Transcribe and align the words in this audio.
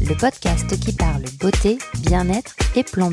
le 0.00 0.14
podcast 0.16 0.78
qui 0.80 0.92
parle 0.92 1.22
beauté, 1.40 1.78
bien-être 2.00 2.54
et 2.76 2.82
plan. 2.82 3.10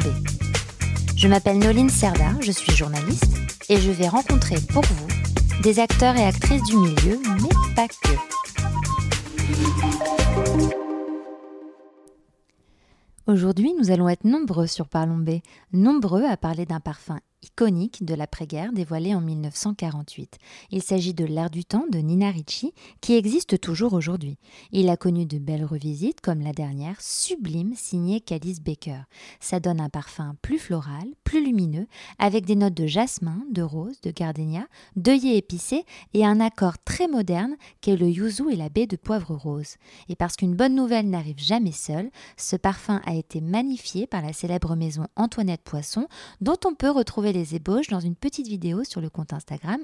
Je 1.15 1.27
m'appelle 1.27 1.59
Noline 1.59 1.89
Serda, 1.89 2.33
je 2.41 2.51
suis 2.51 2.71
journaliste 2.75 3.37
et 3.69 3.77
je 3.77 3.91
vais 3.91 4.07
rencontrer 4.07 4.55
pour 4.71 4.83
vous 4.83 5.61
des 5.61 5.79
acteurs 5.79 6.15
et 6.15 6.25
actrices 6.25 6.63
du 6.63 6.77
milieu, 6.77 7.19
mais 7.41 7.75
pas 7.75 7.87
que. 7.87 8.15
Aujourd'hui, 13.27 13.73
nous 13.77 13.91
allons 13.91 14.09
être 14.09 14.23
nombreux 14.23 14.67
sur 14.67 14.87
Parlons 14.87 15.23
nombreux 15.71 16.25
à 16.25 16.37
parler 16.37 16.65
d'un 16.65 16.79
parfum 16.79 17.19
iconique 17.43 18.05
de 18.05 18.13
l'après-guerre 18.13 18.71
dévoilé 18.71 19.15
en 19.15 19.21
1948. 19.21 20.37
Il 20.71 20.81
s'agit 20.81 21.13
de 21.13 21.25
L'air 21.25 21.49
du 21.49 21.65
temps 21.65 21.85
de 21.91 21.99
Nina 21.99 22.29
Ricci, 22.29 22.73
qui 23.01 23.15
existe 23.15 23.59
toujours 23.59 23.93
aujourd'hui. 23.93 24.37
Il 24.71 24.89
a 24.89 24.97
connu 24.97 25.25
de 25.25 25.37
belles 25.37 25.65
revisites, 25.65 26.21
comme 26.21 26.41
la 26.41 26.53
dernière, 26.53 26.99
sublime, 27.01 27.73
signée 27.75 28.21
Calice 28.21 28.61
Baker. 28.61 29.01
Ça 29.39 29.59
donne 29.59 29.81
un 29.81 29.89
parfum 29.89 30.35
plus 30.41 30.59
floral, 30.59 31.07
plus 31.23 31.43
lumineux, 31.43 31.87
avec 32.19 32.45
des 32.45 32.55
notes 32.55 32.73
de 32.73 32.87
jasmin, 32.87 33.41
de 33.51 33.61
rose, 33.61 33.99
de 34.01 34.11
gardénia, 34.11 34.67
d'œillet 34.95 35.37
épicé 35.37 35.85
et 36.13 36.25
un 36.25 36.39
accord 36.39 36.77
très 36.83 37.07
moderne 37.07 37.55
qu'est 37.81 37.95
le 37.95 38.07
yuzu 38.07 38.51
et 38.51 38.55
la 38.55 38.69
baie 38.69 38.87
de 38.87 38.97
poivre 38.97 39.35
rose. 39.35 39.75
Et 40.09 40.15
parce 40.15 40.35
qu'une 40.35 40.55
bonne 40.55 40.75
nouvelle 40.75 41.09
n'arrive 41.09 41.39
jamais 41.39 41.71
seule, 41.71 42.11
ce 42.37 42.55
parfum 42.55 43.01
a 43.05 43.15
été 43.15 43.41
magnifié 43.41 44.07
par 44.07 44.21
la 44.21 44.33
célèbre 44.33 44.75
maison 44.75 45.07
Antoinette 45.15 45.63
Poisson, 45.63 46.07
dont 46.39 46.57
on 46.65 46.75
peut 46.75 46.89
retrouver 46.89 47.30
les 47.33 47.55
ébauches 47.55 47.87
dans 47.87 47.99
une 47.99 48.15
petite 48.15 48.47
vidéo 48.47 48.83
sur 48.83 49.01
le 49.01 49.09
compte 49.09 49.33
Instagram 49.33 49.79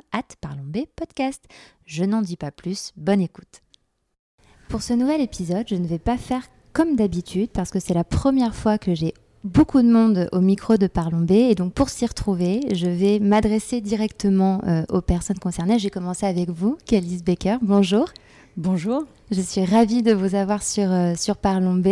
podcast. 0.96 1.44
Je 1.86 2.04
n'en 2.04 2.22
dis 2.22 2.38
pas 2.38 2.52
plus, 2.52 2.94
bonne 2.98 3.22
écoute. 3.22 3.62
Pour 4.70 4.82
ce 4.82 4.94
nouvel 4.94 5.22
épisode, 5.22 5.66
je 5.68 5.76
ne 5.76 5.88
vais 5.88 6.00
pas 6.00 6.18
faire 6.18 6.48
comme 6.74 6.96
d'habitude 6.96 7.50
parce 7.52 7.72
que 7.72 7.80
c'est 7.80 7.94
la 7.94 8.04
première 8.04 8.56
fois 8.56 8.78
que 8.78 8.94
j'ai 8.94 9.14
beaucoup 9.44 9.82
de 9.82 9.90
monde 9.90 10.30
au 10.32 10.42
micro 10.42 10.78
de 10.78 10.88
Parlons 10.88 11.22
B 11.22 11.32
et 11.32 11.56
donc 11.56 11.74
pour 11.74 11.90
s'y 11.90 12.06
retrouver, 12.06 12.62
je 12.74 12.88
vais 12.88 13.20
m'adresser 13.20 13.82
directement 13.82 14.62
euh, 14.68 14.84
aux 14.90 15.02
personnes 15.02 15.40
concernées. 15.40 15.80
J'ai 15.80 15.90
commencé 15.90 16.26
avec 16.26 16.50
vous, 16.50 16.78
Kélis 16.86 17.24
Baker. 17.24 17.58
Bonjour. 17.62 18.10
Bonjour. 18.58 19.06
Je 19.32 19.42
suis 19.42 19.64
ravie 19.64 20.04
de 20.04 20.14
vous 20.14 20.36
avoir 20.36 20.64
sur, 20.64 20.92
euh, 20.92 21.16
sur 21.16 21.38
Parlons 21.38 21.76
B. 21.76 21.88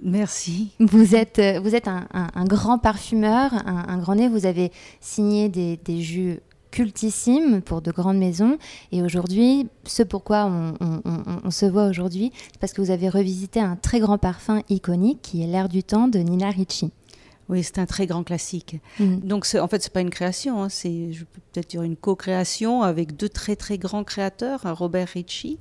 Merci. 0.00 0.72
Vous 0.80 1.14
êtes, 1.14 1.38
euh, 1.38 1.60
vous 1.60 1.74
êtes 1.74 1.88
un, 1.88 2.44
grand 2.44 2.78
parfumeur, 2.78 3.52
un, 3.66 3.98
grand 3.98 4.16
nez. 4.16 4.28
Vous 4.28 4.46
avez 4.46 4.70
signé 5.00 5.48
des, 5.48 6.00
jus 6.00 6.40
cultissimes 6.70 7.62
pour 7.62 7.82
de 7.82 7.92
grandes 7.92 8.18
maisons. 8.18 8.58
Et 8.92 9.02
aujourd'hui, 9.02 9.68
ce 9.84 10.02
pourquoi 10.02 10.46
on, 10.46 11.50
se 11.50 11.66
voit 11.66 11.86
aujourd'hui, 11.86 12.32
c'est 12.52 12.58
parce 12.58 12.72
que 12.72 12.82
vous 12.82 12.90
avez 12.90 13.08
revisité 13.08 13.60
un 13.60 13.76
très 13.76 14.00
grand 14.00 14.18
parfum 14.18 14.62
iconique 14.68 15.20
qui 15.22 15.42
est 15.42 15.46
L'air 15.46 15.68
du 15.68 15.84
temps 15.84 16.08
de 16.08 16.18
Nina 16.18 16.50
Ricci. 16.50 16.90
Oui, 17.48 17.62
c'est 17.62 17.78
un 17.78 17.86
très 17.86 18.06
grand 18.06 18.24
classique. 18.24 18.76
Mm. 18.98 19.16
Donc, 19.18 19.46
en 19.54 19.68
fait, 19.68 19.82
c'est 19.82 19.92
pas 19.92 20.00
une 20.00 20.10
création, 20.10 20.62
hein, 20.62 20.68
c'est, 20.68 21.12
je 21.12 21.24
peux 21.24 21.40
peut-être 21.52 21.70
dire 21.70 21.82
une 21.82 21.96
co-création 21.96 22.82
avec 22.82 23.16
deux 23.16 23.28
très 23.28 23.54
très 23.56 23.78
grands 23.78 24.04
créateurs, 24.04 24.62
Robert 24.64 25.08
Ricci 25.08 25.58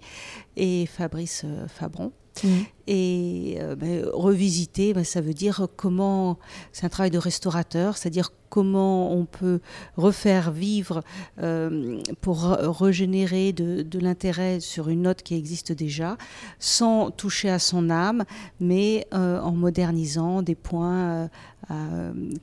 et 0.56 0.86
Fabrice 0.86 1.44
euh, 1.46 1.68
Fabron. 1.68 2.12
Mm. 2.44 2.48
Et 2.88 3.58
euh, 3.60 3.76
ben, 3.76 4.06
revisiter, 4.12 4.94
ben, 4.94 5.06
ça 5.06 5.22
veut 5.22 5.34
dire 5.34 5.68
comment. 5.78 6.38
C'est 6.74 6.86
un 6.86 6.90
travail 6.90 7.12
de 7.12 7.18
restaurateur, 7.18 7.98
c'est-à-dire 7.98 8.32
comment 8.50 9.12
on 9.12 9.26
peut 9.26 9.62
refaire 9.98 10.52
vivre 10.52 11.02
euh, 11.42 12.00
pour 12.22 12.44
régénérer 12.44 13.52
de, 13.52 14.00
l'intérêt 14.00 14.60
sur 14.60 14.90
une 14.90 15.04
note 15.04 15.24
qui 15.24 15.34
existe 15.34 15.72
déjà, 15.72 16.18
sans 16.60 17.10
toucher 17.10 17.50
à 17.50 17.58
son 17.58 17.90
âme, 17.90 18.26
mais 18.60 19.08
euh, 19.14 19.40
en 19.40 19.54
modernisant 19.54 20.44
des 20.44 20.54
points, 20.54 21.30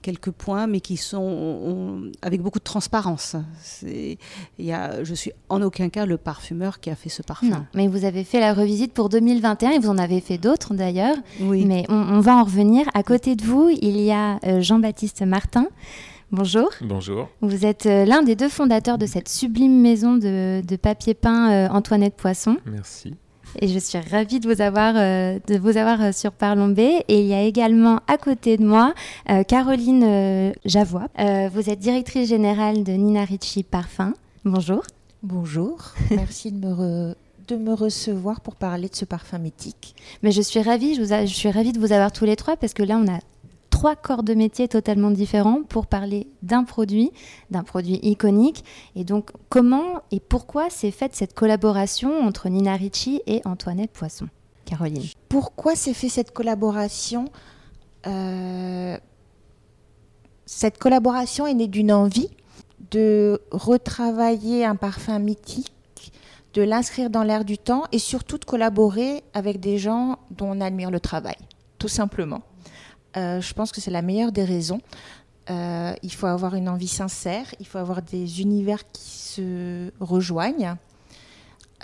quelques 0.03 0.31
points, 0.31 0.67
mais 0.67 0.81
qui 0.81 0.97
sont 0.97 2.11
avec 2.23 2.41
beaucoup 2.41 2.59
de 2.59 2.65
transparence. 2.65 3.37
Y 3.85 4.73
a, 4.73 5.05
je 5.05 5.15
suis 5.15 5.31
en 5.49 5.63
aucun 5.63 5.91
cas 5.91 6.07
le 6.07 6.17
parfumeur 6.17 6.81
qui 6.81 6.91
a 6.91 6.97
fait 6.97 7.11
ce 7.11 7.23
parfum. 7.23 7.47
Non, 7.49 7.67
mais 7.75 7.87
vous 7.87 8.05
avez 8.05 8.25
fait 8.25 8.41
la 8.41 8.55
revisite 8.55 8.95
pour 8.95 9.11
2021 9.11 9.73
et 9.73 9.79
vous 9.79 9.91
en 9.91 9.99
avez 9.99 10.21
fait 10.21 10.30
d'autres 10.39 10.75
d'ailleurs. 10.75 11.17
Oui. 11.41 11.65
Mais 11.65 11.85
on, 11.89 12.21
va 12.21 12.37
en 12.37 12.45
revenir. 12.45 12.87
À 12.95 13.03
côté 13.03 13.37
de 13.37 13.45
vous, 13.45 13.69
il 13.71 14.01
y 14.01 14.13
a 14.13 14.39
Jean-Baptiste 14.61 15.23
Martin. 15.23 15.67
Bonjour. 16.33 16.71
Bonjour. 16.81 17.29
Vous 17.41 17.67
êtes 17.67 17.87
euh, 17.87 18.05
l'un 18.05 18.23
des 18.23 18.37
deux 18.37 18.49
fondateurs 18.49 18.99
de 18.99 19.07
cette 19.07 19.29
sublime 19.29 19.81
maison 19.81 20.17
de, 20.17 20.63
papier 20.77 21.13
peint 21.13 21.51
euh, 21.51 21.69
Antoinette 21.71 22.15
Poisson. 22.15 22.57
Merci. 22.67 23.15
Et 23.59 23.67
je 23.67 23.81
suis 23.81 23.99
ravie 23.99 24.39
de 24.39 24.47
vous 24.47 24.61
avoir, 24.63 24.95
euh, 24.97 25.41
de 25.49 25.59
vous 25.59 25.77
avoir 25.77 26.15
sur 26.15 26.31
Parlons 26.31 26.73
Et 26.79 27.03
il 27.09 27.27
y 27.27 27.35
a 27.35 27.43
également 27.43 27.99
à 28.07 28.17
côté 28.17 28.57
de 28.57 28.65
moi 28.65 28.95
Caroline 29.49 30.53
Javois. 30.65 31.09
vous 31.19 31.69
êtes 31.69 31.81
directrice 31.81 32.29
générale 32.29 32.85
de 32.85 32.93
Nina 32.93 33.25
Ricci 33.25 33.65
Parfum. 33.65 34.15
Bonjour. 34.45 34.85
Bonjour. 35.25 35.79
Merci 36.13 36.53
de 36.53 36.65
me, 36.65 37.15
de 37.49 37.57
me 37.57 37.73
recevoir 37.75 38.41
pour 38.41 38.57
parler 38.57 38.89
de 38.89 38.95
ce 38.95 39.05
parfum 39.05 39.39
mythique. 39.39 39.95
Mais 40.23 40.33
je 40.33 40.43
suis 40.43 40.63
ravie, 40.63 40.95
je, 40.95 41.03
je 41.03 41.35
suis 41.35 41.51
ravie 41.51 41.73
de 41.73 41.81
vous 41.81 41.93
avoir 41.93 42.13
tous 42.13 42.25
les 42.25 42.37
trois 42.37 42.57
parce 42.57 42.75
que 42.75 42.83
là 42.83 42.97
on 42.97 43.09
a 43.09 43.19
trois 43.71 43.97
corps 43.97 44.23
de 44.23 44.35
métier 44.35 44.69
totalement 44.69 45.11
différents 45.11 45.63
pour 45.63 45.87
parler 45.87 46.27
d'un 46.43 46.65
produit, 46.65 47.13
d'un 47.51 47.63
produit 47.63 47.99
iconique. 48.03 48.65
Et 48.95 49.05
donc, 49.05 49.31
comment 49.49 50.03
et 50.11 50.21
pourquoi 50.21 50.69
s'est 50.69 50.91
faite 50.91 51.15
cette 51.15 51.35
collaboration 51.35 52.21
entre 52.21 52.49
Nina 52.49 52.77
Ricci 52.77 53.23
et 53.27 53.41
Antoinette 53.47 53.93
Poisson? 53.93 54.29
Caroline. 54.67 55.03
Pourquoi 55.29 55.77
s'est 55.77 55.95
fait 55.95 56.11
cette 56.11 56.33
collaboration? 56.33 57.27
Euh, 58.07 58.99
Cette 60.47 60.79
collaboration 60.79 61.47
est 61.47 61.55
née 61.55 61.69
d'une 61.69 61.93
envie 61.93 62.29
de 62.91 63.41
retravailler 63.53 64.65
un 64.65 64.75
parfum 64.77 65.21
mythique 65.21 65.73
de 66.55 66.63
l'inscrire 66.63 67.11
dans 67.11 67.23
l'air 67.23 67.45
du 67.45 67.59
temps 67.59 67.85
et 67.93 67.99
surtout 67.99 68.39
de 68.39 68.45
collaborer 68.45 69.23
avec 69.35 69.61
des 69.61 69.79
gens 69.79 70.19
dont 70.31 70.51
on 70.51 70.61
admire 70.61 70.91
le 70.91 71.01
travail, 71.01 71.37
tout 71.79 71.89
simplement. 71.89 72.43
Euh, 73.17 73.41
je 73.41 73.55
pense 73.55 73.73
que 73.73 73.81
c'est 73.81 73.91
la 73.91 74.03
meilleure 74.03 74.33
des 74.33 74.45
raisons. 74.45 74.81
Euh, 75.49 75.95
il 76.03 76.13
faut 76.13 76.27
avoir 76.27 76.55
une 76.55 76.69
envie 76.69 76.89
sincère, 76.89 77.47
il 77.59 77.67
faut 77.67 77.79
avoir 77.79 78.03
des 78.03 78.41
univers 78.41 78.91
qui 78.93 79.11
se 79.11 79.91
rejoignent 80.01 80.77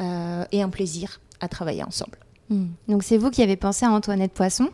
euh, 0.01 0.45
et 0.53 0.63
un 0.63 0.69
plaisir 0.69 1.21
à 1.41 1.49
travailler 1.49 1.83
ensemble. 1.83 2.19
Hmm. 2.49 2.69
Donc 2.87 3.03
c'est 3.03 3.19
vous 3.19 3.31
qui 3.31 3.43
avez 3.43 3.57
pensé 3.57 3.85
à 3.85 3.91
Antoinette 3.91 4.33
Poisson? 4.33 4.71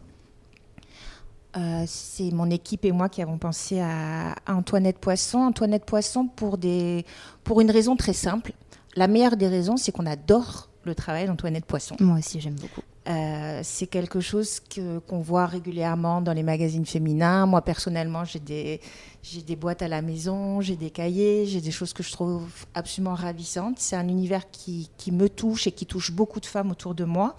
C'est 1.86 2.30
mon 2.30 2.48
équipe 2.48 2.86
et 2.86 2.92
moi 2.92 3.10
qui 3.10 3.20
avons 3.20 3.36
pensé 3.36 3.78
à, 3.78 4.34
Antoinette 4.48 4.98
Poisson. 4.98 5.38
Antoinette 5.40 5.84
Poisson 5.84 6.26
pour, 6.26 6.56
des, 6.56 7.04
pour 7.44 7.60
une 7.60 7.70
raison 7.70 7.94
très 7.94 8.14
simple. 8.14 8.54
La 8.94 9.08
meilleure 9.08 9.36
des 9.36 9.48
raisons, 9.48 9.76
c'est 9.76 9.92
qu'on 9.92 10.06
adore 10.06 10.68
le 10.84 10.94
travail 10.94 11.26
d'Antoinette 11.26 11.64
Poisson. 11.64 11.96
Moi 12.00 12.18
aussi, 12.18 12.40
j'aime 12.40 12.54
beaucoup. 12.54 12.82
Euh, 13.08 13.60
c'est 13.64 13.88
quelque 13.88 14.20
chose 14.20 14.60
que, 14.60 15.00
qu'on 15.00 15.20
voit 15.20 15.46
régulièrement 15.46 16.20
dans 16.20 16.32
les 16.32 16.42
magazines 16.42 16.86
féminins. 16.86 17.46
Moi, 17.46 17.62
personnellement, 17.62 18.24
j'ai 18.24 18.38
des, 18.38 18.80
j'ai 19.22 19.42
des 19.42 19.56
boîtes 19.56 19.82
à 19.82 19.88
la 19.88 20.02
maison, 20.02 20.60
j'ai 20.60 20.76
des 20.76 20.90
cahiers, 20.90 21.46
j'ai 21.46 21.60
des 21.60 21.72
choses 21.72 21.92
que 21.92 22.02
je 22.02 22.12
trouve 22.12 22.46
absolument 22.74 23.14
ravissantes. 23.14 23.78
C'est 23.78 23.96
un 23.96 24.06
univers 24.06 24.50
qui, 24.50 24.88
qui 24.98 25.10
me 25.10 25.28
touche 25.28 25.66
et 25.66 25.72
qui 25.72 25.86
touche 25.86 26.12
beaucoup 26.12 26.38
de 26.38 26.46
femmes 26.46 26.70
autour 26.70 26.94
de 26.94 27.04
moi. 27.04 27.36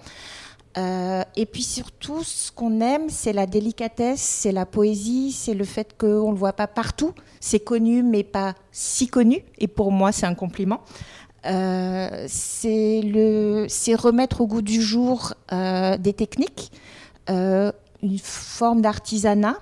Euh, 0.77 1.23
et 1.35 1.45
puis 1.45 1.63
surtout, 1.63 2.23
ce 2.23 2.51
qu'on 2.51 2.81
aime, 2.81 3.09
c'est 3.09 3.31
la 3.31 3.45
délicatesse, 3.45 4.21
c'est 4.21 4.51
la 4.51 4.65
poésie, 4.65 5.31
c'est 5.31 5.53
le 5.53 5.65
fait 5.65 5.95
qu'on 5.97 6.27
ne 6.27 6.31
le 6.33 6.39
voit 6.39 6.53
pas 6.53 6.67
partout. 6.67 7.13
C'est 7.39 7.59
connu, 7.59 8.03
mais 8.03 8.23
pas 8.23 8.55
si 8.71 9.07
connu. 9.07 9.43
Et 9.59 9.67
pour 9.67 9.91
moi, 9.91 10.11
c'est 10.11 10.25
un 10.25 10.35
compliment. 10.35 10.81
Euh, 11.45 12.25
c'est 12.27 13.95
remettre 13.95 14.41
au 14.41 14.47
goût 14.47 14.61
du 14.61 14.81
jour 14.81 15.33
euh, 15.51 15.97
des 15.97 16.13
techniques, 16.13 16.71
euh, 17.29 17.71
une 18.01 18.19
forme 18.19 18.81
d'artisanat, 18.81 19.57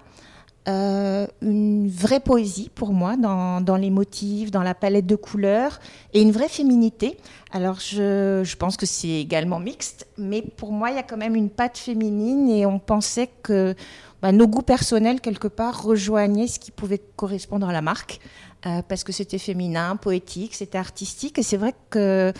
une 0.68 1.90
vraie 1.90 2.20
poésie 2.20 2.70
pour 2.74 2.94
moi 2.94 3.16
dans, 3.18 3.76
les 3.76 3.90
motifs, 3.90 4.52
dans 4.52 4.62
la 4.62 4.76
palette 4.76 5.08
de 5.08 5.16
couleurs 5.16 5.80
et 6.14 6.22
une 6.22 6.32
vraie 6.32 6.50
féminité. 6.50 7.18
Alors 7.52 7.80
je, 7.80 8.42
je 8.44 8.56
pense 8.58 8.78
que 8.78 8.86
c'est 8.86 9.10
également 9.10 9.60
mixte, 9.60 10.08
mais 10.18 10.44
pour 10.44 10.72
moi 10.72 10.92
il 10.92 10.98
y 10.98 11.00
a 11.00 11.04
quand 11.04 11.18
même 11.18 11.36
une 11.36 11.50
patte 11.50 11.80
féminine 11.80 12.48
et 12.50 12.68
on 12.68 12.78
pensait 12.78 13.30
que 13.42 13.76
bah, 14.22 14.32
nos 14.32 14.48
goûts 14.48 14.62
personnels 14.62 15.20
quelque 15.20 15.48
part 15.48 15.84
rejoignaient 15.84 16.48
ce 16.48 16.60
qui 16.60 16.70
pouvait 16.70 17.02
correspondre 17.16 17.68
à 17.68 17.74
la 17.74 17.82
marque 17.82 18.20
euh, 18.66 18.82
parce 18.88 19.04
que 19.04 19.12
c'était 19.12 19.38
féminin, 19.38 19.96
poétique, 19.96 20.56
c'était 20.56 20.78
artistique 20.78 21.38
et 21.40 21.44
c'est 21.44 21.58
vrai 21.58 21.74
que 21.90 22.32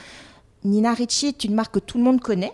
Nina 0.64 0.94
Ricci 0.94 1.28
est 1.28 1.44
une 1.44 1.56
marque 1.56 1.76
que 1.76 1.80
tout 1.80 1.98
le 1.98 2.04
monde 2.04 2.22
connaît 2.22 2.54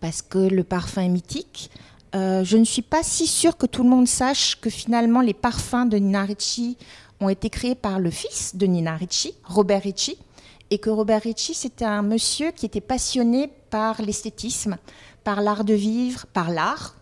parce 0.00 0.22
que 0.22 0.38
le 0.38 0.64
parfum 0.64 1.02
est 1.02 1.08
mythique. 1.08 1.70
Euh, 2.14 2.44
je 2.44 2.56
ne 2.56 2.64
suis 2.64 2.82
pas 2.82 3.02
si 3.02 3.26
sûre 3.26 3.56
que 3.56 3.66
tout 3.66 3.82
le 3.82 3.88
monde 3.88 4.08
sache 4.08 4.60
que 4.60 4.68
finalement 4.68 5.20
les 5.20 5.34
parfums 5.34 5.86
de 5.88 5.96
Nina 5.96 6.24
Ricci 6.24 6.76
ont 7.20 7.28
été 7.28 7.50
créés 7.50 7.74
par 7.74 7.98
le 7.98 8.10
fils 8.10 8.56
de 8.56 8.66
Nina 8.66 8.96
Ricci, 8.96 9.34
Robert 9.44 9.82
Ricci, 9.82 10.18
et 10.70 10.78
que 10.78 10.90
Robert 10.90 11.22
Ricci 11.22 11.54
c'était 11.54 11.84
un 11.84 12.02
monsieur 12.02 12.50
qui 12.50 12.66
était 12.66 12.80
passionné 12.80 13.50
par 13.70 14.02
l'esthétisme, 14.02 14.76
par 15.24 15.40
l'art 15.40 15.64
de 15.64 15.74
vivre, 15.74 16.26
par 16.32 16.50
l'art. 16.50 16.96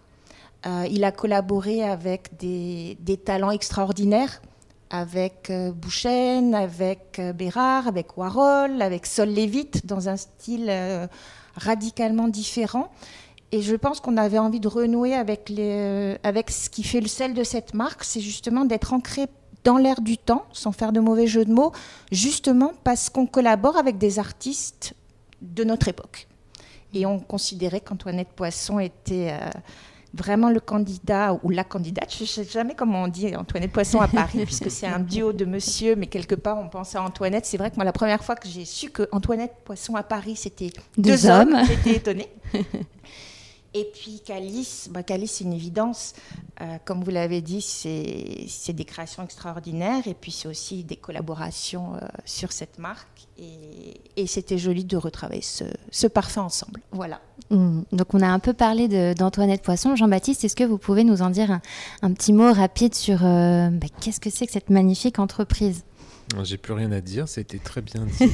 Euh, 0.66 0.87
il 0.90 1.05
a 1.05 1.12
collaboré 1.12 1.82
avec 1.82 2.37
des, 2.38 2.96
talents 3.25 3.50
extraordinaires, 3.50 4.43
avec 4.90 5.50
euh, 5.50 5.72
Bouchen, 5.72 6.54
avec 6.54 7.20
Bérard, 7.34 7.87
avec 7.88 8.16
Warhol, 8.16 8.82
avec 8.82 9.06
Sol 9.06 9.28
Levitt, 9.28 9.87
dans 9.87 10.08
un 10.08 10.16
style 10.16 10.70
radicalement 11.56 12.28
différent. 12.28 12.90
Et 13.52 13.62
je 13.62 13.75
pense 13.75 14.00
qu'on 14.00 14.16
avait 14.16 14.38
envie 14.38 14.60
de 14.60 14.69
renouer 14.69 15.14
avec, 15.14 15.50
euh, 15.50 16.16
avec 16.22 16.50
ce 16.50 16.70
qui 16.70 16.84
fait 16.84 17.00
le 17.00 17.08
sel 17.08 17.34
de 17.34 17.42
cette 17.42 17.75
marque, 17.75 18.04
c'est 18.04 18.20
justement 18.20 18.64
d'être 18.64 18.92
ancré 18.92 19.26
dans 19.64 19.76
l'air 19.76 20.00
du 20.00 20.16
temps, 20.16 20.44
sans 20.52 20.72
faire 20.72 20.92
de 20.92 21.00
mauvais 21.00 21.26
jeu 21.26 21.44
de 21.44 21.52
mots, 21.52 21.72
justement 22.12 22.72
parce 22.84 23.10
qu'on 23.10 23.26
collabore 23.26 23.76
avec 23.76 23.98
des 23.98 24.19
artistes 24.19 24.94
de 25.42 25.64
notre 25.64 25.88
époque. 25.88 26.28
Et 26.94 27.06
on 27.06 27.19
considérait 27.19 27.81
qu'Antoinette 27.81 28.31
Poisson 28.34 28.78
était 28.78 29.32
euh, 29.32 29.50
vraiment 30.14 30.50
le 30.50 30.60
candidat 30.60 31.38
ou 31.42 31.50
la 31.50 31.64
candidate. 31.64 32.14
Je 32.14 32.22
ne 32.22 32.26
sais 32.26 32.44
jamais 32.44 32.74
comment 32.74 33.04
on 33.04 33.08
dit 33.08 33.34
Antoinette 33.36 33.72
Poisson 33.72 34.00
à 34.00 34.08
Paris, 34.08 34.40
puisque 34.44 34.70
c'est 34.70 34.86
un 34.86 34.98
duo 34.98 35.32
de 35.32 35.44
monsieur, 35.44 35.96
mais 35.96 36.06
quelque 36.06 36.34
part 36.34 36.58
on 36.58 36.68
pense 36.68 36.94
à 36.96 37.02
Antoinette. 37.02 37.46
C'est 37.46 37.56
vrai 37.56 37.70
que 37.70 37.76
moi, 37.76 37.84
la 37.84 37.92
première 37.92 38.22
fois 38.22 38.36
que 38.36 38.48
j'ai 38.48 38.64
su 38.64 38.90
que 38.90 39.08
Antoinette 39.12 39.54
Poisson 39.64 39.96
à 39.96 40.02
Paris, 40.02 40.36
c'était 40.36 40.70
deux, 40.96 41.26
hommes, 41.26 41.54
hommes 41.54 41.64
j'étais 41.66 41.96
étonnée. 41.96 42.28
Et 43.72 43.88
puis 43.94 44.20
Calice, 44.25 44.88
bah 44.90 45.02
Calice 45.05 45.32
c'est 45.32 45.44
une 45.44 45.52
évidence. 45.52 46.14
Euh, 46.61 46.76
comme 46.84 47.05
vous 47.05 47.11
l'avez 47.11 47.40
dit, 47.40 47.62
c'est 47.62 48.72
des 48.72 48.84
créations 48.84 49.22
extraordinaires 49.22 50.06
et 50.06 50.14
puis 50.14 50.32
c'est 50.32 50.49
aussi 50.49 50.82
des 50.82 50.96
collaborations 50.96 51.94
euh, 51.94 51.99
sur 52.25 52.52
cette 52.52 52.78
marque. 52.78 53.28
Et, 53.38 54.26
c'était 54.26 54.58
joli 54.58 54.84
de 54.84 54.96
retravailler 54.99 55.40
ce, 55.40 55.64
ce, 55.90 56.06
parfum 56.06 56.43
ensemble. 56.43 56.81
Voilà. 56.93 57.20
Mmh. 57.49 57.82
Donc 57.93 58.12
on 58.12 58.20
a 58.20 58.28
un 58.28 58.38
peu 58.38 58.52
parlé 58.52 59.14
d'Antoinette 59.14 59.62
Poisson. 59.62 59.96
Jean-Baptiste, 59.96 60.44
est-ce 60.44 60.55
que 60.55 60.64
vous 60.64 60.76
pouvez 60.76 61.05
nous 61.05 61.23
en 61.23 61.31
dire 61.31 61.61
un, 62.02 62.12
petit 62.12 62.32
mot 62.32 62.52
rapide 62.52 62.94
sur 62.94 63.25
euh, 63.25 63.70
bah, 63.70 63.87
qu'est-ce 64.00 64.20
que 64.20 64.31
c'est 64.31 64.46
que 64.46 64.52
cette 64.52 64.69
magnifique 64.69 65.19
entreprise? 65.19 65.84
J'ai 66.42 66.56
plus 66.56 66.72
rien 66.72 66.92
à 66.92 67.00
dire, 67.00 67.28
c'était 67.28 67.58
très 67.58 67.82
bien 67.82 68.06
dit. 68.06 68.12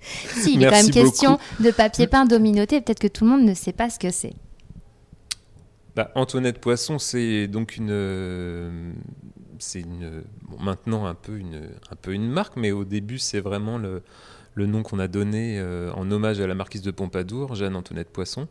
si, 0.00 0.54
il 0.54 0.62
est 0.62 0.66
quand 0.66 0.82
même 0.82 0.90
question 0.90 1.38
de 1.60 1.70
papier 1.70 2.06
peint 2.06 2.24
dominoté, 2.24 2.80
peut-être 2.80 3.00
que 3.00 3.08
tout 3.08 3.24
le 3.24 3.30
monde 3.30 3.44
ne 3.44 3.54
sait 3.54 3.72
pas 3.72 3.90
ce 3.90 3.98
que 3.98 4.10
c'est. 4.10 4.34
Bah, 5.96 6.10
Antoinette 6.14 6.60
Poisson, 6.60 6.98
c'est 6.98 7.46
donc 7.48 7.76
une. 7.76 8.94
c'est 9.58 9.80
une, 9.80 10.22
maintenant 10.58 11.06
un 11.06 11.14
peu 11.14 11.36
une, 11.36 11.68
un 11.90 11.96
peu 11.96 12.12
une 12.12 12.28
marque, 12.28 12.56
mais 12.56 12.70
au 12.70 12.84
début, 12.84 13.18
c'est 13.18 13.40
vraiment 13.40 13.76
le, 13.76 14.02
le 14.54 14.66
nom 14.66 14.82
qu'on 14.82 14.98
a 14.98 15.08
donné 15.08 15.58
euh, 15.58 15.92
en 15.92 16.10
hommage 16.10 16.40
à 16.40 16.46
la 16.46 16.54
marquise 16.54 16.82
de 16.82 16.90
Pompadour, 16.90 17.54
Jeanne 17.54 17.76
Antoinette 17.76 18.10
Poisson, 18.10 18.48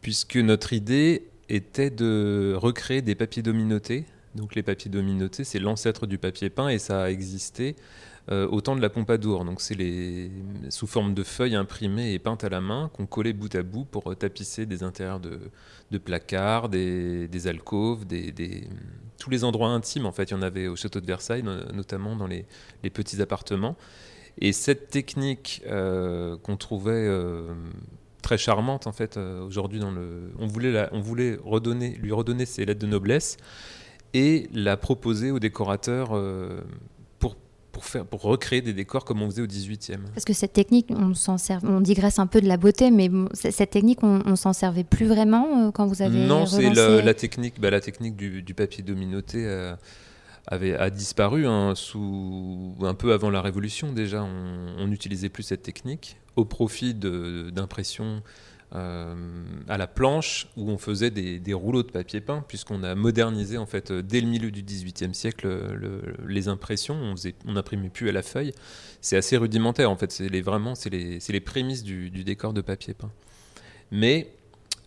puisque 0.00 0.36
notre 0.36 0.72
idée 0.72 1.28
était 1.48 1.90
de 1.90 2.54
recréer 2.56 3.02
des 3.02 3.14
papiers 3.14 3.42
dominotés 3.42 4.06
donc 4.34 4.54
les 4.54 4.62
papiers 4.62 4.90
dominotés, 4.90 5.44
c'est 5.44 5.58
l'ancêtre 5.58 6.06
du 6.06 6.18
papier 6.18 6.50
peint 6.50 6.68
et 6.68 6.78
ça 6.78 7.04
a 7.04 7.10
existé 7.10 7.76
euh, 8.30 8.48
au 8.48 8.62
temps 8.62 8.74
de 8.74 8.80
la 8.80 8.88
Pompadour. 8.88 9.44
Donc 9.44 9.60
c'est 9.60 9.74
les 9.74 10.30
sous 10.70 10.86
forme 10.86 11.12
de 11.12 11.22
feuilles 11.22 11.56
imprimées 11.56 12.14
et 12.14 12.18
peintes 12.18 12.42
à 12.42 12.48
la 12.48 12.62
main 12.62 12.90
qu'on 12.94 13.04
collait 13.04 13.34
bout 13.34 13.54
à 13.54 13.62
bout 13.62 13.84
pour 13.84 14.10
euh, 14.10 14.14
tapisser 14.14 14.64
des 14.64 14.82
intérieurs 14.82 15.20
de, 15.20 15.98
placards, 15.98 16.70
des, 16.70 17.46
alcôves, 17.46 18.06
des, 18.06 18.66
tous 19.18 19.28
les 19.28 19.44
endroits 19.44 19.68
intimes. 19.68 20.06
En 20.06 20.12
fait, 20.12 20.30
il 20.30 20.32
y 20.32 20.36
en 20.36 20.42
avait 20.42 20.68
au 20.68 20.74
château 20.74 21.00
de 21.00 21.06
Versailles, 21.06 21.42
notamment 21.42 22.16
dans 22.16 22.26
les, 22.26 22.46
petits 22.90 23.20
appartements. 23.20 23.76
Et 24.38 24.52
cette 24.52 24.88
technique 24.88 25.62
euh, 25.66 26.38
qu'on 26.38 26.56
trouvait 26.56 27.08
très 28.22 28.38
charmante 28.38 28.86
en 28.86 28.92
fait 28.92 29.18
aujourd'hui 29.18 29.82
on 30.38 30.46
voulait, 30.46 30.88
lui 30.88 32.12
redonner 32.12 32.46
ses 32.46 32.64
lettres 32.64 32.80
de 32.80 32.86
noblesse 32.86 33.36
et 34.14 34.48
la 34.54 34.76
proposer 34.76 35.30
aux 35.30 35.40
décorateurs 35.40 36.10
euh, 36.12 36.60
pour, 37.18 37.36
pour, 37.72 37.84
faire, 37.84 38.06
pour 38.06 38.22
recréer 38.22 38.62
des 38.62 38.72
décors 38.72 39.04
comme 39.04 39.20
on 39.20 39.28
faisait 39.28 39.42
au 39.42 39.46
18e. 39.46 39.98
Parce 40.14 40.24
que 40.24 40.32
cette 40.32 40.52
technique, 40.52 40.86
on, 40.90 41.12
s'en 41.14 41.36
sert, 41.36 41.60
on 41.64 41.80
digresse 41.80 42.20
un 42.20 42.28
peu 42.28 42.40
de 42.40 42.46
la 42.46 42.56
beauté, 42.56 42.90
mais 42.90 43.10
cette 43.34 43.70
technique, 43.70 44.02
on, 44.02 44.18
ne 44.24 44.36
s'en 44.36 44.52
servait 44.52 44.84
plus 44.84 45.06
vraiment 45.06 45.66
euh, 45.66 45.70
quand 45.72 45.86
vous 45.86 46.00
avez 46.00 46.26
Non, 46.26 46.46
c'est 46.46 46.70
la, 46.70 47.14
technique, 47.14 47.60
bah, 47.60 47.70
la 47.70 47.80
technique 47.80 48.16
du, 48.16 48.42
du 48.42 48.54
papier 48.54 48.82
dominoté. 48.82 49.44
Euh, 49.44 49.74
avait, 50.46 50.76
a 50.76 50.90
disparu 50.90 51.46
hein, 51.46 51.72
sous, 51.74 52.74
un 52.82 52.92
peu 52.92 53.14
avant 53.14 53.30
la 53.30 53.40
Révolution 53.40 53.92
déjà. 53.92 54.22
On 54.78 54.86
n'utilisait 54.86 55.30
plus 55.30 55.42
cette 55.42 55.62
technique 55.62 56.18
au 56.36 56.44
profit 56.44 56.94
d'impressions 56.94 58.22
à 58.74 59.78
la 59.78 59.86
planche 59.86 60.48
où 60.56 60.68
on 60.68 60.78
faisait 60.78 61.10
des, 61.10 61.54
rouleaux 61.54 61.82
de 61.82 61.90
papier 61.90 62.20
peint, 62.20 62.44
puisqu'on 62.48 62.82
a 62.82 62.94
modernisé 62.94 63.56
en 63.56 63.66
fait 63.66 63.92
dès 63.92 64.20
le 64.20 64.26
milieu 64.26 64.50
du 64.50 64.62
XVIIIe 64.62 65.14
siècle 65.14 65.48
les 66.26 66.48
impressions. 66.48 67.14
On 67.46 67.52
n'imprimait 67.52 67.88
plus 67.88 68.08
à 68.08 68.12
la 68.12 68.22
feuille. 68.22 68.52
C'est 69.00 69.16
assez 69.16 69.36
rudimentaire 69.36 69.90
en 69.90 69.96
fait. 69.96 70.10
C'est 70.10 70.28
les, 70.28 70.42
vraiment 70.42 70.74
les, 70.90 71.18
les, 71.28 71.40
prémices 71.40 71.84
du, 71.84 72.10
décor 72.10 72.52
de 72.52 72.60
papier 72.60 72.94
peint. 72.94 73.12
Mais 73.90 74.32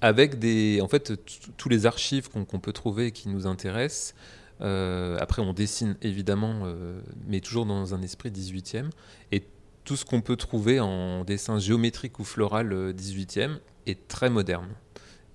avec 0.01 0.39
des, 0.39 0.79
en 0.81 0.87
fait, 0.87 1.13
tous 1.57 1.69
les 1.69 1.85
archives 1.85 2.29
qu'on 2.29 2.59
peut 2.59 2.73
trouver 2.73 3.07
et 3.07 3.11
qui 3.11 3.29
nous 3.29 3.47
intéressent. 3.47 4.13
Euh, 4.61 5.17
après, 5.19 5.41
on 5.41 5.53
dessine 5.53 5.95
évidemment, 6.01 6.61
euh, 6.65 6.99
mais 7.27 7.39
toujours 7.39 7.65
dans 7.65 7.93
un 7.93 8.01
esprit 8.01 8.29
18e. 8.29 8.89
Et 9.31 9.43
tout 9.83 9.95
ce 9.95 10.05
qu'on 10.05 10.21
peut 10.21 10.35
trouver 10.35 10.79
en 10.79 11.23
dessin 11.23 11.59
géométrique 11.59 12.19
ou 12.19 12.23
floral 12.23 12.93
18e 12.93 13.59
est 13.87 14.07
très 14.07 14.29
moderne. 14.29 14.69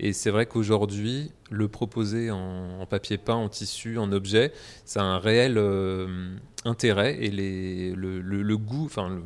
Et 0.01 0.13
c'est 0.13 0.31
vrai 0.31 0.47
qu'aujourd'hui, 0.47 1.31
le 1.51 1.69
proposer 1.69 2.31
en, 2.31 2.85
papier 2.87 3.19
peint, 3.19 3.37
en 3.37 3.49
tissu, 3.49 3.99
en 3.99 4.11
objet, 4.11 4.53
ça 4.85 5.01
a 5.01 5.05
un 5.05 5.19
réel 5.19 5.59
euh, 5.59 6.35
intérêt 6.65 7.17
et 7.21 7.31
les, 7.31 7.93
le, 7.93 8.57
goût, 8.57 8.85
enfin 8.87 9.23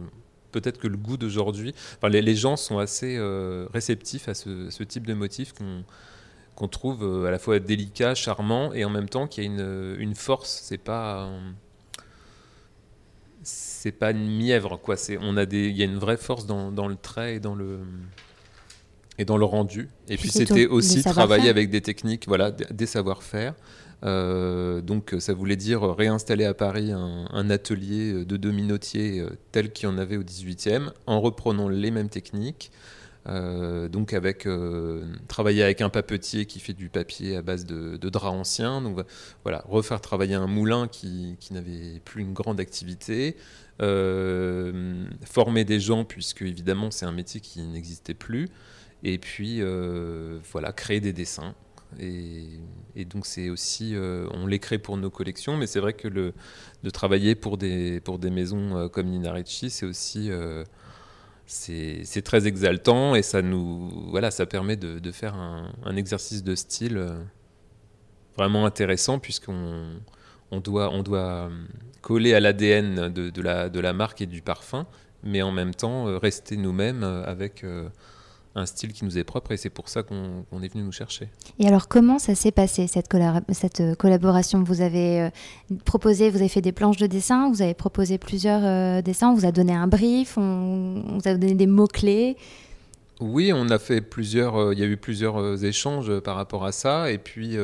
peut-être 0.53 0.79
que 0.79 0.87
le 0.87 0.99
goût 0.99 1.17
d'aujourd'hui, 1.17 1.75
les, 2.03 2.35
gens 2.35 2.57
sont 2.57 2.79
assez 2.79 3.17
euh, 3.17 3.67
réceptifs 3.73 4.29
à 4.29 4.35
ce, 4.35 4.83
type 4.83 5.07
de 5.07 5.15
motif 5.15 5.55
qu'on 6.57 6.69
trouve 6.69 7.05
euh, 7.05 7.27
à 7.27 7.31
la 7.31 7.39
fois 7.39 7.59
délicat, 7.59 8.15
charmant 8.15 8.75
et 8.75 8.85
en 8.85 8.91
même 8.91 9.09
temps 9.09 9.27
qui 9.27 9.41
a 9.41 9.45
une, 9.45 9.97
une 9.99 10.15
force. 10.15 10.61
C'est 10.63 10.79
pas 10.79 11.31
c'est 13.43 13.93
pas 13.93 14.11
une 14.11 14.29
mièvre 14.29 14.77
quoi. 14.77 14.97
C'est 14.97 15.17
on 15.21 15.37
a 15.37 15.47
des, 15.47 15.69
il 15.69 15.77
y 15.77 15.83
a 15.83 15.85
une 15.87 15.99
vraie 15.99 16.17
force 16.17 16.45
dans, 16.45 16.73
dans 16.73 16.89
le 16.89 16.97
trait 16.97 17.37
et 17.37 17.41
dans 17.41 17.55
le 17.55 17.79
et 19.19 19.25
dans 19.25 19.37
le 19.37 19.45
rendu. 19.45 19.89
Et 20.09 20.17
puis 20.17 20.31
c'était 20.31 20.67
aussi 20.67 21.03
travailler 21.03 21.49
avec 21.49 21.71
des 21.71 21.81
techniques, 21.81 22.27
voilà, 22.27 22.51
des 22.51 22.87
savoir-faire. 22.87 23.55
Euh, 24.05 24.83
donc 24.83 25.15
ça 25.19 25.33
voulait 25.33 25.57
dire 25.57 25.83
réinstaller 25.83 26.45
à 26.45 26.55
Paris 26.55 26.93
un, 26.93 27.51
atelier 27.51 28.25
de 28.25 28.37
dominotiers 28.37 29.21
euh, 29.21 29.31
tel 29.53 29.73
qu'il 29.73 29.89
y 29.89 29.93
en 29.93 29.99
avait 29.99 30.17
au 30.17 30.23
18e, 30.23 30.91
en 31.07 31.21
reprenant 31.21 31.69
les 31.69 31.91
mêmes 31.91 32.09
techniques. 32.09 32.71
Euh, 33.29 33.89
donc 33.89 34.13
avec 34.13 34.47
travailler 35.27 35.65
avec 35.65 35.81
un 35.81 35.89
papetier 35.89 36.47
qui 36.47 36.61
fait 36.61 36.75
du 36.75 36.89
papier 36.89 37.37
à 37.37 37.43
base 37.43 37.67
de, 37.67 37.97
de 37.97 38.09
drap 38.09 38.31
ancien, 38.31 38.81
donc 38.81 39.05
voilà 39.43 39.65
refaire 39.67 40.01
travailler 40.01 40.35
un 40.35 40.47
moulin 40.47 40.87
qui, 40.87 41.37
qui 41.41 41.53
n'avait 41.53 42.01
plus 42.05 42.23
une 42.23 42.35
grande 42.35 42.61
activité, 42.61 43.37
former 43.81 45.65
des 45.65 45.81
gens 45.81 46.05
puisque 46.05 46.43
évidemment 46.43 46.93
c'est 46.93 47.07
un 47.07 47.13
métier 47.13 47.41
qui 47.41 47.63
n'existait 47.63 48.15
plus, 48.15 48.49
et 49.09 49.19
puis, 49.19 49.59
euh, 49.61 50.41
voilà, 50.51 50.73
créer 50.73 50.99
des 50.99 51.13
dessins. 51.13 51.55
Et, 52.01 53.05
donc, 53.05 53.25
c'est 53.25 53.51
aussi, 53.51 53.95
euh, 53.95 54.27
on 54.33 54.49
les 54.49 54.59
crée 54.59 54.79
pour 54.79 54.97
nos 54.97 55.11
collections, 55.11 55.57
mais 55.57 55.69
c'est 55.69 55.79
vrai 55.79 55.93
que 55.93 56.09
le, 56.09 56.35
de 56.83 56.91
travailler 56.91 57.37
pour 57.37 57.57
des, 57.57 58.01
pour 58.01 58.19
des 58.19 58.31
maisons 58.31 58.77
euh, 58.77 58.89
comme 58.89 59.07
Nina 59.07 59.33
Ricci, 59.33 59.71
c'est 59.71 59.87
aussi 59.87 60.31
c'est 61.47 62.23
très 62.25 62.49
exaltant 62.49 63.15
et 63.15 63.23
ça 63.23 63.41
nous 63.41 63.89
voilà 64.11 64.33
ça 64.33 64.47
permet 64.47 64.75
de, 64.75 65.13
faire 65.13 65.37
un, 65.37 65.97
exercice 65.97 66.43
de 66.43 66.57
style 66.57 67.07
vraiment 68.37 68.67
intéressant 68.67 69.21
puisqu'on 69.21 70.01
on 70.51 70.59
doit, 70.59 70.91
on 70.91 71.05
doit 71.05 71.49
coller 72.01 72.35
à 72.35 72.41
l'ADN 72.41 73.09
de, 73.13 73.31
de, 73.31 73.43
la, 73.43 73.69
de 73.69 73.79
la 73.79 73.93
marque 73.93 74.23
et 74.23 74.27
du 74.27 74.43
parfum, 74.43 74.89
mais 75.23 75.43
en 75.43 75.53
même 75.53 75.73
temps 75.73 76.19
rester 76.19 76.57
nous-mêmes 76.57 77.05
avec 77.05 77.65
un 78.57 78.67
style 78.67 78.93
qui 78.93 79.05
nous 79.05 79.19
est 79.19 79.25
propre 79.25 79.53
et 79.53 79.57
c'est 79.57 79.71
pour 79.71 79.89
ça 79.89 80.03
qu'on 80.03 80.63
est 80.63 80.73
venu 80.73 80.83
nous 80.83 80.93
chercher. 80.93 81.29
Et 81.59 81.69
alors 81.69 81.89
comment 81.89 82.19
ça 82.19 82.35
s'est 82.35 82.51
passé 82.51 82.87
cette, 82.87 83.09
cette, 83.53 83.81
euh, 83.81 83.95
collaboration? 83.95 84.63
Vous 84.65 84.81
avez 84.81 85.21
euh, 85.21 85.31
proposé, 85.85 86.31
vous 86.31 86.39
avez 86.39 86.49
fait 86.49 86.63
des 86.63 86.73
planches 86.73 86.97
de 86.97 87.07
dessin, 87.07 87.51
vous 87.51 87.63
avez 87.63 87.75
proposé 87.75 88.19
plusieurs 88.19 88.63
euh, 88.65 89.03
dessins, 89.03 89.29
on 89.29 89.35
vous 89.35 89.47
a 89.47 89.53
donné 89.53 89.75
un 89.75 89.87
brief, 89.87 90.39
on, 90.39 91.03
vous 91.07 91.29
a 91.29 91.35
donné 91.35 91.55
des 91.55 91.67
mots-clés. 91.67 92.37
Oui, 93.21 93.53
on 93.55 93.69
a 93.69 93.79
fait 93.79 94.01
plusieurs, 94.01 94.73
il 94.73 94.79
y 94.79 94.83
a 94.83 94.87
eu 94.87 94.97
plusieurs 94.97 95.65
échanges 95.65 96.21
par 96.21 96.37
rapport 96.37 96.65
à 96.65 96.73
ça. 96.73 97.11
Et 97.11 97.19
puis 97.19 97.57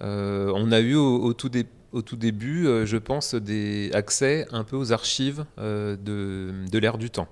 on 0.00 0.72
a 0.72 0.80
eu 0.80 0.94
au, 0.94 1.34
tout, 1.34 1.50
au 1.92 2.00
tout 2.00 2.16
début, 2.16 2.64
je 2.86 2.96
pense, 2.96 3.34
des 3.34 3.90
accès 3.92 4.46
un 4.52 4.64
peu 4.64 4.76
aux 4.76 4.92
archives 4.92 5.44
de, 5.58 5.96
de 6.70 6.78
l'ère 6.78 6.96
du 6.96 7.10
temps 7.10 7.28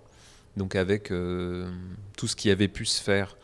donc 0.58 0.76
avec 0.76 1.10
euh, 1.10 1.70
tout 2.18 2.26
ce 2.26 2.36
qui 2.36 2.50
avait 2.50 2.68
pu 2.68 2.84
se 2.84 3.00
faire. 3.00 3.36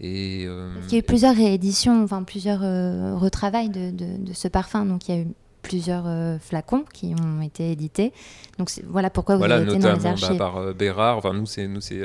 Et, 0.00 0.44
euh, 0.46 0.70
il 0.88 0.92
y 0.92 0.96
a 0.96 0.98
eu 0.98 1.02
plusieurs 1.02 1.34
rééditions, 1.34 2.02
enfin 2.02 2.22
plusieurs 2.22 2.62
euh, 2.62 3.14
retravails 3.16 3.68
de, 3.68 3.90
de, 3.90 4.32
ce 4.32 4.48
parfum. 4.48 4.86
Donc 4.86 5.08
il 5.08 5.14
y 5.14 5.18
a 5.18 5.22
eu 5.22 5.26
plusieurs 5.62 6.06
flacons 6.40 6.84
qui 6.92 7.14
ont 7.20 7.42
été 7.42 7.72
édités. 7.72 8.12
Donc 8.58 8.70
voilà 8.86 9.10
pourquoi 9.10 9.34
vous 9.34 9.40
voilà, 9.40 9.56
avez 9.56 9.64
été 9.64 9.78
dans 9.78 9.94
les 9.94 9.98
bah, 9.98 10.10
archives. 10.10 10.36
par 10.36 10.74
Bérard. 10.74 11.18
Enfin 11.18 11.32
nous 11.32 11.46
c'est 11.46 11.66
nous 11.66 11.80
c'est 11.80 12.02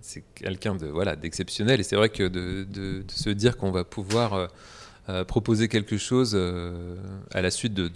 c'est 0.00 0.24
quelqu'un 0.34 0.76
de 0.76 0.86
voilà 0.86 1.14
d'exceptionnel 1.14 1.80
et 1.80 1.82
c'est 1.82 1.96
vrai 1.96 2.08
que 2.08 2.26
de, 2.26 2.64
de, 2.64 3.04
se 3.08 3.28
dire 3.28 3.58
qu'on 3.58 3.70
va 3.70 3.84
pouvoir 3.84 4.48
proposer 5.26 5.68
quelque 5.68 5.98
chose 5.98 6.34
à 7.34 7.42
la 7.42 7.50
suite 7.50 7.74
de 7.74 7.90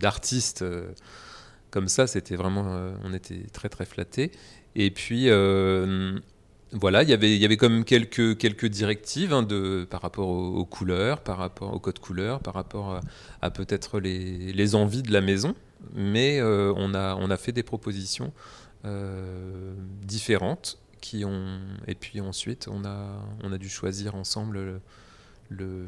d'artistes 0.00 0.64
comme 1.74 1.88
ça, 1.88 2.06
c'était 2.06 2.36
vraiment, 2.36 2.66
euh, 2.68 2.94
on 3.02 3.12
était 3.12 3.48
très 3.52 3.68
très 3.68 3.84
flattés. 3.84 4.30
Et 4.76 4.92
puis 4.92 5.24
euh, 5.28 6.16
voilà, 6.70 7.02
y 7.02 7.10
il 7.10 7.36
y 7.36 7.44
avait 7.44 7.56
quand 7.56 7.68
même 7.68 7.84
quelques, 7.84 8.38
quelques 8.38 8.66
directives 8.66 9.32
hein, 9.32 9.42
de, 9.42 9.84
par 9.90 10.00
rapport 10.00 10.28
aux, 10.28 10.64
couleurs, 10.64 11.20
par 11.20 11.36
rapport 11.36 11.74
au 11.74 11.80
code 11.80 11.98
couleur, 11.98 12.38
par 12.38 12.54
rapport 12.54 13.00
à, 13.42 13.50
peut-être 13.50 13.98
les, 13.98 14.52
les, 14.52 14.74
envies 14.76 15.02
de 15.02 15.12
la 15.12 15.20
maison. 15.20 15.56
Mais 15.94 16.38
euh, 16.38 16.72
on, 16.76 16.94
a, 16.94 17.16
on 17.16 17.28
a 17.28 17.36
fait 17.36 17.50
des 17.50 17.64
propositions 17.64 18.32
différentes 20.02 20.78
qui 21.00 21.24
ont, 21.24 21.58
et 21.88 21.94
puis 21.94 22.20
ensuite 22.20 22.68
on 22.70 22.84
a, 22.84 23.26
on 23.42 23.50
a 23.50 23.58
dû 23.58 23.70
choisir 23.70 24.14
ensemble 24.14 24.80
le, 25.48 25.86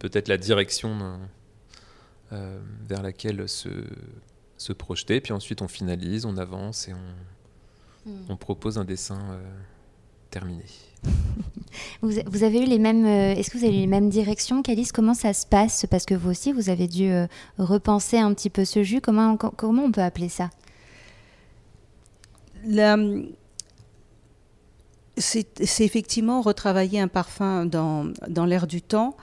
peut-être 0.00 0.28
la 0.28 0.36
direction 0.36 1.18
vers 2.30 3.02
laquelle 3.02 3.48
se 3.48 3.68
se 4.64 4.72
projeter, 4.72 5.20
puis 5.20 5.32
ensuite 5.32 5.60
on 5.60 5.68
finalise, 5.68 6.24
on 6.24 6.38
avance 6.38 6.88
et 6.88 6.94
on, 6.94 8.10
hmm. 8.10 8.24
on 8.30 8.36
propose 8.36 8.78
un 8.78 8.84
dessin 8.84 9.20
euh, 9.30 9.42
terminé. 10.30 10.64
vous, 12.02 12.12
vous, 12.26 12.42
avez 12.44 12.62
eu 12.62 12.66
les 12.66 12.78
mêmes. 12.78 13.04
Euh, 13.04 13.34
est-ce 13.34 13.50
que 13.50 13.58
vous 13.58 13.64
avez 13.64 13.76
eu 13.76 13.80
les 13.80 13.86
mêmes 13.86 14.08
directions, 14.08 14.62
Calice? 14.62 14.90
Comment 14.90 15.12
ça 15.12 15.34
se 15.34 15.46
passe? 15.46 15.84
Parce 15.90 16.06
que 16.06 16.14
vous 16.14 16.30
aussi, 16.30 16.52
vous 16.52 16.70
avez 16.70 16.88
dû 16.88 17.10
euh, 17.10 17.26
repenser 17.58 18.18
un 18.18 18.32
petit 18.32 18.48
peu 18.48 18.64
ce 18.64 18.82
jus. 18.82 19.02
Comment, 19.02 19.36
comment 19.36 19.84
on 19.84 19.92
peut 19.92 20.02
appeler 20.02 20.30
ça? 20.30 20.48
C'est 25.18 25.60
effectivement 25.60 26.40
retravailler 26.40 27.00
un 27.00 27.08
parfum 27.08 27.66
dans, 27.66 28.10
dans 28.28 28.46
l'air 28.46 28.66
du 28.66 28.80
temps 28.80 29.14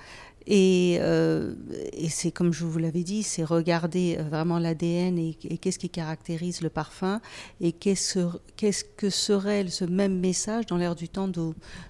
euh, 0.49 1.53
et, 1.93 2.09
c'est 2.09 2.31
comme 2.31 2.51
je 2.51 2.65
vous 2.65 2.79
l'avais 2.79 3.03
dit, 3.03 3.23
c'est 3.23 3.43
regarder 3.43 4.17
euh, 4.17 4.23
vraiment 4.23 4.59
l'ADN 4.59 5.17
et, 5.17 5.33
qu'est-ce 5.33 5.79
qui 5.79 5.89
caractérise 5.89 6.61
le 6.61 6.69
parfum 6.69 7.21
et 7.59 7.71
qu'est-ce 7.71 8.83
que 8.97 9.09
serait 9.09 9.67
ce 9.67 9.85
même 9.85 10.19
message 10.19 10.65
dans 10.65 10.77
l'air 10.77 10.95
du 10.95 11.09
temps 11.09 11.29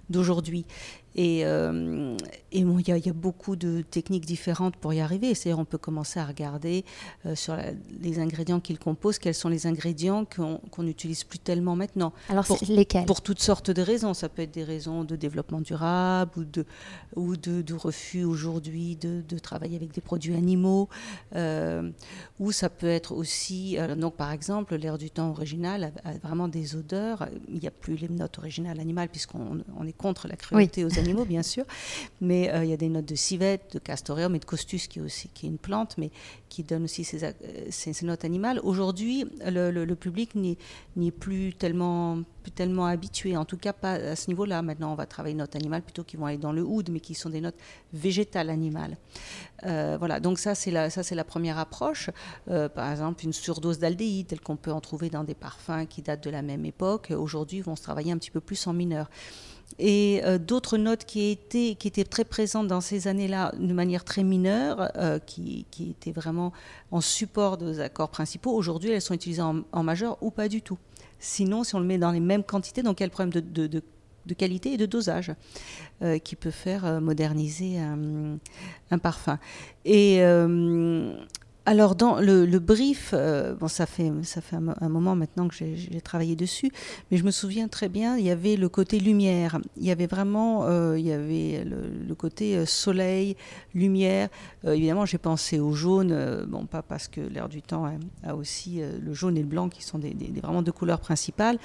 d'aujourd'hui. 0.10 0.66
Et, 1.16 1.42
euh, 1.46 2.16
et 2.52 2.64
bon, 2.64 2.80
il 2.80 2.88
y, 2.88 3.10
a 3.10 3.14
beaucoup 3.14 3.56
de 3.56 3.82
techniques 3.82 4.26
différentes 4.26 4.78
pour 4.78 4.94
y 4.94 5.02
arriver. 5.02 5.34
C'est-à-dire, 5.36 5.60
on 5.60 5.66
peut 5.66 5.78
commencer 5.78 6.20
à 6.20 6.26
regarder 6.26 6.86
euh, 7.26 7.36
sur 7.36 7.58
les 8.00 8.20
ingrédients 8.20 8.60
qu'ils 8.60 8.80
composent, 8.80 9.20
quels 9.20 9.36
sont 9.36 9.50
les 9.50 9.68
ingrédients 9.68 10.26
qu'on 10.26 10.84
n'utilise 10.84 11.24
plus 11.24 11.40
tellement 11.40 11.76
maintenant. 11.76 12.14
Alors, 12.30 12.46
pour, 12.46 12.60
lesquels? 12.70 13.06
Pour 13.06 13.22
toutes 13.22 13.42
sortes 13.42 13.72
de 13.72 13.82
raisons. 13.82 14.14
Ça 14.14 14.30
peut 14.30 14.42
être 14.44 14.54
des 14.54 14.64
raisons 14.64 15.04
de 15.04 15.16
développement 15.16 15.60
durable 15.60 16.32
ou 16.38 16.44
de, 16.46 16.66
ou 17.16 17.36
de, 17.36 17.74
refus 17.74 18.24
aujourd'hui 18.24 18.96
de, 18.96 19.22
de, 19.28 19.38
travailler 19.38 19.76
avec 19.76 19.94
des 19.94 20.02
produits 20.02 20.36
animaux. 20.36 20.88
Euh, 21.36 21.90
ou 22.40 22.52
ça 22.52 22.70
peut 22.70 22.88
être 22.88 23.14
aussi, 23.14 23.78
donc 23.98 24.16
par 24.16 24.32
exemple, 24.32 24.76
l'air 24.76 24.98
du 24.98 25.10
temps 25.10 25.30
original 25.30 25.92
a, 26.04 26.12
vraiment 26.24 26.48
des 26.48 26.76
odeurs. 26.76 27.28
Il 27.50 27.60
n'y 27.60 27.68
a 27.68 27.72
plus 27.72 27.96
les 27.96 28.10
notes 28.10 28.38
originales 28.38 28.80
animales 28.80 29.10
puisqu'on 29.10 29.64
on 29.78 29.86
est 29.86 29.94
contre 29.94 30.28
la 30.28 30.36
cruauté 30.36 30.86
aux 30.86 31.01
animaux, 31.02 31.26
bien 31.26 31.44
sûr. 31.44 31.66
Mais 32.22 32.52
euh, 32.52 32.64
il 32.64 32.70
y 32.70 32.74
a 32.74 32.78
des 32.78 32.90
notes 32.90 33.06
de 33.06 33.16
civette, 33.16 33.74
de 33.74 33.80
castoreum 33.80 34.36
et 34.36 34.40
de 34.40 34.46
costus, 34.46 34.88
qui 34.88 35.00
est 35.00 35.02
aussi 35.02 35.30
qui 35.30 35.46
est 35.46 35.50
une 35.50 35.58
plante, 35.58 35.98
mais 35.98 36.12
qui 36.50 36.64
donne 36.64 36.84
aussi 36.84 37.04
ces, 37.04 37.24
euh, 37.24 37.32
ces, 37.70 38.06
notes 38.06 38.26
animales. 38.26 38.60
Aujourd'hui, 38.64 39.26
le, 39.46 39.94
public 39.96 40.36
n'y 40.36 40.58
est 40.98 41.12
plus 41.12 41.54
tellement, 41.54 42.20
plus 42.44 42.52
tellement 42.52 42.86
habitué, 42.86 43.36
en 43.38 43.46
tout 43.46 43.58
cas 43.58 43.74
pas 43.74 43.94
à 43.94 44.16
ce 44.16 44.28
niveau-là. 44.30 44.62
Maintenant, 44.62 44.92
on 44.92 44.96
va 44.96 45.06
travailler 45.06 45.36
notes 45.36 45.56
animales 45.56 45.82
plutôt 45.82 46.04
qui 46.04 46.18
vont 46.18 46.26
aller 46.26 46.38
dans 46.38 46.52
le 46.52 46.64
oud, 46.64 46.90
mais 46.92 47.00
qui 47.00 47.14
sont 47.14 47.30
des 47.30 47.42
notes 47.42 47.58
végétales 47.94 48.50
animales. 48.50 48.98
Euh, 49.66 49.98
voilà, 49.98 50.20
donc 50.20 50.40
ça 50.40 50.56
c'est 50.56 50.72
la, 50.72 50.88
la 50.90 51.24
première 51.24 51.58
approche. 51.58 52.10
par 52.48 52.92
exemple, 52.92 53.26
une 53.26 53.34
surdose 53.34 53.80
d'aldéhyde, 53.80 54.28
telle 54.28 54.42
qu'on 54.42 54.56
peut 54.56 54.72
en 54.72 54.82
trouver 54.82 55.10
dans 55.10 55.24
des 55.24 55.36
parfums 55.36 55.86
qui 55.90 56.02
datent 56.02 56.24
de 56.24 56.30
la 56.30 56.42
même 56.42 56.66
époque, 56.66 57.12
aujourd'hui 57.16 57.62
vont 57.62 57.76
se 57.76 57.84
travailler 57.84 58.12
un 58.12 58.18
petit 58.18 58.32
peu 58.32 58.42
plus 58.42 58.68
en 58.68 58.74
mineur 58.74 59.10
et 59.80 60.22
euh, 60.24 60.38
d'autres 60.38 60.78
notes 60.78 61.06
qui 61.06 61.30
étaient, 61.32 62.04
très 62.04 62.24
présentes 62.24 62.68
dans 62.68 62.82
ces 62.82 63.08
années-là 63.08 63.54
de 63.58 63.74
manière 63.74 64.04
très 64.04 64.24
mineure, 64.24 64.92
euh, 64.96 65.20
qui, 65.20 65.66
étaient 65.80 66.12
vraiment 66.12 66.52
en 66.92 67.02
support 67.02 67.58
des 67.58 67.80
accords 67.80 68.10
principaux. 68.10 68.52
Aujourd'hui, 68.52 68.92
elles 68.92 69.02
sont 69.02 69.14
utilisées 69.14 69.42
en, 69.42 69.84
majeur 69.84 70.18
ou 70.22 70.32
pas 70.32 70.48
du 70.48 70.62
tout. 70.62 70.78
Sinon, 71.20 71.64
si 71.64 71.76
on 71.76 71.80
le 71.80 71.86
met 71.86 71.98
dans 71.98 72.12
les 72.12 72.20
mêmes 72.20 72.44
quantités, 72.44 72.84
donc 72.84 73.00
il 73.00 73.04
y 73.04 73.06
a 73.06 73.08
le 73.08 73.12
problème 73.12 73.32
de, 73.32 74.34
qualité 74.34 74.74
et 74.74 74.78
de 74.78 74.86
dosage 74.86 75.34
euh, 76.02 76.18
qui 76.18 76.36
peut 76.36 76.52
faire 76.52 77.02
moderniser 77.02 77.80
un, 77.80 78.98
parfum. 79.00 79.38
Alors 81.68 81.96
dans 81.96 82.20
le, 82.20 82.46
brief, 82.58 83.12
euh, 83.14 83.54
bon 83.54 83.68
ça 83.68 83.86
fait 83.86 84.12
ça 84.24 84.42
fait 84.42 84.56
un, 84.56 84.90
moment 84.90 85.16
maintenant 85.16 85.48
que 85.48 85.54
j'ai 85.54 86.02
travaillé 86.02 86.36
dessus, 86.36 86.72
mais 87.10 87.18
je 87.18 87.24
me 87.24 87.30
souviens 87.30 87.68
très 87.68 87.88
bien, 87.88 88.18
il 88.18 88.26
y 88.26 88.32
avait 88.32 88.56
le 88.56 88.68
côté 88.68 89.00
lumière, 89.00 89.60
il 89.78 89.86
y 89.86 89.92
avait 89.92 90.08
vraiment, 90.08 90.66
euh, 90.66 90.98
il 90.98 91.06
y 91.06 91.12
avait 91.12 91.64
le, 91.64 92.16
côté 92.16 92.58
euh, 92.58 92.66
soleil, 92.66 93.36
lumière. 93.76 94.30
évidemment, 94.64 95.06
j'ai 95.06 95.20
pensé 95.20 95.60
au 95.60 95.74
jaune, 95.74 96.46
bon 96.48 96.66
pas 96.66 96.82
parce 96.82 97.08
que 97.08 97.22
l'air 97.22 97.48
du 97.48 97.62
temps 97.62 97.86
a, 98.24 98.34
aussi 98.34 98.82
le 98.82 99.14
jaune 99.14 99.38
et 99.38 99.42
le 99.42 99.48
blanc 99.48 99.70
qui 99.70 99.84
sont 99.84 100.00
des, 100.00 100.16
vraiment 100.42 100.64
deux 100.64 100.72
couleurs 100.72 101.00
principales, 101.00 101.60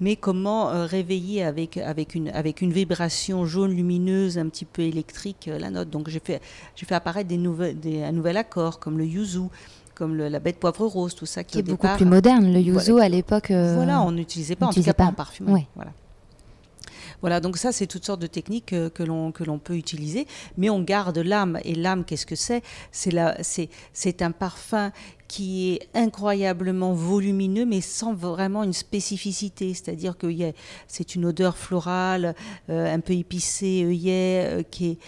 mais 0.00 0.16
comment 0.16 0.86
réveiller 0.86 1.42
avec, 1.42 1.76
avec, 1.76 2.14
une, 2.14 2.28
avec 2.30 2.60
une 2.60 2.72
vibration 2.72 3.46
jaune 3.46 3.72
lumineuse, 3.72 4.38
un 4.38 4.48
petit 4.48 4.64
peu 4.64 4.82
électrique, 4.82 5.50
la 5.52 5.70
note? 5.70 5.90
Donc 5.90 6.08
j'ai 6.08 6.20
fait, 6.20 6.40
fait 6.74 6.94
apparaître 6.94 7.28
des 7.28 7.38
des, 7.74 8.02
un 8.02 8.12
nouvel 8.12 8.36
accord, 8.36 8.78
comme 8.78 8.98
le 8.98 9.06
yuzu, 9.06 9.48
comme 9.96 10.16
la 10.16 10.38
bête 10.38 10.60
poivre 10.60 10.86
rose, 10.86 11.14
tout 11.14 11.26
ça 11.26 11.42
qui, 11.42 11.58
est 11.58 11.62
beaucoup 11.62 11.88
plus 11.96 12.04
moderne. 12.04 12.52
Le 12.52 12.60
yuzu 12.60 13.00
à 13.00 13.08
l'époque. 13.08 13.50
Euh, 13.50 13.74
voilà, 13.74 14.02
on 14.02 14.12
n'utilisait 14.12 14.54
pas, 14.54 14.66
en 14.66 14.72
tout 14.72 14.82
cas 14.82 14.92
pas, 14.92 15.04
en 15.06 15.12
parfumerie. 15.12 15.66
Voilà. 15.74 15.92
Voilà, 17.26 17.40
donc 17.40 17.56
ça, 17.56 17.72
c'est 17.72 17.88
toutes 17.88 18.04
sortes 18.04 18.20
de 18.20 18.28
techniques 18.28 18.66
que, 18.66 18.88
que 18.88 19.02
l'on 19.02 19.58
peut 19.58 19.76
utiliser, 19.76 20.28
mais 20.56 20.70
on 20.70 20.80
garde 20.80 21.18
l'âme. 21.18 21.58
Et 21.64 21.74
l'âme, 21.74 22.04
qu'est-ce 22.04 22.24
que 22.24 22.36
c'est? 22.36 22.62
C'est 22.92 24.22
un 24.22 24.30
parfum 24.30 24.92
qui 25.26 25.72
est 25.72 25.88
incroyablement 25.92 26.92
volumineux, 26.92 27.66
mais 27.66 27.80
sans 27.80 28.14
vraiment 28.14 28.62
une 28.62 28.72
spécificité. 28.72 29.74
C'est-à-dire 29.74 30.16
que 30.16 30.28
c'est 30.86 31.16
une 31.16 31.24
odeur 31.24 31.56
florale, 31.56 32.36
euh, 32.70 32.94
un 32.94 33.00
peu 33.00 33.14
épicée, 33.14 33.84
œillet, 33.84 34.44
euh, 34.46 34.62
qui 34.62 34.90
est 34.90 34.98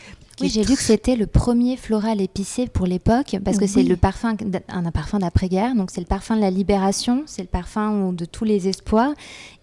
oui, 0.40 0.48
j'ai 0.48 0.64
lu 0.64 0.76
que 0.76 0.82
c'était 0.82 1.16
le 1.16 1.26
premier 1.26 1.76
floral 1.76 2.20
épicé 2.20 2.66
pour 2.66 2.86
l'époque, 2.86 3.36
parce 3.44 3.58
que 3.58 3.66
c'est 3.66 3.82
le 3.82 3.96
parfum, 3.96 4.36
un, 4.68 4.90
parfum 4.90 5.18
d'après-guerre, 5.18 5.74
donc 5.74 5.90
c'est 5.90 6.00
le 6.00 6.06
parfum 6.06 6.36
de 6.36 6.40
la 6.40 6.50
libération, 6.50 7.22
c'est 7.26 7.42
le 7.42 7.48
parfum 7.48 8.12
de 8.12 8.24
tous 8.24 8.44
les 8.44 8.68
espoirs. 8.68 9.12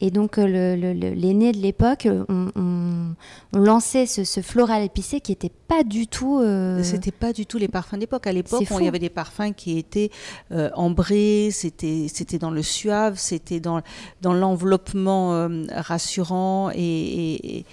Et 0.01 0.12
donc 0.12 0.38
euh, 0.38 0.46
l'aîné 0.46 1.51
de 1.51 1.58
l'époque, 1.58 2.08
on, 2.29 2.51
on, 2.55 3.60
lançait 3.60 4.05
ce, 4.05 4.41
floral 4.41 4.84
épicé 4.84 5.22
qui 5.22 5.32
n'était 5.32 5.51
pas 5.67 5.84
du 5.84 6.08
tout. 6.08 6.39
Euh... 6.39 6.84
C'était 6.84 7.12
pas 7.12 7.34
du 7.34 7.46
tout 7.46 7.58
les 7.58 7.67
parfums 7.67 7.98
d'époque. 7.98 8.27
À 8.27 8.34
l'époque, 8.34 8.63
il 8.79 8.86
y 8.86 8.88
avait 8.88 9.00
des 9.00 9.10
parfums 9.10 9.53
qui 9.55 9.77
étaient 9.77 10.12
euh, 10.51 10.70
ambrés, 10.75 11.50
c'était 11.51 12.08
c'était 12.12 12.38
dans 12.38 12.51
le 12.51 12.62
suave, 12.62 13.15
c'était 13.17 13.60
dans 13.60 13.82
dans 14.22 14.34
l'enveloppement 14.34 15.34
euh, 15.34 15.63
rassurant 15.70 16.70
et, 16.74 17.60
et, 17.60 17.65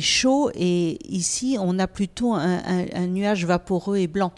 chaud. 0.00 0.50
Et 0.54 0.98
ici, 1.08 1.56
on 1.60 1.78
a 1.78 1.86
plutôt 1.86 2.34
un, 2.34 3.06
nuage 3.06 3.46
vaporeux 3.46 3.98
et 3.98 4.06
blanc. 4.06 4.32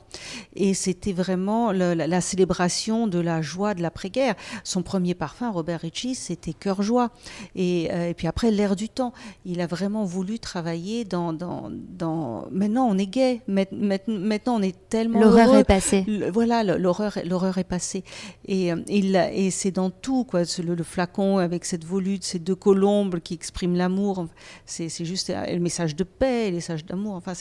Et 0.54 0.75
c'était 0.75 1.12
vraiment 1.12 1.73
la, 1.73 2.20
célébration 2.20 3.06
de 3.06 3.18
la 3.18 3.42
joie 3.42 3.75
de 3.75 3.82
l'après-guerre. 3.82 4.35
Son 4.64 4.82
premier 4.82 5.14
parfum, 5.14 5.50
Robert 5.50 5.80
Ritchie, 5.80 6.14
c'était 6.14 6.52
Cœur 6.52 6.82
Joie. 6.82 7.11
Et, 7.54 7.85
et, 7.85 8.14
puis 8.14 8.26
après, 8.26 8.50
l'air 8.50 8.76
du 8.76 8.88
temps. 8.88 9.12
Il 9.44 9.61
a 9.61 9.66
vraiment 9.66 10.04
voulu 10.04 10.38
travailler 10.38 11.04
dans. 11.04 11.32
dans, 11.32 11.70
dans... 11.70 12.47
Maintenant, 12.50 12.87
on 12.88 12.99
est 12.99 13.06
gay. 13.06 13.40
Maintenant, 13.47 14.56
on 14.56 14.62
est 14.62 14.76
tellement. 14.88 15.20
L'horreur 15.20 15.56
est 15.56 15.64
passée. 15.64 16.04
voilà, 16.32 16.64
l'horreur, 16.64 17.18
l'horreur 17.25 17.58
est 17.58 17.64
passée. 17.64 18.04
Et, 18.47 18.73
il, 18.88 19.16
et 19.16 19.50
c'est 19.50 19.70
dans 19.70 19.90
tout, 19.90 20.25
quoi. 20.25 20.42
Le, 20.58 20.75
le, 20.75 20.85
flacon 20.85 21.38
avec 21.38 21.64
cette 21.64 21.85
volute, 21.85 22.25
ces 22.25 22.38
deux 22.38 22.54
colombes 22.54 23.20
qui 23.20 23.35
expriment 23.35 23.76
l'amour. 23.76 24.26
C'est 24.66 24.88
juste 25.04 25.18
le 25.29 25.59
message 25.59 25.97
de 25.97 26.05
paix, 26.05 26.49
le 26.49 26.57
message 26.57 26.85
d'amour. 26.85 27.15
Enfin, 27.15 27.33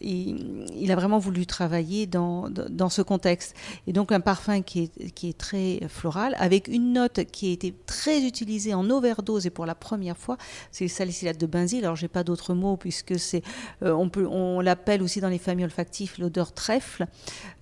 il, 0.00 0.66
il, 0.74 0.92
a 0.92 0.96
vraiment 0.96 1.18
voulu 1.18 1.46
travailler 1.46 2.06
dans, 2.06 2.48
dans, 2.50 2.88
ce 2.88 3.02
contexte. 3.02 3.54
Et 3.86 3.92
donc, 3.92 4.12
un 4.12 4.20
parfum 4.20 4.62
qui 4.62 4.84
est, 4.84 5.10
qui 5.12 5.28
est 5.28 5.38
très 5.38 5.80
floral, 5.88 6.34
avec 6.38 6.68
une 6.68 6.92
note 6.92 7.24
qui 7.30 7.50
a 7.50 7.52
été 7.52 7.74
très 7.86 8.22
utilisée 8.22 8.74
en 8.74 8.88
overdose 8.90 9.46
et 9.46 9.50
pour 9.50 9.66
la 9.66 9.74
première 9.74 10.16
fois, 10.16 10.36
c'est 10.70 10.84
le 10.84 10.90
salicylate 10.90 11.38
de 11.38 11.46
benzyle. 11.46 11.84
Alors, 11.84 11.96
j'ai 11.96 12.08
pas 12.08 12.24
d'autres 12.24 12.54
mots 12.54 12.76
puisque 12.76 13.18
c'est, 13.18 13.42
euh, 13.82 13.92
on 13.92 14.08
peut, 14.08 14.26
on 14.26 14.60
l'appelle 14.60 15.02
aussi 15.02 15.20
dans 15.20 15.28
les 15.28 15.38
familles 15.38 15.64
olfactives 15.64 16.14
l'odeur 16.18 16.52
trèfle. 16.52 17.06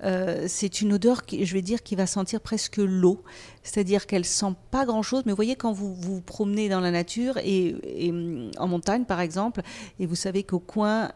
Euh, 0.05 0.47
c'est 0.49 0.81
une 0.81 0.93
odeur 0.93 1.25
qui, 1.25 1.45
je 1.45 1.55
vais 1.55 1.63
dire, 1.63 1.83
qui 1.83 1.97
va 1.97 2.07
sentir 2.07 2.41
presque 2.41 2.79
l'eau 2.79 3.23
c'est-à-dire 3.63 4.07
qu'elle 4.07 4.25
sent 4.25 4.55
pas 4.71 4.87
grand-chose, 4.87 5.23
mais 5.27 5.33
vous 5.33 5.37
voyez 5.37 5.57
quand 5.57 5.73
vous 5.73 5.95
vous 5.95 6.21
promenez 6.21 6.69
dans 6.69 6.81
la 6.81 6.91
nature 6.91 7.37
et, 7.39 8.13
en 8.59 8.69
montagne 8.69 9.05
par 9.05 9.21
exemple, 9.21 9.63
et 9.99 10.07
vous 10.07 10.15
savez 10.15 10.45
qu'au 10.45 10.61
coin, 10.61 11.13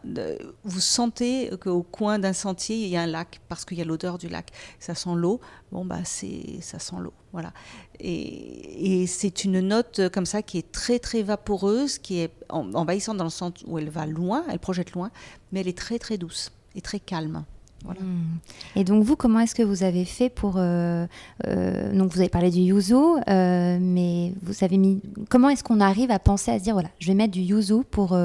vous 0.63 0.79
sentez 0.79 1.49
qu'au 1.61 1.83
coin 1.83 2.19
d'un 2.19 2.33
sentier 2.33 2.77
il 2.77 2.87
y 2.89 2.97
a 2.97 3.01
un 3.01 3.07
lac 3.07 3.41
parce 3.49 3.65
qu'il 3.65 3.77
y 3.77 3.81
a 3.81 3.85
l'odeur 3.85 4.17
du 4.17 4.29
lac, 4.29 4.51
ça 4.79 4.95
sent 4.95 5.15
l'eau. 5.15 5.39
Bon 5.71 5.83
bah 5.83 5.99
c'est 6.03 6.61
ça 6.61 6.79
sent 6.79 6.97
l'eau, 6.99 7.13
voilà. 7.33 7.51
Et, 7.99 9.07
c'est 9.07 9.43
une 9.43 9.59
note 9.59 10.09
comme 10.09 10.25
ça 10.25 10.41
qui 10.41 10.57
est 10.57 10.71
très 10.71 10.99
très 10.99 11.23
vaporeuse, 11.23 11.97
qui 11.97 12.19
est 12.19 12.31
envahissante 12.49 13.17
dans 13.17 13.23
le 13.23 13.29
sens 13.29 13.53
où 13.65 13.77
elle 13.79 13.89
va 13.89 14.05
loin, 14.05 14.43
elle 14.49 14.59
projette 14.59 14.91
loin, 14.91 15.11
mais 15.51 15.61
elle 15.61 15.67
est 15.67 15.77
très 15.77 15.99
très 15.99 16.17
douce 16.17 16.51
et 16.75 16.81
très 16.81 16.99
calme. 16.99 17.45
Hmm. 17.93 18.37
Et 18.75 18.83
donc 18.83 19.03
vous, 19.03 19.15
comment 19.15 19.39
est-ce 19.39 19.55
que 19.55 19.63
vous 19.63 19.83
avez 19.83 20.05
fait 20.05 20.29
pour... 20.29 20.55
Euh, 20.57 21.05
euh, 21.47 21.93
donc 21.93 22.11
vous 22.11 22.19
avez 22.19 22.29
parlé 22.29 22.49
du 22.49 22.59
yuzu, 22.59 22.95
euh, 22.95 23.77
mais 23.79 24.33
vous 24.43 24.63
avez 24.63 24.77
mis... 24.77 25.01
Comment 25.29 25.49
est-ce 25.49 25.63
qu'on 25.63 25.79
arrive 25.79 26.11
à 26.11 26.19
penser 26.19 26.51
à 26.51 26.59
se 26.59 26.63
dire, 26.63 26.73
voilà, 26.73 26.89
je 26.99 27.07
vais 27.07 27.13
mettre 27.13 27.33
du 27.33 27.41
yuzu 27.41 27.83
pour, 27.89 28.17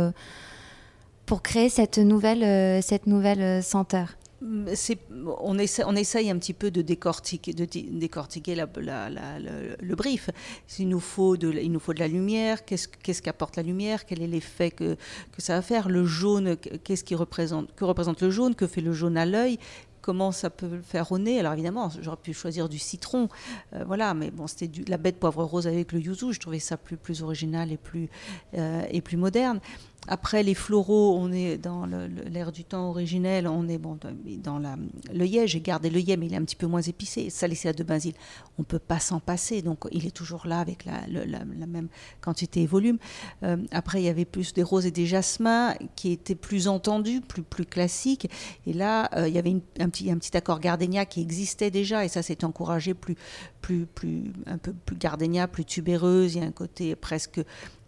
pour 1.26 1.43
créer 1.43 1.69
cette 1.69 1.99
nouvelle, 1.99 2.83
cette 2.83 3.07
nouvelle 3.07 3.62
senteur? 3.62 4.17
On, 4.42 5.59
essaie, 5.59 5.85
essaye 5.97 6.30
un 6.30 6.38
petit 6.38 6.54
peu 6.54 6.70
de 6.70 6.82
décortiquer, 6.82 7.52
le, 7.52 7.66
brief. 9.94 10.30
Il 10.78 10.88
nous, 10.88 11.00
faut 11.00 11.37
de, 11.37 11.50
la 11.99 12.09
lumière, 12.09 12.64
qu'est-ce 12.64 13.23
qu'apporte 13.23 13.56
la 13.56 13.62
lumière, 13.62 14.06
quel 14.06 14.23
est 14.23 14.26
l'effet 14.26 14.70
que, 14.70 14.97
ça 15.38 15.56
va 15.56 15.62
faire, 15.62 15.88
le 15.88 16.06
jaune, 16.06 16.56
qu'est-ce 16.56 17.04
qui 17.04 17.14
représente, 17.14 17.75
que 17.75 17.85
représente 17.85 18.23
le 18.23 18.30
jaune, 18.30 18.54
que 18.54 18.66
fait 18.66 18.80
le 18.80 18.92
jaune 18.92 19.18
à 19.18 19.26
l'œil, 19.26 19.59
comment 20.00 20.32
ça 20.32 20.50
peut 20.50 20.80
faire 20.82 21.12
au 21.12 21.18
nez. 21.18 21.38
Alors 21.38 21.52
évidemment, 21.52 21.90
j'aurais 22.00 22.16
pu 22.16 22.32
choisir 22.32 22.68
du 22.68 22.78
citron, 22.78 23.28
euh, 23.75 23.85
voilà, 23.87 24.14
mais 24.14 24.30
bon, 24.30 24.47
c'était 24.47 24.70
la 24.88 24.97
bête 24.97 25.18
poivre 25.18 25.44
rose 25.44 25.66
avec 25.66 25.92
le 25.92 26.00
yuzu. 26.00 26.32
Je 26.32 26.40
trouvais 26.40 26.59
ça 26.59 26.76
plus, 26.76 27.23
original 27.23 27.73
et 27.73 27.76
plus, 27.76 28.09
euh, 28.54 28.82
et 28.90 29.00
plus 29.00 29.16
moderne. 29.16 29.61
Après 30.09 30.42
les 30.42 30.54
floraux, 30.54 31.16
on 31.19 31.30
est 31.30 31.59
dans 31.59 31.87
l'air 31.87 32.52
du 32.52 32.64
temps 32.64 32.88
originel, 32.88 33.47
on 33.47 33.69
est 33.69 33.78
bon, 33.78 33.99
dans 34.42 34.61
l'œillet, 35.12 35.47
j'ai 35.47 35.61
gardé 35.61 35.90
l'œillet, 35.90 36.16
mais 36.16 36.26
il 36.26 36.33
est 36.33 36.37
un 36.37 36.45
petit 36.45 36.57
peu 36.57 36.66
moins 36.66 36.80
épicé. 36.80 37.28
Salicylate 37.28 37.76
de 37.76 37.85
benzyle, 37.85 38.14
on 38.59 38.62
ne 38.62 38.64
peut 38.64 38.78
pas 38.78 38.99
s'en 38.99 39.21
passer, 39.21 39.62
donc 39.62 39.87
il 39.92 40.07
est 40.07 40.11
toujours 40.11 40.47
là 40.47 40.59
avec 40.59 40.87
la, 40.87 41.45
même 41.66 41.88
quantité 42.21 42.62
et 42.62 42.66
volume. 42.66 42.99
Euh, 43.42 43.59
après, 43.73 44.00
il 44.00 44.07
y 44.07 44.09
avait 44.09 44.25
plus 44.25 44.54
des 44.54 44.62
roses 44.62 44.87
et 44.87 44.90
des 44.90 45.07
jasmins 45.07 45.75
qui 45.97 46.12
étaient 46.12 46.35
plus 46.35 46.66
entendus, 46.66 47.21
plus, 47.21 47.45
classiques. 47.64 48.28
Et 48.66 48.73
là, 48.73 49.11
euh, 49.16 49.28
il 49.28 49.35
y 49.35 49.38
avait 49.38 49.54
un, 49.78 49.90
petit, 49.90 50.10
un 50.10 50.17
petit 50.17 50.34
accord 50.36 50.60
gardénia 50.60 51.04
qui 51.04 51.21
existait 51.21 51.71
déjà, 51.71 52.04
et 52.04 52.08
ça 52.08 52.23
s'est 52.23 52.43
encouragé 52.45 52.95
plus, 52.95 53.17
plus, 53.60 53.86
plus, 53.86 54.32
un 54.47 54.58
peu 54.58 54.73
plus 54.73 54.97
gardénia, 54.97 55.47
plus 55.47 55.65
tubéreuse. 55.65 56.34
Il 56.34 56.41
y 56.41 56.45
a 56.45 56.47
un 56.47 56.52
côté 56.52 56.97
presque 56.97 57.41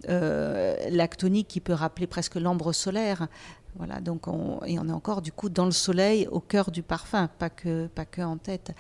euh, 0.09 0.77
lactonique 0.91 1.49
qui 1.49 1.61
peut 1.61 1.73
rappeler 1.73 2.07
presque 2.07 2.37
l'ambre 2.37 2.73
solaire. 2.73 3.29
Voilà, 3.77 4.01
donc 4.01 4.29
on, 4.29 4.61
et 4.67 4.79
on 4.79 4.87
est 4.88 4.93
encore 4.93 5.23
du 5.23 5.33
coup 5.33 5.49
dans 5.49 5.65
le 5.65 5.71
soleil, 5.71 6.29
au 6.31 6.41
cœur 6.41 6.71
du 6.71 6.83
parfum, 6.83 7.29
pas 7.38 7.49
que, 7.49 7.87
pas 7.87 8.05
que 8.05 8.21
en 8.21 8.37
tête. 8.37 8.73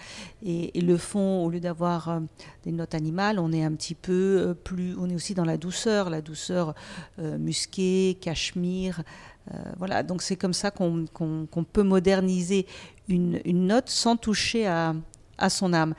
Et, 0.44 0.78
le 0.80 0.98
fond, 0.98 1.44
au 1.44 1.50
lieu 1.50 1.60
d'avoir 1.60 2.08
euh, 2.08 2.20
des 2.64 2.72
notes 2.72 2.94
animales, 2.94 3.38
on 3.38 3.52
est 3.52 3.64
un 3.64 3.72
petit 3.72 3.94
peu 3.94 4.12
euh, 4.12 4.54
plus, 4.54 4.94
on 4.98 5.08
est 5.08 5.14
aussi 5.14 5.34
dans 5.34 5.46
la 5.46 5.56
douceur, 5.56 6.10
la 6.10 6.20
douceur 6.20 6.74
musquée, 7.18 8.18
cachemire. 8.20 9.02
voilà, 9.78 10.02
donc 10.02 10.22
c'est 10.22 10.36
comme 10.36 10.52
ça 10.52 10.70
qu'on 10.70 11.06
peut 11.72 11.82
moderniser 11.82 12.66
une, 13.08 13.40
note 13.46 13.88
sans 13.88 14.16
toucher 14.16 14.66
à 14.66 14.94
son 15.48 15.72
âme 15.72 15.94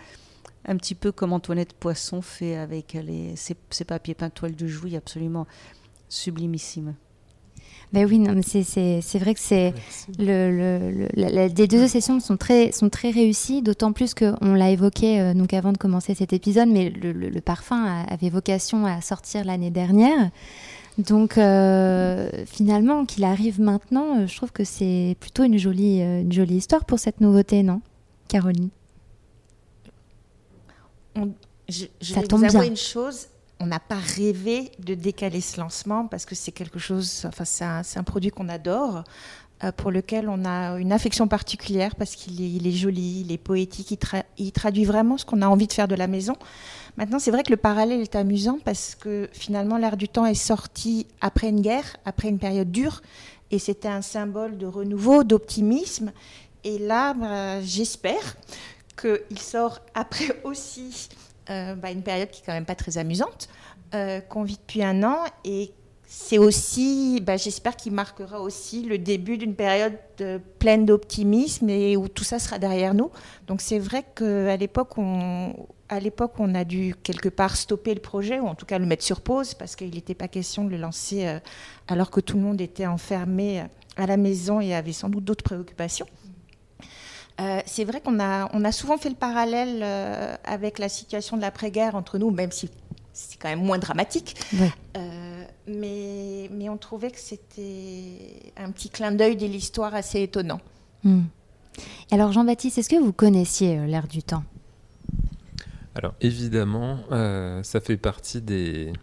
un 0.66 0.78
petit 0.78 0.96
peu 0.96 1.12
comme 1.12 1.34
Antoinette 1.34 1.74
Poisson 1.74 2.22
fait 2.22 2.56
avec 2.56 2.94
les, 2.94 3.36
ses, 3.36 3.56
papiers 3.86 4.14
peints 4.14 4.30
toile 4.30 4.56
de 4.56 4.68
jouy 4.68 4.96
absolument 4.96 5.48
sublimissime. 6.10 6.96
Ben 7.92 8.08
oui, 8.08 8.18
non, 8.18 8.42
c'est 8.44 9.20
vrai 9.20 9.36
que 9.36 9.40
c'est 9.40 9.72
le, 10.18 10.90
le, 10.92 11.08
les 11.16 11.68
deux 11.68 11.88
sessions 11.88 12.20
sont 12.20 12.38
très, 12.38 12.72
sont 12.72 12.90
très 12.90 13.12
réussies, 13.12 13.62
d'autant 13.62 13.94
plus 13.94 14.16
qu'on 14.16 14.56
l'a 14.56 14.72
évoqué 14.72 15.22
euh, 15.22 15.36
donc 15.36 15.54
avant 15.54 15.72
de 15.72 15.78
commencer 15.78 16.16
cet 16.16 16.34
épisode, 16.34 16.70
mais 16.70 16.90
le, 16.90 17.40
parfum 17.42 18.04
avait 18.10 18.30
vocation 18.30 18.88
à 18.88 19.00
sortir 19.02 19.46
l'année 19.46 19.70
dernière. 19.70 20.32
Donc 20.98 21.38
euh, 21.38 22.30
finalement, 22.48 23.06
qu'il 23.06 23.26
arrive 23.26 23.62
maintenant, 23.62 24.22
euh, 24.22 24.28
je 24.28 24.36
trouve 24.38 24.52
que 24.52 24.64
c'est 24.64 25.16
plutôt 25.20 25.44
une 25.44 25.60
jolie, 25.60 26.02
une 26.02 26.32
jolie 26.32 26.58
histoire 26.58 26.86
pour 26.86 26.98
cette 26.98 27.22
nouveauté, 27.22 27.62
non 27.62 27.82
Caroline? 28.28 28.70
Je, 31.70 31.86
je 32.02 32.14
vais 32.14 32.26
vous 32.30 32.44
avouer 32.44 32.68
une 32.68 32.78
chose, 32.78 33.28
on 33.60 33.66
n'a 33.66 33.80
pas 33.80 33.98
rêvé 33.98 34.72
de 34.80 34.94
décaler 34.94 35.42
ce 35.42 35.60
lancement 35.60 36.08
parce 36.08 36.26
que 36.26 36.36
c'est 36.36 36.52
quelque 36.52 36.80
chose, 36.80 37.24
enfin 37.26 37.46
c'est 37.46 37.64
un, 37.64 37.82
un, 37.96 38.04
produit 38.04 38.30
qu'on 38.30 38.50
adore, 38.50 39.04
euh, 39.64 39.72
pour 39.72 39.92
lequel 39.92 40.28
on 40.28 40.44
a 40.44 40.78
une 40.80 40.92
affection 40.92 41.28
particulière 41.28 41.96
parce 41.96 42.16
qu'il 42.16 42.42
est, 42.42 42.50
il 42.50 42.68
est, 42.68 42.72
joli, 42.72 43.22
il 43.22 43.32
est 43.32 43.38
poétique, 43.38 43.92
il, 43.92 43.98
il 44.38 44.52
traduit 44.52 44.84
vraiment 44.84 45.18
ce 45.18 45.26
qu'on 45.26 45.42
a 45.42 45.48
envie 45.48 45.68
de 45.68 45.74
faire 45.74 45.88
de 45.88 45.96
la 45.96 46.08
maison. 46.08 46.36
Maintenant, 46.98 47.20
c'est 47.20 47.32
vrai 47.32 47.44
que 47.44 47.52
le 47.52 47.58
parallèle 47.58 48.02
est 48.02 48.16
amusant 48.16 48.60
parce 48.64 48.96
que 48.96 49.30
finalement, 49.32 49.78
l'air 49.78 49.96
du 49.96 50.10
temps 50.10 50.26
est 50.26 50.34
sorti 50.34 51.08
après 51.22 51.50
une 51.50 51.62
guerre, 51.62 51.96
après 52.06 52.28
une 52.28 52.40
période 52.40 52.72
dure, 52.72 53.02
et 53.52 53.60
c'était 53.60 53.88
un 53.88 54.02
symbole 54.02 54.58
de 54.58 54.66
renouveau, 54.66 55.24
d'optimisme. 55.24 56.12
Et 56.64 56.80
là, 56.80 57.14
bah, 57.14 57.62
j'espère 57.62 58.36
qu'il 58.96 59.40
sort 59.40 59.80
après 59.94 60.40
aussi 60.44 61.10
euh, 61.50 61.76
bah, 61.76 61.92
une 61.92 62.04
période 62.04 62.30
qui 62.30 62.42
est 62.42 62.46
quand 62.46 62.54
même 62.54 62.66
pas 62.66 62.76
très 62.76 62.98
amusante, 62.98 63.50
euh, 63.94 64.22
qu'on 64.22 64.44
vit 64.44 64.58
depuis 64.58 64.84
un 64.84 65.04
an 65.04 65.18
et 65.44 65.72
c'est 66.16 66.38
aussi, 66.38 67.22
bah, 67.22 67.38
j'espère 67.38 67.76
qu'il 67.76 67.92
marquera 67.92 68.40
aussi 68.40 68.84
le 68.84 69.00
début 69.00 69.40
d'une 69.40 69.56
période 69.56 69.98
pleine 70.60 70.86
d'optimisme 70.86 71.68
et 71.72 71.98
où 71.98 72.08
tout 72.08 72.24
ça 72.24 72.38
sera 72.38 72.60
derrière 72.60 72.94
nous. 72.94 73.10
Donc 73.48 73.62
c'est 73.62 73.80
vrai 73.80 74.06
qu'à 74.16 74.56
l'époque, 74.56 74.96
on, 75.00 75.56
a 75.90 76.64
dû 76.66 76.94
quelque 77.02 77.30
part 77.30 77.56
stopper 77.56 77.96
le 77.96 78.00
projet 78.00 78.40
ou 78.40 78.46
en 78.46 78.54
tout 78.54 78.68
cas 78.68 78.78
le 78.78 78.86
mettre 78.86 79.04
sur 79.04 79.22
pause 79.22 79.56
parce 79.56 79.76
qu'il 79.76 79.90
n'était 79.90 80.14
pas 80.14 80.28
question 80.28 80.66
de 80.66 80.70
le 80.70 80.78
lancer 80.78 81.26
euh, 81.26 81.40
alors 81.88 82.12
que 82.12 82.22
tout 82.22 82.38
le 82.38 82.44
monde 82.44 82.62
était 82.62 82.86
enfermé 82.86 83.64
à 83.98 84.06
la 84.06 84.16
maison 84.16 84.62
et 84.62 84.76
avait 84.76 84.94
sans 84.94 85.10
doute 85.10 85.24
d'autres 85.24 85.44
préoccupations. 85.44 86.06
Euh, 87.42 87.62
c'est 87.66 87.84
vrai 87.84 88.00
qu'on 88.02 88.20
a, 88.20 88.50
on 88.54 88.64
a 88.64 88.72
souvent 88.72 88.98
fait 88.98 89.10
le 89.10 89.16
parallèle 89.16 89.80
euh, 89.82 90.36
avec 90.44 90.78
la 90.78 90.90
situation 90.90 91.36
de 91.36 91.42
l'après-guerre 91.42 91.96
entre 91.96 92.18
nous, 92.18 92.30
même 92.30 92.52
si 92.52 92.70
c'est 93.12 93.40
quand 93.40 93.50
même 93.50 93.64
moins 93.64 93.80
dramatique. 93.80 94.36
Euh, 94.96 95.44
mais, 95.68 96.50
mais 96.52 96.70
on 96.70 96.78
trouvait 96.78 97.10
que 97.10 97.20
c'était 97.20 98.52
un 98.58 98.70
petit 98.72 98.90
clin 98.90 99.12
d'œil 99.12 99.36
de 99.36 99.48
l'histoire 99.48 99.96
assez 99.96 100.22
étonnant. 100.22 100.62
Hmm. 101.04 101.24
Alors 102.12 102.32
Jean-Baptiste, 102.32 102.78
est-ce 102.78 102.90
que 102.90 103.02
vous 103.02 103.14
connaissiez 103.14 103.88
l'ère 103.88 104.08
du 104.08 104.22
temps? 104.22 104.44
Alors 105.96 106.14
évidemment, 106.22 107.00
ça 107.64 107.82
fait 107.82 107.98
partie 107.98 108.42
des, 108.42 108.94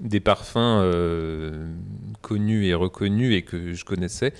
des 0.00 0.20
parfums 0.20 0.56
euh, 0.58 1.66
connus 2.22 2.66
et 2.66 2.74
reconnus 2.74 3.34
et 3.34 3.42
que 3.42 3.72
je 3.72 3.84
connaissais, 3.84 4.32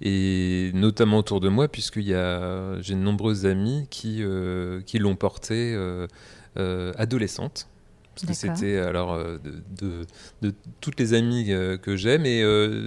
et 0.00 0.70
notamment 0.74 1.18
autour 1.18 1.40
de 1.40 1.48
moi, 1.48 1.68
puisque 1.68 2.00
j'ai 2.00 2.14
de 2.14 2.94
nombreuses 2.94 3.46
amies 3.46 3.86
qui, 3.90 4.18
euh, 4.22 4.80
qui 4.82 4.98
l'ont 4.98 5.16
porté 5.16 5.74
euh, 5.74 6.92
adolescente, 6.96 7.68
Parce 8.14 8.26
que 8.26 8.34
c'était 8.34 8.78
alors 8.78 9.18
de, 9.18 10.06
de, 10.42 10.54
toutes 10.80 10.98
les 10.98 11.14
amies 11.14 11.46
que 11.82 11.96
j'aime 11.96 12.26
et 12.26 12.42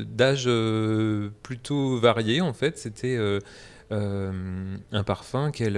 d'âge 0.05 0.49
plutôt 1.43 1.97
varié 1.97 2.41
en 2.41 2.53
fait. 2.53 2.77
C'était 2.77 3.17
un 3.91 5.03
parfum 5.05 5.51
qu'elles 5.51 5.77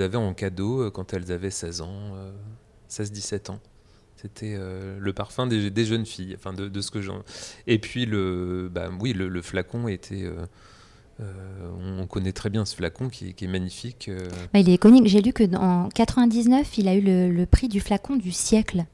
avaient 0.00 0.16
en 0.16 0.34
cadeau 0.34 0.90
quand 0.90 1.12
elles 1.12 1.30
avaient 1.30 1.50
16 1.50 1.80
ans, 1.82 2.14
16-17 2.90 3.52
ans. 3.52 3.60
C'était 4.20 4.56
euh, 4.58 4.98
le 4.98 5.12
parfum 5.12 5.46
des, 5.46 5.84
jeunes 5.84 6.04
filles, 6.04 6.34
enfin 6.36 6.52
de, 6.52 6.80
ce 6.80 6.90
que 6.90 7.00
j'en. 7.00 7.22
Et 7.68 7.78
puis 7.78 8.04
le, 8.04 8.68
bah, 8.72 8.90
oui, 9.00 9.12
le, 9.12 9.42
flacon 9.42 9.86
était. 9.86 10.24
Euh, 10.24 10.44
euh, 11.20 12.00
on 12.00 12.06
connaît 12.06 12.32
très 12.32 12.50
bien 12.50 12.64
ce 12.64 12.74
flacon 12.74 13.10
qui, 13.10 13.34
est 13.40 13.46
magnifique. 13.46 14.10
Bah, 14.52 14.58
il 14.58 14.68
est 14.68 14.74
iconique. 14.74 15.06
J'ai 15.06 15.22
lu 15.22 15.32
que 15.32 15.44
en 15.56 15.88
99, 15.90 16.78
il 16.78 16.88
a 16.88 16.94
eu 16.96 17.00
le, 17.00 17.46
prix 17.46 17.68
du 17.68 17.80
flacon 17.80 18.16
du 18.16 18.32
siècle. 18.32 18.86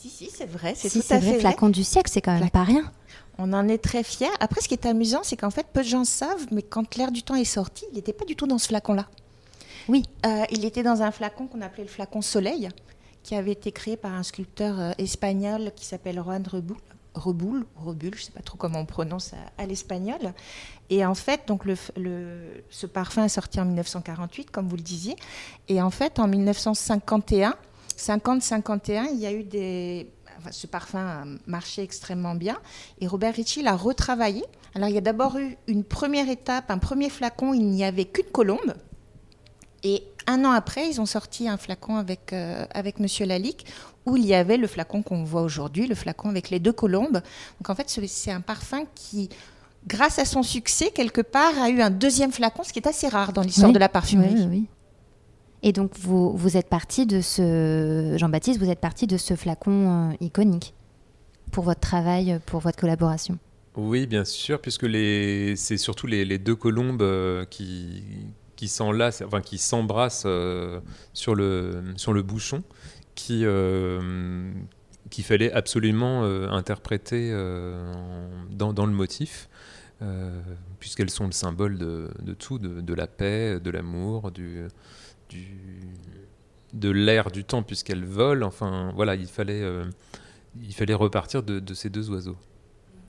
Si, 0.00 0.08
si, 0.08 0.28
c'est 0.32 0.46
vrai. 0.46 0.74
C'est 0.74 0.90
tout 0.90 1.06
à 1.10 1.20
fait 1.20 1.38
flacon 1.38 1.68
du 1.68 1.84
siècle, 1.84 2.10
c'est 2.12 2.20
quand 2.20 2.38
même 2.38 2.50
pas 2.50 2.64
rien. 2.64 2.90
On 3.38 3.52
en 3.52 3.68
est 3.68 3.78
très 3.78 4.02
fiers. 4.02 4.26
Après, 4.40 4.60
ce 4.60 4.66
qui 4.66 4.74
est 4.74 4.86
amusant, 4.86 5.20
c'est 5.22 5.36
qu'en 5.36 5.50
fait, 5.50 5.66
peu 5.72 5.82
de 5.82 5.88
gens 5.88 6.04
savent, 6.04 6.46
mais 6.50 6.62
quand 6.62 6.96
l'air 6.96 7.12
du 7.12 7.22
temps 7.22 7.36
est 7.36 7.44
sorti, 7.44 7.84
il 7.92 7.96
n'était 7.96 8.12
pas 8.12 8.24
du 8.24 8.34
tout 8.34 8.46
dans 8.46 8.58
ce 8.58 8.68
flacon-là. 8.68 9.06
Oui. 9.88 10.02
il 10.50 10.64
était 10.64 10.82
dans 10.82 11.02
un 11.02 11.12
flacon 11.12 11.46
qu'on 11.46 11.60
appelait 11.60 11.84
le 11.84 11.88
flacon 11.88 12.20
soleil 12.20 12.68
qui 13.26 13.34
avait 13.34 13.52
été 13.52 13.72
créé 13.72 13.96
par 13.96 14.14
un 14.14 14.22
sculpteur 14.22 14.78
euh, 14.78 14.92
espagnol 14.98 15.72
qui 15.74 15.84
s'appelle 15.84 16.22
Juan 16.22 16.44
Reboul. 16.46 16.76
Reboul, 17.14 17.66
je 18.14 18.20
ne 18.20 18.24
sais 18.26 18.30
pas 18.30 18.42
trop 18.42 18.56
comment 18.56 18.78
on 18.78 18.84
prononce 18.84 19.32
à, 19.58 19.66
l'espagnol. 19.66 20.20
Et 20.90 21.04
en 21.04 21.14
fait, 21.14 21.48
donc 21.48 21.64
ce 21.66 22.86
parfum 22.86 23.24
est 23.24 23.30
sorti 23.30 23.58
en 23.58 23.64
1948, 23.64 24.50
comme 24.50 24.68
vous 24.68 24.76
le 24.76 24.82
disiez. 24.82 25.16
Et 25.66 25.82
en 25.82 25.90
fait, 25.90 26.20
en 26.20 26.28
1951, 26.28 27.56
50-51, 27.98 29.08
il 29.12 29.18
y 29.18 29.26
a 29.26 29.32
eu 29.32 29.42
des... 29.42 30.12
ce 30.50 30.66
parfum 30.68 31.00
a 31.00 31.24
marché 31.46 31.82
extrêmement 31.82 32.34
bien. 32.34 32.58
Et 33.00 33.08
Robert 33.08 33.34
Ritchie 33.34 33.62
l'a 33.62 33.74
retravaillé. 33.74 34.44
Alors, 34.74 34.90
il 34.90 34.94
y 34.94 34.98
a 34.98 35.00
d'abord 35.00 35.38
eu 35.38 35.56
une 35.66 35.82
première 35.84 36.28
étape, 36.28 36.70
un 36.70 36.78
premier 36.78 37.08
flacon, 37.08 37.54
il 37.54 37.66
n'y 37.66 37.82
avait 37.82 38.04
qu'une 38.04 38.30
colombe. 38.30 38.74
Et 39.82 40.04
un 40.26 40.44
an 40.44 40.50
après, 40.50 40.88
ils 40.88 41.00
ont 41.00 41.06
sorti 41.06 41.48
un 41.48 41.56
flacon 41.56 41.96
avec, 41.96 42.32
euh, 42.32 42.64
avec 42.72 43.00
Monsieur 43.00 43.26
Lalique, 43.26 43.66
où 44.04 44.16
il 44.16 44.26
y 44.26 44.34
avait 44.34 44.56
le 44.56 44.66
flacon 44.66 45.02
qu'on 45.02 45.24
voit 45.24 45.42
aujourd'hui, 45.42 45.86
le 45.86 45.94
flacon 45.94 46.28
avec 46.28 46.50
les 46.50 46.58
deux 46.58 46.72
colombes. 46.72 47.20
Donc 47.60 47.70
en 47.70 47.74
fait, 47.74 47.88
c'est 47.88 48.30
un 48.30 48.40
parfum 48.40 48.84
qui, 48.94 49.28
grâce 49.86 50.18
à 50.18 50.24
son 50.24 50.42
succès, 50.42 50.90
quelque 50.90 51.20
part, 51.20 51.52
a 51.60 51.70
eu 51.70 51.80
un 51.80 51.90
deuxième 51.90 52.32
flacon, 52.32 52.62
ce 52.62 52.72
qui 52.72 52.78
est 52.78 52.88
assez 52.88 53.08
rare 53.08 53.32
dans 53.32 53.42
l'histoire 53.42 53.72
de 53.72 53.78
la 53.78 53.88
parfumerie. 53.88 54.46
Oui, 54.48 54.66
Et 55.62 55.72
donc 55.72 55.92
vous, 55.98 56.36
vous 56.36 56.56
êtes 56.56 56.68
parti 56.68 57.06
de 57.06 57.20
ce, 57.20 58.16
Jean-Baptiste, 58.18 58.60
vous 58.60 58.70
êtes 58.70 58.80
parti 58.80 59.06
de 59.06 59.16
ce 59.16 59.34
flacon 59.34 60.10
euh, 60.10 60.16
iconique 60.20 60.74
pour 61.52 61.64
votre 61.64 61.80
travail, 61.80 62.40
pour 62.46 62.60
votre 62.60 62.78
collaboration. 62.78 63.38
Oui, 63.76 64.06
bien 64.06 64.24
sûr, 64.24 64.60
puisque 64.60 64.86
c'est 64.90 65.76
surtout 65.76 66.06
les, 66.06 66.24
les, 66.24 66.38
deux 66.38 66.56
colombes 66.56 67.02
euh, 67.02 67.44
qui, 67.44 68.02
qui 68.56 68.68
s'embrassent 68.68 69.22
euh, 70.26 70.80
sur 71.12 71.34
le 71.34 71.82
sur 71.96 72.12
le 72.12 72.22
bouchon, 72.22 72.64
qui 73.14 73.42
euh, 73.44 74.50
qu'il 75.10 75.24
fallait 75.24 75.52
absolument 75.52 76.24
euh, 76.24 76.48
interpréter 76.48 77.30
dans, 78.50 78.72
dans, 78.72 78.86
le 78.86 78.92
motif, 78.92 79.48
puisqu'elles 80.80 81.10
sont 81.10 81.26
le 81.26 81.32
symbole 81.32 81.78
de, 81.78 82.10
de 82.22 82.34
tout, 82.34 82.58
de, 82.58 82.80
de, 82.80 82.94
la 82.94 83.06
paix, 83.06 83.60
de 83.60 83.70
l'amour, 83.70 84.32
du, 84.32 84.66
du, 85.28 85.46
de 86.72 86.90
l'air 86.90 87.30
du 87.30 87.44
temps, 87.44 87.62
puisqu'elles 87.62 88.04
volent. 88.04 88.48
Enfin, 88.48 88.90
voilà, 88.96 89.14
il 89.14 89.28
fallait, 89.28 89.62
il 90.60 90.74
fallait 90.74 90.94
repartir 90.94 91.44
de, 91.44 91.60
de 91.60 91.74
ces 91.74 91.88
deux 91.88 92.10
oiseaux. 92.10 92.36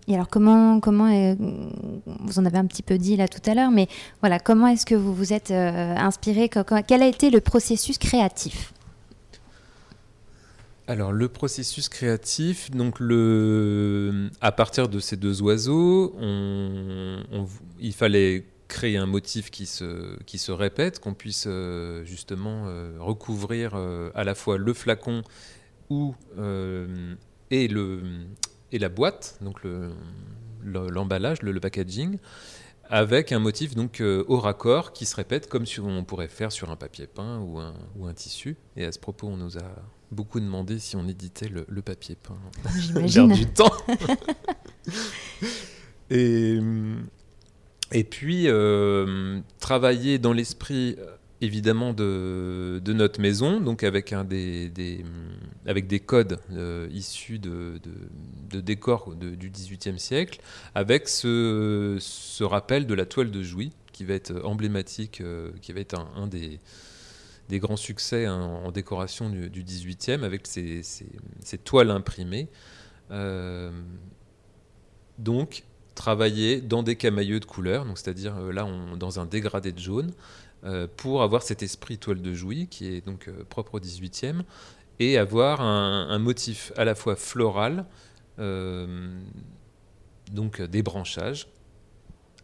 Et 0.08 0.14
alors 0.14 0.30
comment, 0.30 0.80
comment 0.80 1.36
vous 2.06 2.40
en 2.40 2.46
avez 2.46 2.58
un 2.58 2.66
petit 2.66 2.84
peu 2.84 2.98
dit 2.98 3.18
là 3.18 3.28
tout 3.28 3.42
à 3.46 3.54
l'heure, 3.54 3.72
mais 3.72 3.88
voilà, 4.22 4.40
comment 4.40 4.68
est-ce 4.68 4.86
que 4.86 4.96
vous 4.96 5.14
vous 5.14 5.34
êtes 5.34 5.52
euh, 5.52 5.96
inspiré? 5.98 6.50
Quel 6.88 7.04
a 7.04 7.08
été 7.08 7.30
le 7.30 7.42
processus 7.42 7.98
créatif? 7.98 8.74
Alors 10.88 11.12
le 11.12 11.28
processus 11.28 11.90
créatif, 11.90 12.72
donc 12.72 13.02
le, 13.02 14.30
à 14.40 14.54
partir 14.54 14.88
de 14.88 15.00
ces 15.02 15.18
deux 15.18 15.42
oiseaux, 15.42 16.16
il 17.82 17.94
fallait 17.94 18.46
créer 18.70 18.96
un 18.96 19.06
motif 19.06 19.52
qui 19.52 19.66
se, 19.66 20.52
répète, 20.52 21.02
qu'on 21.02 21.14
puisse 21.14 21.46
euh, 21.48 22.06
justement 22.06 22.64
euh, 22.68 22.96
recouvrir 23.00 23.76
à 23.76 24.24
la 24.24 24.36
fois 24.36 24.58
le 24.58 24.74
flacon 24.74 25.24
ou, 25.90 26.16
et 27.52 27.68
le, 27.68 28.02
et 28.72 28.80
la 28.80 28.90
boîte, 28.90 29.38
donc 29.42 29.60
l'emballage, 30.64 31.42
le, 31.42 31.60
packaging, 31.60 32.18
avec 32.90 33.32
un 33.32 33.40
motif 33.40 33.76
donc 33.76 34.02
euh, 34.02 34.24
au 34.28 34.40
raccord 34.40 34.94
qui 34.94 35.06
se 35.06 35.16
répète 35.16 35.50
comme 35.50 35.66
si 35.66 35.80
on 35.80 36.04
pourrait 36.04 36.30
faire 36.30 36.52
sur 36.52 36.72
un 36.72 36.76
papier 36.76 37.08
peint 37.08 37.40
ou 37.40 37.60
un, 37.60 37.74
ou 37.98 38.08
un 38.08 38.14
tissu. 38.14 38.58
Et 38.76 38.86
à 38.86 38.92
ce 38.92 39.00
propos, 39.00 39.28
on 39.28 39.38
nous 39.38 39.58
a 39.58 39.76
beaucoup 40.12 40.40
demandé 40.40 40.80
si 40.80 40.96
on 40.96 41.08
éditait 41.08 41.50
le, 41.50 41.82
papier 41.82 42.16
peint. 42.16 42.40
J'imagine. 42.78 43.34
du 43.34 43.46
temps. 43.46 43.72
et, 46.10 46.60
et 47.92 48.04
puis, 48.04 48.48
euh, 48.48 49.40
travailler 49.60 50.18
dans 50.18 50.34
l'esprit 50.34 50.98
évidemment 51.42 51.94
de, 51.94 52.82
notre 52.88 53.22
maison, 53.22 53.62
donc 53.62 53.84
avec, 53.84 54.14
des, 54.28 55.04
codes 56.06 56.40
euh, 56.52 56.88
issus 56.92 57.40
de, 57.40 57.80
décors 58.62 59.14
du 59.16 59.50
XVIIIe 59.50 60.00
siècle, 60.00 60.42
avec 60.76 61.08
ce, 61.08 62.44
rappel 62.44 62.88
de 62.88 62.94
la 62.94 63.06
toile 63.06 63.32
de 63.32 63.44
Jouy, 63.44 63.72
qui 63.92 64.04
va 64.04 64.14
être 64.14 64.46
emblématique, 64.46 65.22
euh, 65.22 65.52
qui 65.62 65.74
va 65.74 65.80
être 65.80 66.00
un, 66.16 66.28
des, 66.28 66.60
grands 67.60 67.78
succès 67.78 68.28
en 68.28 68.72
décoration 68.72 69.30
du, 69.30 69.64
XVIIIe, 69.64 70.24
avec 70.24 70.48
ces, 70.48 70.82
toiles 71.64 71.92
imprimées. 71.92 72.48
Euh, 73.12 73.72
donc, 75.20 75.64
travailler 75.96 76.62
dans 76.62 76.84
des 76.84 76.96
camailleux 76.96 77.40
de 77.40 77.46
couleurs, 77.46 77.86
c'est-à-dire 77.96 78.40
là 78.52 78.68
dans 78.98 79.20
un 79.20 79.26
dégradé 79.26 79.72
de 79.72 79.80
jaune, 79.80 80.14
pour 80.98 81.22
avoir 81.24 81.44
cet 81.44 81.64
esprit 81.64 81.98
toile 81.98 82.22
de 82.22 82.34
Jouy 82.34 82.68
qui 82.68 82.88
est 82.88 83.06
donc 83.06 83.28
euh, 83.28 83.44
propre 83.50 83.76
au 83.76 83.80
18e 83.80 84.42
et 85.00 85.18
avoir 85.18 85.62
un, 85.62 86.18
motif 86.18 86.72
à 86.76 86.84
la 86.84 86.96
fois 86.96 87.16
floral, 87.16 87.86
euh, 88.40 89.20
donc 90.32 90.60
des 90.60 90.82
branchages, 90.82 91.48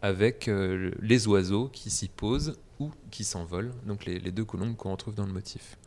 avec 0.02 0.48
les 1.00 1.26
oiseaux 1.26 1.68
qui 1.68 1.90
s'y 1.90 2.06
posent 2.06 2.56
ou 2.78 2.92
qui 3.10 3.24
s'envolent, 3.24 3.72
donc 3.86 4.04
les, 4.04 4.20
deux 4.20 4.44
colombes 4.44 4.76
qu'on 4.76 4.92
retrouve 4.92 5.16
dans 5.16 5.26
le 5.26 5.32
motif. 5.32 5.78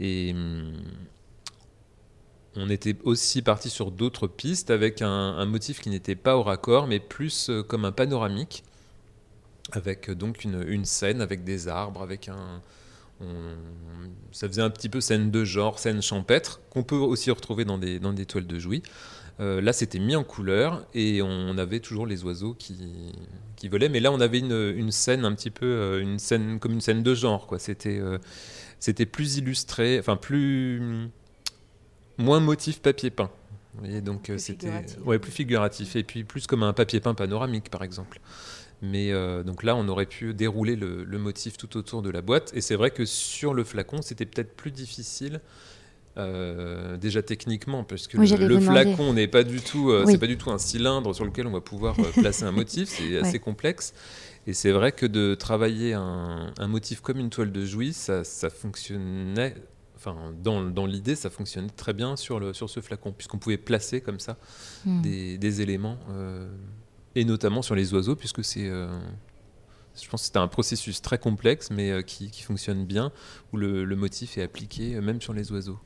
Et 0.00 0.32
hum, 0.34 0.72
on 2.56 2.68
était 2.68 2.96
aussi 3.04 3.40
parti 3.40 3.70
sur 3.70 3.92
d'autres 3.92 4.26
pistes 4.26 4.72
avec 4.72 5.02
un 5.02 5.46
motif 5.46 5.80
qui 5.80 5.88
n'était 5.88 6.16
pas 6.16 6.36
au 6.36 6.42
raccord, 6.42 6.88
mais 6.88 6.98
plus 6.98 7.48
comme 7.68 7.84
un 7.84 7.92
panoramique 7.92 8.64
avec 9.72 10.08
euh, 10.08 10.14
donc 10.14 10.44
une, 10.44 10.84
scène 10.84 11.20
avec 11.20 11.44
des 11.44 11.68
arbres, 11.68 12.02
avec 12.02 12.28
un, 12.28 12.62
ça 14.32 14.46
faisait 14.48 14.62
un 14.62 14.70
petit 14.70 14.88
peu 14.88 15.00
scène 15.00 15.30
de 15.30 15.44
genre, 15.44 15.78
scène 15.78 16.02
champêtre, 16.02 16.60
qu'on 16.70 16.82
peut 16.82 16.96
aussi 16.96 17.30
retrouver 17.30 17.64
dans 17.64 17.78
des, 17.78 17.98
dans 17.98 18.12
des 18.12 18.26
toiles 18.26 18.46
de 18.46 18.58
Jouy. 18.58 18.82
Euh, 19.38 19.60
là, 19.60 19.72
c'était 19.72 19.98
mis 19.98 20.16
en 20.16 20.24
couleur 20.24 20.86
et 20.94 21.20
on 21.20 21.58
avait 21.58 21.80
toujours 21.80 22.06
les 22.06 22.24
oiseaux 22.24 22.54
qui, 22.54 23.12
qui 23.56 23.68
volaient. 23.68 23.90
Mais 23.90 24.00
là, 24.00 24.10
on 24.12 24.20
avait 24.20 24.38
une, 24.38 24.74
une, 24.76 24.90
scène 24.90 25.24
un 25.24 25.34
petit 25.34 25.50
peu, 25.50 25.66
euh, 25.66 26.00
une 26.00 26.18
scène 26.18 26.58
comme 26.58 26.72
une 26.72 26.80
scène 26.80 27.02
de 27.02 27.14
genre. 27.14 27.46
Quoi. 27.46 27.58
C'était, 27.58 28.00
c'était 28.78 29.06
plus 29.06 29.36
illustré, 29.36 29.98
enfin 29.98 30.16
plus 30.16 31.10
moins 32.18 32.40
motif 32.40 32.80
papier 32.80 33.10
peint. 33.10 33.30
Vous 33.74 33.80
voyez, 33.80 34.00
donc 34.00 34.32
c'était 34.38 34.70
ouais, 35.04 35.18
plus 35.18 35.32
figuratif 35.32 35.96
et 35.96 36.02
puis 36.02 36.24
plus 36.24 36.46
comme 36.46 36.62
un 36.62 36.72
papier 36.72 37.00
peint 37.00 37.12
panoramique, 37.12 37.68
par 37.70 37.82
exemple. 37.82 38.20
Mais 38.82 39.12
euh, 39.12 39.42
donc 39.42 39.62
là, 39.62 39.74
on 39.76 39.88
aurait 39.88 40.06
pu 40.06 40.34
dérouler 40.34 40.76
le, 40.76 41.18
motif 41.18 41.56
tout 41.56 41.76
autour 41.76 42.02
de 42.02 42.10
la 42.10 42.20
boîte. 42.20 42.52
Et 42.54 42.60
c'est 42.60 42.76
vrai 42.76 42.90
que 42.90 43.04
sur 43.04 43.54
le 43.54 43.64
flacon, 43.64 44.02
c'était 44.02 44.26
peut-être 44.26 44.54
plus 44.54 44.70
difficile. 44.70 45.40
Euh, 46.18 46.96
déjà 46.96 47.22
techniquement, 47.22 47.84
parce 47.84 48.06
que 48.06 48.16
le, 48.16 48.60
flacon 48.60 49.12
n'est 49.12 49.28
pas 49.28 49.44
du 49.44 49.60
tout, 49.60 49.90
euh, 49.90 50.04
c'est 50.06 50.16
pas 50.16 50.26
du 50.26 50.38
tout 50.38 50.50
un 50.50 50.56
cylindre 50.56 51.14
sur 51.14 51.26
lequel 51.26 51.46
on 51.46 51.50
va 51.50 51.60
pouvoir 51.60 51.94
placer 52.14 52.44
un 52.44 52.52
motif, 52.52 52.88
c'est 52.88 53.18
assez 53.22 53.38
complexe. 53.38 53.92
Et 54.46 54.54
c'est 54.54 54.70
vrai 54.70 54.92
que 54.92 55.04
de 55.04 55.34
travailler 55.34 55.92
un, 55.92 56.54
motif 56.68 57.02
comme 57.02 57.18
une 57.18 57.28
toile 57.28 57.52
de 57.52 57.66
Jouy, 57.66 57.92
ça, 57.92 58.22
fonctionnait, 58.48 59.56
enfin 59.94 60.32
dans, 60.42 60.62
dans 60.62 60.86
l'idée, 60.86 61.16
ça 61.16 61.28
fonctionnait 61.28 61.68
très 61.68 61.92
bien 61.92 62.16
sur, 62.16 62.40
le, 62.40 62.54
sur 62.54 62.70
ce 62.70 62.80
flacon, 62.80 63.12
puisqu'on 63.12 63.38
pouvait 63.38 63.58
placer 63.58 64.00
comme 64.00 64.20
ça 64.20 64.38
hmm. 64.86 65.02
des, 65.02 65.36
des, 65.36 65.60
éléments 65.60 65.98
et 67.16 67.24
notamment 67.24 67.62
sur 67.62 67.74
les 67.74 67.94
oiseaux, 67.94 68.14
puisque 68.14 68.44
c'est, 68.44 68.68
euh, 68.68 68.86
je 70.00 70.06
pense 70.08 70.22
c'est 70.22 70.36
un 70.36 70.48
processus 70.48 71.00
très 71.00 71.18
complexe, 71.18 71.70
mais 71.70 71.90
euh, 71.90 72.02
qui, 72.02 72.30
fonctionne 72.42 72.84
bien, 72.84 73.10
où 73.52 73.56
le, 73.56 73.86
motif 73.96 74.36
est 74.36 74.42
appliqué 74.42 74.94
euh, 74.94 75.00
même 75.00 75.20
sur 75.20 75.32
les 75.32 75.50
oiseaux. 75.50 75.80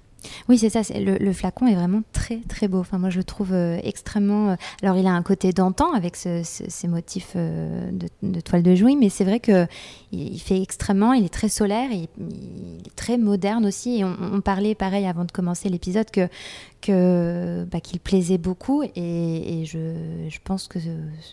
Oui, 0.49 0.59
c'est 0.59 0.71
ça. 0.71 0.81
Le, 0.95 1.33
flacon 1.33 1.67
est 1.67 1.75
vraiment 1.75 2.03
très 2.13 2.39
très 2.49 2.69
beau. 2.69 2.79
Enfin, 2.79 2.99
moi, 2.99 3.11
je 3.11 3.19
le 3.19 3.25
trouve 3.25 3.53
euh, 3.53 3.79
extrêmement. 3.83 4.51
Euh, 4.51 4.55
alors, 4.83 4.97
il 4.97 5.07
a 5.07 5.13
un 5.13 5.23
côté 5.23 5.53
d'antan 5.53 5.93
avec 5.93 6.17
ce, 6.17 6.43
ces 6.45 6.89
motifs 6.89 7.33
euh, 7.37 7.91
de, 8.23 8.41
toile 8.41 8.63
de 8.63 8.75
jouy, 8.75 8.97
mais 8.97 9.09
c'est 9.09 9.25
vrai 9.25 9.41
que 9.41 9.67
il, 10.13 10.41
fait 10.41 10.61
extrêmement. 10.61 11.13
Il 11.13 11.25
est 11.25 11.33
très 11.33 11.49
solaire, 11.49 11.91
il 11.93 12.05
est 12.05 12.97
très 12.97 13.19
moderne 13.19 13.65
aussi. 13.67 14.01
Et 14.01 14.05
on, 14.05 14.41
parlait 14.41 14.75
pareil 14.75 15.07
avant 15.07 15.25
de 15.25 15.33
commencer 15.33 15.69
l'épisode 15.69 16.07
que 16.11 17.65
bah, 17.65 17.81
qu'il 17.81 18.01
plaisait 18.01 18.39
beaucoup, 18.39 18.83
et, 18.83 19.65
je, 19.67 20.39
pense 20.45 20.67
que 20.69 20.79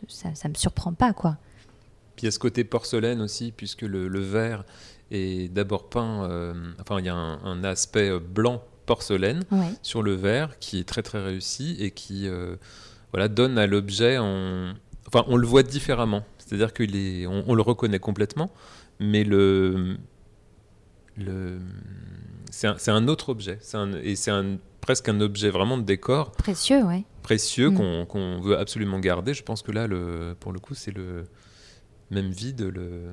ça, 0.08 0.30
ça 0.36 0.50
me 0.50 0.56
surprend 0.56 0.94
pas, 0.94 1.14
quoi. 1.14 1.38
Puis 2.16 2.24
il 2.24 2.26
y 2.26 2.30
a 2.30 2.32
ce 2.32 2.40
côté 2.40 2.64
porcelaine 2.64 3.22
aussi, 3.22 3.54
puisque 3.56 3.84
le, 3.84 4.08
le 4.08 4.20
verre 4.20 4.66
est 5.12 5.54
d'abord 5.54 5.90
peint. 5.90 6.54
enfin, 6.82 7.00
il 7.00 7.06
y 7.06 7.10
a 7.10 7.16
un 7.16 7.64
aspect 7.64 8.20
blanc 8.20 8.62
porcelaine 8.88 9.44
sur 9.84 10.02
le 10.02 10.14
verre 10.14 10.58
qui 10.58 10.80
est 10.80 10.88
très 10.88 11.04
très 11.04 11.24
réussi 11.24 11.78
et 11.80 11.92
qui 11.92 12.28
euh, 12.28 12.56
voilà, 13.12 13.28
donne 13.28 13.60
à 13.60 13.68
l'objet, 13.68 14.18
en... 14.18 14.74
enfin 15.08 15.24
on 15.28 15.38
le 15.38 15.46
voit 15.46 15.62
différemment. 15.62 16.24
C'est-à-dire 16.40 16.74
qu'on 16.74 16.86
est, 16.86 17.28
on, 17.28 17.54
le 17.54 17.62
reconnaît 17.62 18.00
complètement, 18.00 18.50
mais 19.00 19.24
le, 19.24 19.98
le, 21.18 21.60
c'est 22.50 22.68
un, 22.68 22.78
un, 22.88 23.08
autre 23.10 23.30
objet. 23.30 23.60
Un, 23.74 23.92
et 24.02 24.16
c'est 24.16 24.32
un, 24.32 24.58
presque 24.82 25.10
un 25.10 25.20
objet 25.20 25.50
vraiment 25.50 25.78
de 25.78 25.84
décor. 25.84 26.32
Précieux, 26.32 26.82
oui. 26.84 27.04
Précieux 27.22 27.70
mm. 27.70 28.06
qu'on, 28.08 28.40
veut 28.40 28.58
absolument 28.58 29.00
garder. 29.00 29.34
Je 29.34 29.44
pense 29.44 29.62
que 29.62 29.74
là, 29.74 29.86
le, 29.88 30.36
pour 30.40 30.54
le 30.54 30.60
coup, 30.60 30.74
c'est 30.74 30.96
le 30.96 31.26
même 32.10 32.32
vide. 32.32 32.62
Le, 32.62 33.12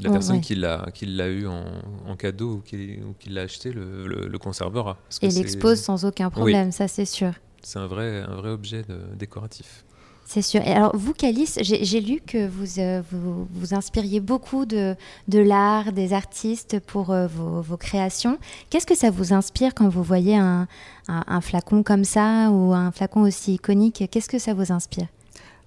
la 0.00 0.10
personne 0.10 0.40
qui 0.40 0.54
l'a 0.54 0.86
qui 0.94 1.06
l'a 1.06 1.28
eu 1.28 1.46
en, 1.46 2.16
cadeau 2.16 2.54
ou 2.54 2.60
qui, 2.60 2.98
qui 3.18 3.30
l'a 3.30 3.42
acheté 3.42 3.72
le, 3.72 4.06
le, 4.06 4.38
conservera. 4.38 4.96
Et 5.22 5.28
l'expose 5.28 5.80
sans 5.80 6.04
aucun 6.04 6.30
problème, 6.30 6.72
ça 6.72 6.88
c'est 6.88 7.04
sûr. 7.04 7.32
C'est 7.62 7.78
un 7.78 7.86
vrai, 7.86 8.22
un 8.22 8.36
vrai 8.36 8.50
objet 8.50 8.84
décoratif. 9.18 9.84
C'est 10.28 10.42
sûr. 10.42 10.60
Et 10.62 10.72
alors, 10.72 10.94
vous, 10.96 11.14
Calice, 11.14 11.56
j'ai 11.62 12.00
lu 12.00 12.20
que 12.20 12.48
vous, 12.48 12.80
euh, 12.80 13.00
vous, 13.12 13.46
vous 13.52 13.74
inspiriez 13.74 14.18
beaucoup 14.18 14.66
de, 14.66 14.96
de 15.28 15.38
l'art, 15.38 15.92
des 15.92 16.12
artistes 16.12 16.80
pour 16.80 17.12
euh, 17.12 17.28
vos, 17.28 17.62
vos, 17.62 17.76
créations. 17.76 18.36
Qu'est-ce 18.68 18.86
que 18.86 18.96
ça 18.96 19.10
vous 19.10 19.32
inspire 19.32 19.72
quand 19.72 19.88
vous 19.88 20.02
voyez 20.02 20.36
un, 20.36 20.66
un 21.06 21.40
flacon 21.40 21.84
comme 21.84 22.04
ça 22.04 22.50
ou 22.50 22.74
un 22.74 22.90
flacon 22.90 23.22
aussi 23.22 23.54
iconique? 23.54 24.02
Qu'est-ce 24.10 24.28
que 24.28 24.40
ça 24.40 24.52
vous 24.52 24.72
inspire? 24.72 25.06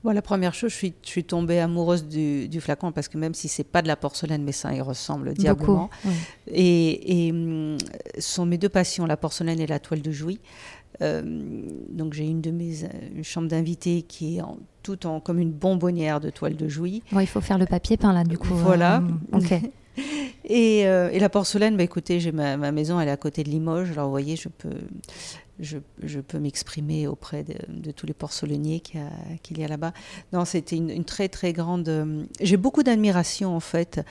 La 0.06 0.22
première 0.22 0.54
chose, 0.54 0.72
je 0.72 0.76
suis, 0.76 0.94
je 1.04 1.10
suis 1.10 1.24
tombée 1.24 1.60
amoureuse 1.60 2.06
du, 2.08 2.48
du, 2.48 2.62
flacon 2.62 2.92
parce 2.92 3.08
que 3.08 3.18
même 3.18 3.34
si 3.34 3.48
c'est 3.48 3.64
pas 3.64 3.82
de 3.82 3.88
la 3.88 3.96
porcelaine, 3.96 4.44
mais 4.44 4.52
ça 4.52 4.74
y 4.74 4.82
ressemble 4.82 5.34
diablement. 5.34 5.90
Et, 6.48 7.28
et 7.28 7.32
hum, 7.32 7.78
ce 8.16 8.22
sont 8.22 8.46
mes 8.46 8.58
deux 8.58 8.70
passions, 8.70 9.06
la 9.06 9.18
porcelaine 9.18 9.60
et 9.60 9.68
la 9.68 9.80
toile 9.80 10.02
de 10.02 10.12
jouy. 10.12 10.40
Euh, 11.02 11.22
donc 11.90 12.14
j'ai 12.14 12.26
une 12.26 12.42
de 12.42 12.52
mes 12.52 12.84
une 13.16 13.24
chambre 13.24 13.48
d'invités 13.48 14.02
qui 14.02 14.38
est 14.38 14.42
en, 14.42 14.58
tout 14.84 15.06
en 15.06 15.22
comme 15.22 15.40
une 15.40 15.52
bonbonnière 15.52 16.20
de 16.20 16.30
toile 16.30 16.58
de 16.58 16.68
jouy. 16.68 17.04
il 17.14 17.28
faut 17.28 17.42
faire 17.42 17.58
le 17.58 17.66
papier 17.66 17.96
peint 17.96 18.12
là 18.12 18.24
du 18.24 18.38
coup. 18.38 18.54
Voilà. 18.54 19.02
Euh, 19.34 19.38
ok. 19.38 19.54
et, 20.46 20.88
euh, 20.88 21.10
et, 21.12 21.20
la 21.20 21.30
porcelaine, 21.30 21.78
bah, 21.78 21.84
écoutez, 21.84 22.20
j'ai 22.20 22.32
ma, 22.32 22.58
ma, 22.58 22.72
maison, 22.72 23.00
elle 23.00 23.08
est 23.08 23.12
à 23.12 23.18
côté 23.18 23.44
de 23.44 23.50
Limoges. 23.50 23.92
Alors 23.92 24.06
vous 24.06 24.12
voyez, 24.12 24.36
je 24.36 24.50
peux 24.50 24.70
je, 25.60 26.20
peux 26.20 26.40
m'exprimer 26.40 27.08
auprès 27.08 27.44
de, 27.44 27.92
tous 27.92 28.06
les 28.06 28.14
porcelainiers 28.14 28.80
qu'il 28.80 29.58
y 29.58 29.64
a, 29.64 29.68
là-bas. 29.68 29.94
Non, 30.34 30.46
c'était 30.46 30.78
une, 30.78 31.04
très 31.04 31.28
très 31.28 31.54
grande. 31.54 31.90
Euh, 31.90 32.24
j'ai 32.42 32.58
beaucoup 32.58 32.84
d'admiration 32.84 33.56
en 33.56 33.60
fait 33.60 34.02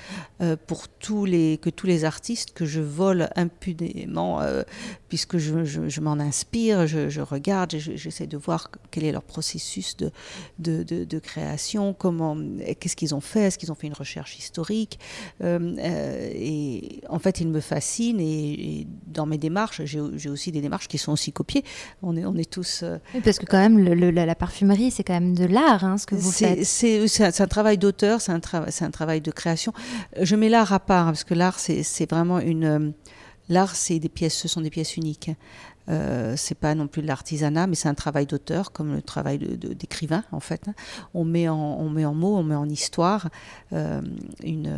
euh, 0.40 0.56
pour 0.66 0.88
tous 0.88 1.24
les 1.24 1.58
que 1.58 1.70
tous 1.70 1.86
les 1.86 2.04
artistes 2.04 2.52
que 2.52 2.66
je 2.66 2.80
vole 2.80 3.28
impunément, 3.36 4.40
euh, 4.40 4.62
puisque 5.08 5.38
je, 5.38 6.00
m'en 6.00 6.12
inspire, 6.12 6.86
je, 6.86 7.20
regarde, 7.20 7.74
j'essaie 7.76 8.26
de 8.26 8.36
voir 8.36 8.70
quel 8.90 9.04
est 9.04 9.12
leur 9.12 9.22
processus 9.22 9.96
de 9.96 10.10
de, 10.58 11.18
création, 11.18 11.94
comment, 11.94 12.36
qu'est-ce 12.78 12.96
qu'ils 12.96 13.14
ont 13.14 13.20
fait, 13.20 13.42
est-ce 13.42 13.58
qu'ils 13.58 13.72
ont 13.72 13.74
fait 13.74 13.86
une 13.86 13.94
recherche 13.94 14.38
historique, 14.38 14.98
et 15.42 17.00
en 17.08 17.18
fait, 17.18 17.40
ils 17.40 17.48
me 17.48 17.60
fascinent 17.60 18.20
et, 18.20 18.80
et 18.80 18.86
dans 19.06 19.26
mes 19.26 19.38
démarches, 19.38 19.82
j'ai 19.84 20.30
aussi 20.30 20.52
des 20.52 20.60
démarches 20.60 20.88
qui 20.88 20.98
sont 20.98 21.12
aussi 21.12 21.32
copier. 21.38 21.64
On 22.02 22.16
est, 22.16 22.24
on 22.24 22.34
est 22.34 22.50
tous. 22.50 22.82
Euh, 22.82 22.98
parce 23.24 23.38
que 23.38 23.46
quand 23.46 23.58
même, 23.58 23.78
le, 23.78 24.10
la, 24.10 24.34
parfumerie, 24.34 24.90
c'est 24.90 25.04
quand 25.04 25.14
même 25.14 25.34
de 25.34 25.46
l'art, 25.46 25.84
hein, 25.84 25.96
ce 25.96 26.06
que 26.06 26.14
vous 26.14 26.32
faites. 26.32 26.64
C'est 26.64 27.22
un, 27.22 27.44
un, 27.44 27.46
travail 27.46 27.78
d'auteur, 27.78 28.20
c'est 28.20 28.32
un, 28.32 28.40
c'est 28.68 28.84
un 28.84 28.90
travail 28.90 29.20
de 29.20 29.30
création. 29.30 29.72
Je 30.20 30.36
mets 30.36 30.48
l'art 30.48 30.72
à 30.72 30.80
part, 30.80 31.06
parce 31.06 31.24
que 31.24 31.34
l'art, 31.34 31.58
c'est 31.58 32.10
vraiment 32.10 32.40
une. 32.40 32.64
Euh, 32.64 32.90
l'art, 33.48 33.76
c'est 33.76 33.98
des 33.98 34.08
pièces, 34.08 34.36
ce 34.36 34.48
sont 34.48 34.60
des 34.60 34.70
pièces 34.70 34.96
uniques. 34.96 35.30
Euh, 35.88 36.34
c'est 36.36 36.54
pas 36.54 36.74
non 36.74 36.86
plus 36.86 37.00
de 37.00 37.06
l'artisanat, 37.06 37.66
mais 37.66 37.74
c'est 37.74 37.88
un 37.88 37.94
travail 37.94 38.26
d'auteur, 38.26 38.72
comme 38.72 38.94
le 38.94 39.00
travail 39.00 39.38
d'écrivain 39.38 40.22
en 40.32 40.40
fait. 40.40 40.62
On 41.14 41.24
met 41.24 41.48
en, 41.48 41.56
on 41.56 41.88
met 41.88 42.04
en 42.04 42.14
mots, 42.14 42.36
on 42.36 42.42
met 42.42 42.54
en 42.54 42.68
histoire 42.68 43.30
euh, 43.72 44.02
une 44.42 44.70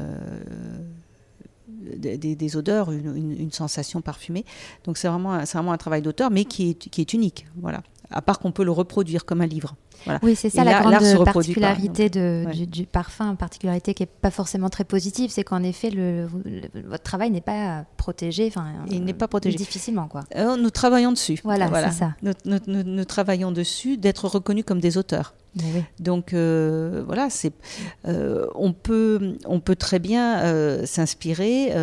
des, 1.80 2.56
odeurs, 2.56 2.90
une, 2.90 3.52
sensation 3.52 4.00
parfumée. 4.00 4.44
Donc 4.84 4.98
c'est 4.98 5.08
vraiment, 5.08 5.38
vraiment 5.44 5.72
un 5.72 5.78
travail 5.78 6.02
d'auteur, 6.02 6.30
mais 6.30 6.44
qui 6.44 6.70
est, 6.70 6.74
qui 6.74 7.00
est 7.00 7.12
unique. 7.12 7.46
Voilà. 7.56 7.82
À 8.10 8.22
part 8.22 8.38
qu'on 8.38 8.52
peut 8.52 8.64
le 8.64 8.72
reproduire 8.72 9.24
comme 9.24 9.40
un 9.40 9.46
livre. 9.46 9.76
Oui, 10.22 10.34
c'est 10.34 10.50
ça 10.50 10.64
la 10.64 10.80
grande 10.80 11.24
particularité 11.24 12.08
de, 12.08 12.46
du, 12.64 12.86
parfum, 12.86 13.34
particularité 13.34 13.94
qui 13.94 14.02
n'est 14.02 14.06
pas 14.20 14.30
forcément 14.30 14.68
très 14.68 14.84
positive, 14.84 15.30
c'est 15.30 15.44
qu'en 15.44 15.62
effet, 15.62 15.90
le, 15.90 16.28
votre 16.86 17.02
travail 17.02 17.30
n'est 17.30 17.40
pas 17.40 17.84
protégé. 17.96 18.46
Enfin, 18.48 18.66
Il 18.90 19.04
n'est 19.04 19.12
pas 19.12 19.28
protégé. 19.28 19.56
Difficilement, 19.56 20.08
quoi. 20.08 20.22
Euh, 20.36 20.56
nous 20.56 20.70
travaillons 20.70 21.12
dessus. 21.12 21.40
Voilà, 21.44 21.90
c'est 21.90 21.98
ça. 21.98 22.14
Nous, 22.46 23.04
travaillons 23.04 23.52
dessus 23.52 23.96
d'être 23.96 24.26
reconnus 24.26 24.64
comme 24.66 24.80
des 24.80 24.96
auteurs. 24.98 25.34
Donc 25.98 26.32
euh, 26.32 27.02
voilà, 27.04 27.28
c'est 27.28 27.52
euh, 28.06 28.46
on 28.54 28.72
peut 28.72 29.36
on 29.46 29.58
peut 29.58 29.74
très 29.74 29.98
bien 29.98 30.86
s'inspirer 30.86 31.74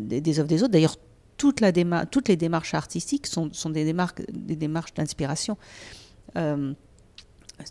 des, 0.00 0.20
des, 0.20 0.38
œuvres 0.38 0.48
des 0.48 0.62
autres. 0.62 0.72
D'ailleurs, 0.72 0.96
toutes 1.40 2.28
les 2.28 2.36
démarches 2.36 2.74
artistiques 2.74 3.26
sont, 3.26 3.48
des 3.70 3.84
démarches 3.84 4.14
des 4.32 4.56
démarches 4.56 4.94
d'inspiration 4.94 5.56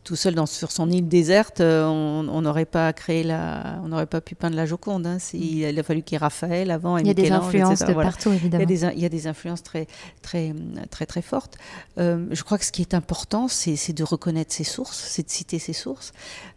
tout 0.04 0.16
seul 0.16 0.36
dans, 0.36 0.46
sur 0.46 0.72
son 0.72 0.90
île 0.90 1.08
déserte, 1.08 1.62
euh, 1.62 1.86
on 1.86 2.42
n'aurait 2.42 2.66
pas 2.66 2.94
créé 2.94 3.24
la, 3.24 3.80
on 3.84 3.90
n'aurait 3.90 4.06
pas 4.06 4.22
pu 4.22 4.36
peindre 4.36 4.56
la 4.56 4.66
Joconde. 4.66 5.06
Hein. 5.08 5.18
il, 5.34 5.80
a 5.80 5.84
fallu 5.84 6.04
qu'il 6.04 6.16
y 6.16 6.18
ait 6.18 6.20
Raphaël 6.20 6.72
avant. 6.72 6.98
il 6.98 7.08
y 7.08 7.10
a 7.10 7.14
des 7.14 7.32
influences 7.32 7.80
de 7.80 7.94
partout, 7.94 8.32
évidemment. 8.32 8.64
Il 8.64 8.72
y, 8.72 8.84
a 8.84 8.90
des, 8.90 8.98
il 8.98 9.02
y, 9.02 9.06
a 9.06 9.10
des, 9.10 9.28
influences 9.28 9.64
très, 9.64 9.88
très, 10.22 10.54
très, 10.90 11.06
très 11.06 11.22
fortes. 11.22 11.58
Euh, 11.98 12.28
je 12.32 12.44
crois 12.44 12.58
que 12.58 12.66
ce 12.66 12.72
qui 12.72 12.82
est 12.82 12.94
important, 12.94 13.48
c'est 13.48 13.94
de 13.94 14.04
reconnaître 14.04 14.54
ses 14.54 14.64
sources, 14.64 15.00
c'est 15.00 15.24
de 15.24 15.30
citer 15.30 15.60
ses 15.60 15.74
sources 15.74 16.14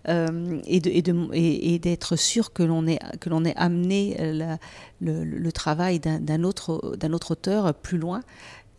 euh, 0.09 0.61
et 0.67 0.81
d'être 0.81 0.97
et 1.33 1.79
de, 1.79 2.13
et 2.13 2.17
sûr 2.17 2.53
que 2.53 2.63
l'on 2.63 2.87
est, 2.87 3.01
que 3.19 3.31
l'on 3.31 3.45
ait 3.45 3.57
amené 3.57 4.17
la, 4.33 4.59
le, 5.01 5.25
le, 5.25 5.53
travail 5.53 6.01
d'un 6.01 6.43
autre, 6.45 6.97
d'un 6.97 7.13
autre 7.13 7.33
auteur 7.33 7.75
plus 7.75 7.99
loin 7.99 8.21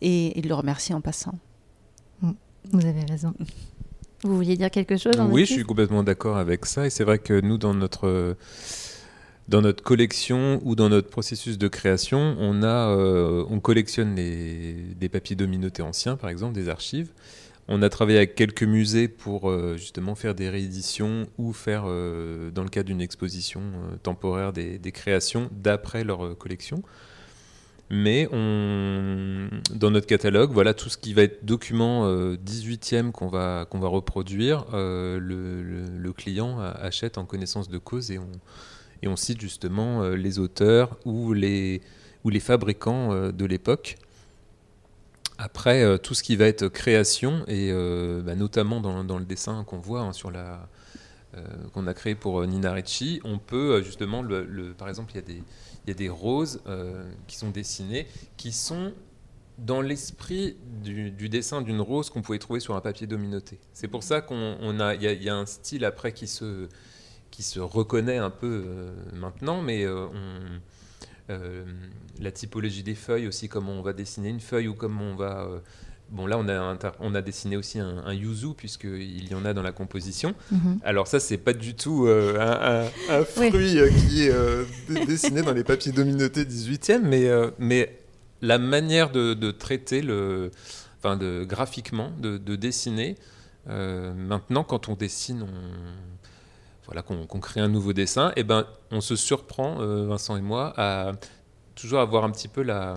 et, 0.00 0.38
et 0.38 0.42
de 0.42 0.48
le 0.48 0.54
remercier 0.54 0.94
en 0.94 1.00
passant. 1.00 1.34
Vous 2.72 2.86
avez 2.86 3.04
raison. 3.04 3.34
Vous 4.24 4.36
vouliez 4.36 4.56
dire 4.56 4.70
quelque 4.70 4.96
chose 4.96 5.12
Oui, 5.30 5.44
je 5.44 5.52
suis 5.52 5.64
complètement 5.64 6.02
d'accord 6.02 6.38
avec 6.38 6.64
ça. 6.64 6.86
Et 6.86 6.90
c'est 6.90 7.04
vrai 7.04 7.18
que 7.18 7.38
nous, 7.42 7.58
dans 7.58 7.74
notre, 7.74 8.34
dans 9.48 9.60
notre 9.60 9.84
collection 9.84 10.62
ou 10.64 10.74
dans 10.74 10.88
notre 10.88 11.10
processus 11.10 11.58
de 11.58 11.68
création, 11.68 12.34
on, 12.40 12.62
a, 12.62 12.88
euh, 12.88 13.44
on 13.50 13.60
collectionne 13.60 14.14
des 14.14 15.08
papiers 15.10 15.36
dominotés 15.36 15.82
anciens, 15.82 16.16
par 16.16 16.30
exemple, 16.30 16.54
des 16.54 16.70
archives. 16.70 17.10
On 17.68 17.82
a 17.82 17.90
travaillé 17.90 18.16
avec 18.16 18.34
quelques 18.34 18.62
musées 18.62 19.08
pour 19.08 19.50
euh, 19.50 19.76
justement 19.76 20.14
faire 20.14 20.34
des 20.34 20.48
rééditions 20.48 21.26
ou 21.36 21.52
faire, 21.52 21.84
euh, 21.86 22.50
dans 22.50 22.62
le 22.62 22.70
cadre 22.70 22.86
d'une 22.86 23.02
exposition 23.02 23.60
temporaire, 24.02 24.54
des, 24.54 24.78
des 24.78 24.92
créations 24.92 25.50
d'après 25.52 26.02
leur 26.02 26.36
collection 26.38 26.82
mais 27.90 28.28
dans 28.30 29.90
notre 29.90 30.06
catalogue, 30.06 30.50
voilà 30.52 30.74
tout 30.74 30.88
ce 30.88 30.96
qui 30.96 31.12
va 31.12 31.22
être 31.22 31.44
document 31.44 32.08
18e 32.34 33.08
euh, 33.08 33.10
qu'on 33.10 33.28
va, 33.28 33.66
qu'on 33.68 33.78
va 33.78 33.88
reproduire, 33.88 34.64
euh, 34.72 35.18
le, 35.20 36.12
client 36.12 36.60
achète 36.60 37.18
en 37.18 37.24
connaissance 37.24 37.68
de 37.68 37.76
cause 37.76 38.12
et 38.12 38.18
on, 38.18 38.30
et 39.02 39.08
on 39.08 39.16
cite 39.16 39.40
justement 39.40 40.02
euh, 40.02 40.14
les 40.14 40.38
auteurs 40.38 40.96
ou 41.04 41.32
les, 41.32 41.82
ou 42.22 42.30
les 42.30 42.40
fabricants 42.40 43.30
de 43.30 43.44
l'époque. 43.44 43.96
Après, 45.36 45.98
tout 45.98 46.14
ce 46.14 46.22
qui 46.22 46.36
va 46.36 46.46
être 46.46 46.68
création, 46.68 47.44
et 47.48 47.72
bah, 48.24 48.36
notamment 48.36 48.80
dans, 48.80 49.02
dans, 49.02 49.18
le 49.18 49.24
dessin 49.24 49.64
qu'on 49.64 49.78
voit 49.78 50.02
hein, 50.02 50.12
sur 50.12 50.30
la 50.30 50.68
qu'on 51.72 51.88
a 51.88 51.94
créé 51.94 52.14
pour 52.14 52.46
Nina 52.46 52.72
Ricci, 52.72 53.20
on 53.24 53.38
peut 53.38 53.82
justement, 53.82 54.22
le, 54.22 54.72
par 54.78 54.88
exemple, 54.88 55.10
il 55.12 55.16
y 55.16 55.18
a 55.18 55.22
des 55.22 55.42
il 55.84 55.90
y 55.90 55.92
a 55.92 55.94
des 55.94 56.08
roses 56.08 56.60
euh, 56.66 57.04
qui 57.26 57.36
sont 57.36 57.50
dessinées, 57.50 58.06
qui 58.36 58.52
sont 58.52 58.92
dans 59.58 59.80
l'esprit 59.80 60.56
du, 60.82 61.28
dessin 61.28 61.62
d'une 61.62 61.80
rose 61.80 62.10
qu'on 62.10 62.22
pouvait 62.22 62.38
trouver 62.38 62.60
sur 62.60 62.74
un 62.74 62.80
papier 62.80 63.06
dominoté. 63.06 63.58
C'est 63.72 63.86
pour 63.86 64.02
ça 64.02 64.20
qu'on 64.20 64.80
a, 64.80 64.94
il 64.94 65.22
y, 65.22 65.28
a 65.28 65.36
un 65.36 65.46
style 65.46 65.84
après 65.84 66.12
qui 66.12 66.26
se, 66.26 66.68
qui 67.30 67.44
se 67.44 67.60
reconnaît 67.60 68.18
un 68.18 68.30
peu 68.30 68.64
euh, 68.66 68.94
maintenant, 69.12 69.62
mais 69.62 69.84
euh, 69.84 71.64
la 72.18 72.32
typologie 72.32 72.82
des 72.82 72.96
feuilles 72.96 73.28
aussi, 73.28 73.48
comment 73.48 73.72
on 73.72 73.82
va 73.82 73.92
dessiner 73.92 74.30
une 74.30 74.40
feuille 74.40 74.66
ou 74.66 74.74
comment 74.74 75.04
on 75.04 75.14
va 75.14 75.48
Bon, 76.14 76.26
là, 76.26 76.38
on 76.38 76.48
a, 76.48 76.78
on 77.00 77.14
a 77.14 77.20
dessiné 77.20 77.56
aussi 77.56 77.80
un, 77.80 78.12
yuzu, 78.12 78.54
puisqu'il 78.56 79.28
y 79.28 79.34
en 79.34 79.44
a 79.44 79.52
dans 79.52 79.62
la 79.62 79.72
composition. 79.72 80.34
Mhm. 80.50 80.78
Alors, 80.84 81.06
ça, 81.08 81.20
c'est 81.20 81.38
pas 81.38 81.52
du 81.52 81.74
tout 81.74 82.06
un, 82.08 83.24
fruit 83.24 83.50
qui 83.50 84.22
est 84.22 85.06
dessiné 85.06 85.42
dans 85.42 85.52
les 85.52 85.64
papiers 85.64 85.92
dominotés 85.92 86.44
18e, 86.44 87.00
mais, 87.02 87.28
mais 87.58 87.98
la 88.44 88.58
manière 88.58 89.10
de, 89.10 89.50
traiter 89.50 90.02
le, 90.02 90.50
enfin 90.98 91.16
de 91.16 91.44
graphiquement, 91.44 92.12
de, 92.18 92.56
dessiner. 92.56 93.16
Euh, 93.68 94.12
maintenant, 94.12 94.62
quand 94.62 94.88
on 94.88 94.94
dessine, 94.94 95.42
on, 95.42 96.84
voilà, 96.86 97.02
qu'on 97.02 97.40
crée 97.40 97.60
un 97.60 97.68
nouveau 97.68 97.94
dessin, 97.94 98.30
et 98.30 98.40
eh 98.40 98.44
ben, 98.44 98.66
on 98.90 99.00
se 99.00 99.16
surprend, 99.16 99.80
euh, 99.80 100.06
Vincent 100.06 100.36
et 100.36 100.42
moi, 100.42 100.74
à 100.76 101.12
toujours 101.74 102.00
avoir 102.00 102.24
un 102.24 102.30
petit 102.30 102.48
peu 102.48 102.62
la, 102.62 102.96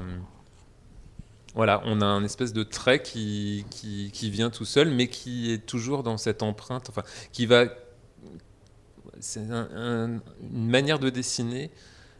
voilà, 1.57 1.81
on 1.85 2.01
a 2.01 2.05
un 2.05 2.23
espèce 2.23 2.53
de 2.53 2.61
trait 2.61 3.01
qui, 3.01 3.65
qui, 3.71 4.29
vient 4.29 4.51
tout 4.51 4.63
seul, 4.63 4.91
mais 4.91 5.07
qui 5.07 5.51
est 5.51 5.65
toujours 5.65 6.03
dans 6.03 6.17
cette 6.17 6.43
empreinte, 6.43 6.87
enfin, 6.89 7.01
qui 7.33 7.47
va, 7.47 7.65
c'est 9.19 9.41
une 9.41 10.21
manière 10.51 10.99
de 10.99 11.09
dessiner 11.09 11.71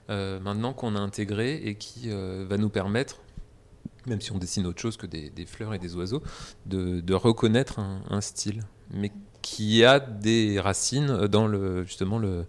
euh, 0.10 0.40
maintenant 0.40 0.74
qu'on 0.74 0.96
a 0.96 1.00
intégré 1.00 1.56
et 1.56 1.76
qui 1.76 2.10
euh, 2.10 2.48
va 2.50 2.58
nous 2.58 2.70
permettre, 2.70 3.22
même 4.08 4.22
si 4.22 4.32
on 4.32 4.40
dessine 4.40 4.66
autre 4.66 4.82
chose 4.82 4.98
que 4.98 5.06
des, 5.06 5.32
fleurs 5.46 5.76
et 5.76 5.80
des 5.80 5.96
oiseaux, 5.96 6.24
de, 6.66 7.14
reconnaître 7.14 7.80
un, 7.80 8.22
style, 8.22 8.64
mais 8.90 9.12
qui 9.44 9.86
a 9.86 10.00
des 10.00 10.60
racines 10.60 11.28
dans 11.28 11.46
le, 11.46 11.84
justement 11.84 12.18
le, 12.18 12.46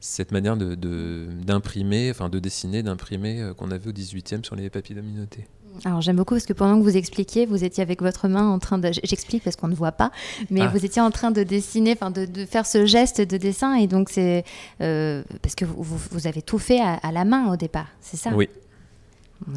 cette 0.00 0.32
manière 0.32 0.58
d'imprimer, 0.58 2.08
de, 2.08 2.10
enfin 2.10 2.28
de 2.28 2.38
dessiner, 2.38 2.82
d'imprimer 2.82 3.40
euh, 3.40 3.54
qu'on 3.54 3.70
avait 3.70 3.88
au 3.88 3.92
18e 3.92 4.44
sur 4.44 4.54
les 4.54 4.68
papiers 4.68 4.94
dominotés. 4.94 5.48
Alors 5.84 6.00
j'aime 6.00 6.16
beaucoup 6.16 6.34
parce 6.34 6.46
que 6.46 6.52
pendant 6.52 6.78
que 6.78 6.84
vous 6.84 6.96
expliquiez, 6.96 7.46
vous 7.46 7.64
étiez 7.64 7.82
avec 7.82 8.00
votre 8.00 8.28
main 8.28 8.48
en 8.48 8.58
train 8.58 8.78
de... 8.78 8.90
J'explique 9.02 9.42
parce 9.42 9.56
qu'on 9.56 9.68
ne 9.68 9.74
voit 9.74 9.92
pas, 9.92 10.10
mais 10.50 10.62
ah. 10.62 10.68
vous 10.68 10.84
étiez 10.84 11.02
en 11.02 11.10
train 11.10 11.30
de 11.30 11.42
dessiner, 11.42 11.92
enfin 11.92 12.10
de, 12.10 12.26
faire 12.46 12.66
ce 12.66 12.86
geste 12.86 13.20
de 13.20 13.36
dessin 13.36 13.74
et 13.74 13.86
donc 13.86 14.08
c'est... 14.08 14.44
Euh, 14.80 15.22
parce 15.42 15.54
que 15.54 15.64
vous, 15.64 15.98
vous, 16.10 16.26
avez 16.26 16.42
tout 16.42 16.58
fait 16.58 16.80
à, 16.80 17.12
la 17.12 17.24
main 17.24 17.52
au 17.52 17.56
départ, 17.56 17.88
c'est 18.00 18.16
ça? 18.16 18.30
Oui. 18.34 18.48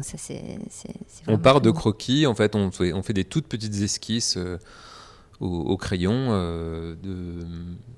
ça, 0.02 0.18
c'est, 0.18 0.58
on 1.28 1.38
part 1.38 1.60
de 1.60 1.70
croquis, 1.70 2.26
en 2.26 2.34
fait 2.34 2.56
on, 2.56 2.70
fait, 2.70 2.92
on 2.92 3.02
fait 3.02 3.14
des 3.14 3.24
toutes 3.24 3.46
petites 3.46 3.80
esquisses 3.80 4.36
euh, 4.36 4.58
au, 5.40 5.76
crayon. 5.76 6.14
Euh, 6.30 6.96
de, 7.02 7.46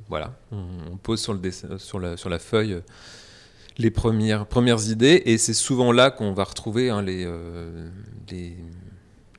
voilà, 0.09 0.35
on, 0.53 0.97
pose 1.03 1.21
sur, 1.21 1.33
le 1.33 1.39
dessin, 1.39 1.79
sur, 1.79 1.99
la, 1.99 2.17
sur 2.17 2.29
la 2.29 2.39
feuille 2.39 2.83
les 3.81 3.91
premières, 3.91 4.47
premières 4.47 4.89
idées, 4.89 5.23
et 5.25 5.39
c'est 5.39 5.55
souvent 5.55 5.93
là 5.93 6.11
qu'on 6.11 6.33
va 6.33 6.45
retrouver 6.45 6.91
hein, 6.91 7.03
les, 7.03 7.25
euh, 7.25 7.89
les, 8.31 8.57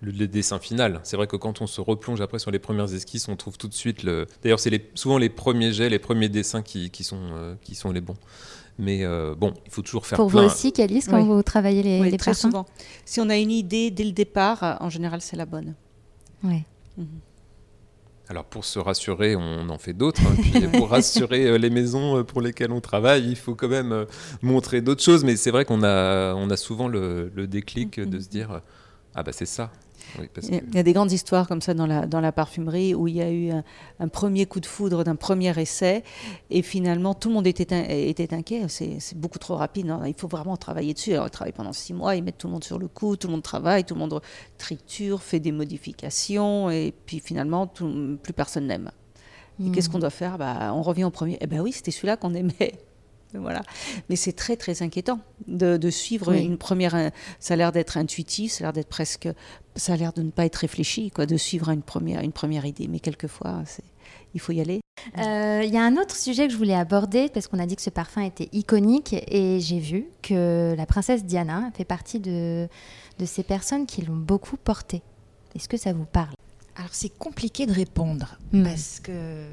le, 0.01 0.27
dessin 0.27 0.60
final. 0.60 0.99
C'est 1.04 1.15
vrai 1.15 1.27
que 1.27 1.36
quand 1.36 1.62
on 1.62 1.67
se 1.67 1.80
replonge 1.80 2.21
après 2.21 2.39
sur 2.39 2.51
les 2.51 2.60
premières 2.60 2.93
esquisses, 2.93 3.27
on 3.27 3.36
trouve 3.36 3.58
tout 3.58 3.67
de 3.67 3.73
suite 3.73 4.04
le. 4.04 4.25
D'ailleurs, 4.43 4.60
c'est 4.60 4.69
les, 4.69 4.89
souvent 4.95 5.17
les 5.17 5.30
premiers 5.30 5.71
jets, 5.71 5.89
les 5.89 5.99
premiers 5.99 6.30
dessins 6.30 6.62
qui, 6.62 6.89
qui 6.89 7.04
sont, 7.04 7.21
euh, 7.34 7.56
qui 7.62 7.75
sont 7.75 7.91
les 7.91 8.01
bons. 8.01 8.17
Mais 8.80 9.04
euh, 9.04 9.36
bon, 9.36 9.54
il 9.65 9.71
faut 9.71 9.82
toujours 9.82 10.06
faire 10.06 10.15
Pour 10.15 10.30
vous 10.30 10.39
aussi, 10.39 10.71
Calice, 10.71 11.08
quand 11.08 11.23
vous 11.23 11.43
travaillez 11.43 11.84
les, 11.84 12.01
oui, 12.01 12.10
les 12.10 12.17
très 12.17 12.34
souvent. 12.34 12.65
Si 13.06 13.21
on 13.21 13.30
a 13.30 13.38
une 13.38 13.51
idée 13.51 13.91
dès 13.91 14.04
le 14.04 14.12
départ, 14.12 14.77
en 14.80 14.89
général, 14.89 15.21
c'est 15.21 15.36
la 15.36 15.45
bonne. 15.45 15.75
Oui. 16.43 16.63
Mhm. 16.97 17.08
Alors 18.31 18.45
pour 18.45 18.63
se 18.63 18.79
rassurer, 18.79 19.35
on 19.35 19.67
en 19.67 19.77
fait 19.77 19.91
d'autres. 19.91 20.21
Hein. 20.25 20.69
pour 20.77 20.89
rassurer 20.91 21.47
euh, 21.47 21.57
les 21.57 21.69
maisons 21.69 22.19
euh, 22.19 22.23
pour 22.23 22.39
lesquelles 22.39 22.71
on 22.71 22.79
travaille, 22.79 23.27
il 23.27 23.35
faut 23.35 23.55
quand 23.55 23.67
même 23.67 23.91
euh, 23.91 24.05
montrer 24.41 24.79
d'autres 24.79 25.03
choses. 25.03 25.25
Mais 25.25 25.35
c'est 25.35 25.51
vrai 25.51 25.65
qu'on 25.65 25.83
a, 25.83 26.33
on 26.35 26.49
a 26.49 26.55
souvent 26.55 26.87
le, 26.87 27.29
déclic 27.45 27.99
de 27.99 28.19
se 28.21 28.29
dire 28.29 28.61
ah 29.15 29.24
bah 29.24 29.32
c'est 29.32 29.45
ça. 29.45 29.71
Il 30.17 30.76
y 30.76 30.80
a 30.80 30.84
des 30.84 30.93
grandes 30.93 31.12
histoires 31.12 31.47
comme 31.47 31.62
ça 31.62 31.74
dans 31.74 31.86
la, 31.86 32.06
dans 32.06 32.21
la 32.21 32.32
parfumerie 32.32 32.95
où 32.95 33.08
il 33.08 33.15
y 33.15 33.21
a 33.21 33.32
eu 33.32 33.52
un, 34.00 34.08
premier 34.08 34.45
coup 34.45 34.60
de 34.60 34.65
foudre 34.65 35.04
d'un 35.04 35.15
premier 35.15 35.58
essai 35.60 36.04
et 36.50 36.62
finalement 36.62 37.13
tout 37.13 37.30
le 37.30 37.36
monde 37.36 37.47
était, 37.47 38.10
était 38.10 38.34
inquiet. 38.34 38.67
C'est 38.67 39.17
beaucoup 39.17 39.39
trop 39.39 39.56
rapide. 39.56 39.93
il 40.06 40.13
faut 40.15 40.28
vraiment 40.28 40.58
travailler 40.58 40.93
dessus. 40.93 41.13
Alors, 41.13 41.28
ils 41.28 41.32
travaillent 41.32 41.54
pendant 41.54 41.74
six 41.74 41.93
mois, 41.93 42.15
ils 42.15 42.24
mettent 42.24 42.38
tout 42.38 42.47
le 42.47 42.54
monde 42.54 42.63
sur 42.63 42.80
le 42.80 42.88
coup, 42.88 43.15
tout 43.15 43.28
le 43.28 43.32
monde 43.32 43.43
travaille, 43.43 43.84
tout 43.84 43.93
le 43.93 44.00
monde 44.00 44.19
triture, 44.58 45.21
fait 45.21 45.39
des 45.39 45.52
modifications 45.52 46.69
et 46.69 46.93
puis 47.06 47.19
finalement 47.19 47.67
plus 47.67 48.34
personne 48.34 48.67
n'aime. 48.67 48.91
Et 49.63 49.71
qu'est-ce 49.71 49.89
hmm. 49.89 49.91
qu'on 49.91 50.00
doit 50.00 50.10
faire? 50.10 50.38
Bah, 50.38 50.71
On 50.74 50.82
revient 50.82 51.04
au 51.04 51.12
premier. 51.12 51.38
Eh 51.39 51.47
bien 51.47 51.62
oui, 51.62 51.71
c'était 51.71 51.91
celui-là 51.91 52.17
qu'on 52.17 52.34
aimait. 52.34 52.80
Voilà. 53.33 53.61
Mais 54.09 54.15
c'est 54.15 54.33
très 54.33 54.57
très 54.57 54.81
inquiétant 54.81 55.19
de, 55.47 55.89
suivre 55.89 56.31
une 56.31 56.57
première. 56.57 57.11
Ça 57.39 57.53
a 57.53 57.57
l'air 57.57 57.71
d'être 57.71 57.97
intuitif, 57.97 58.51
ça 58.51 58.63
a 58.63 58.67
l'air 58.67 58.73
d'être 58.73 58.89
presque. 58.89 59.29
Ça 59.75 59.93
a 59.93 59.95
l'air 59.95 60.13
de 60.13 60.21
ne 60.21 60.31
pas 60.31 60.45
être 60.45 60.57
réfléchi, 60.57 61.11
quoi, 61.11 61.25
de 61.25 61.37
suivre 61.37 61.69
une 61.69 61.81
première, 61.81 62.21
une 62.21 62.33
première 62.33 62.65
idée. 62.65 62.87
Mais 62.87 62.99
quelquefois, 62.99 63.63
il 64.33 64.39
faut 64.39 64.51
y 64.51 64.61
aller. 64.61 64.81
Euh, 65.17 65.61
il 65.63 65.73
y 65.73 65.77
a 65.77 65.83
un 65.83 65.97
autre 65.97 66.15
sujet 66.15 66.47
que 66.47 66.53
je 66.53 66.57
voulais 66.57 66.75
aborder 66.75 67.29
parce 67.33 67.47
qu'on 67.47 67.59
a 67.59 67.65
dit 67.65 67.75
que 67.75 67.81
ce 67.81 67.89
parfum 67.89 68.21
était 68.21 68.49
iconique 68.51 69.15
et 69.27 69.59
j'ai 69.59 69.79
vu 69.79 70.05
que 70.21 70.75
la 70.77 70.85
princesse 70.85 71.25
Diana 71.25 71.71
fait 71.75 71.85
partie 71.85 72.19
de, 72.19 72.67
de 73.17 73.25
ces 73.25 73.43
personnes 73.43 73.85
qui 73.85 74.03
l'ont 74.03 74.15
beaucoup 74.15 74.57
porté. 74.57 75.01
Est-ce 75.55 75.67
que 75.67 75.77
ça 75.77 75.93
vous 75.93 76.05
parle? 76.05 76.35
Alors 76.75 76.93
c'est 76.93 77.09
compliqué 77.17 77.65
de 77.65 77.73
répondre 77.73 78.37
hmm. 78.53 78.63
parce 78.63 78.99
que 78.99 79.45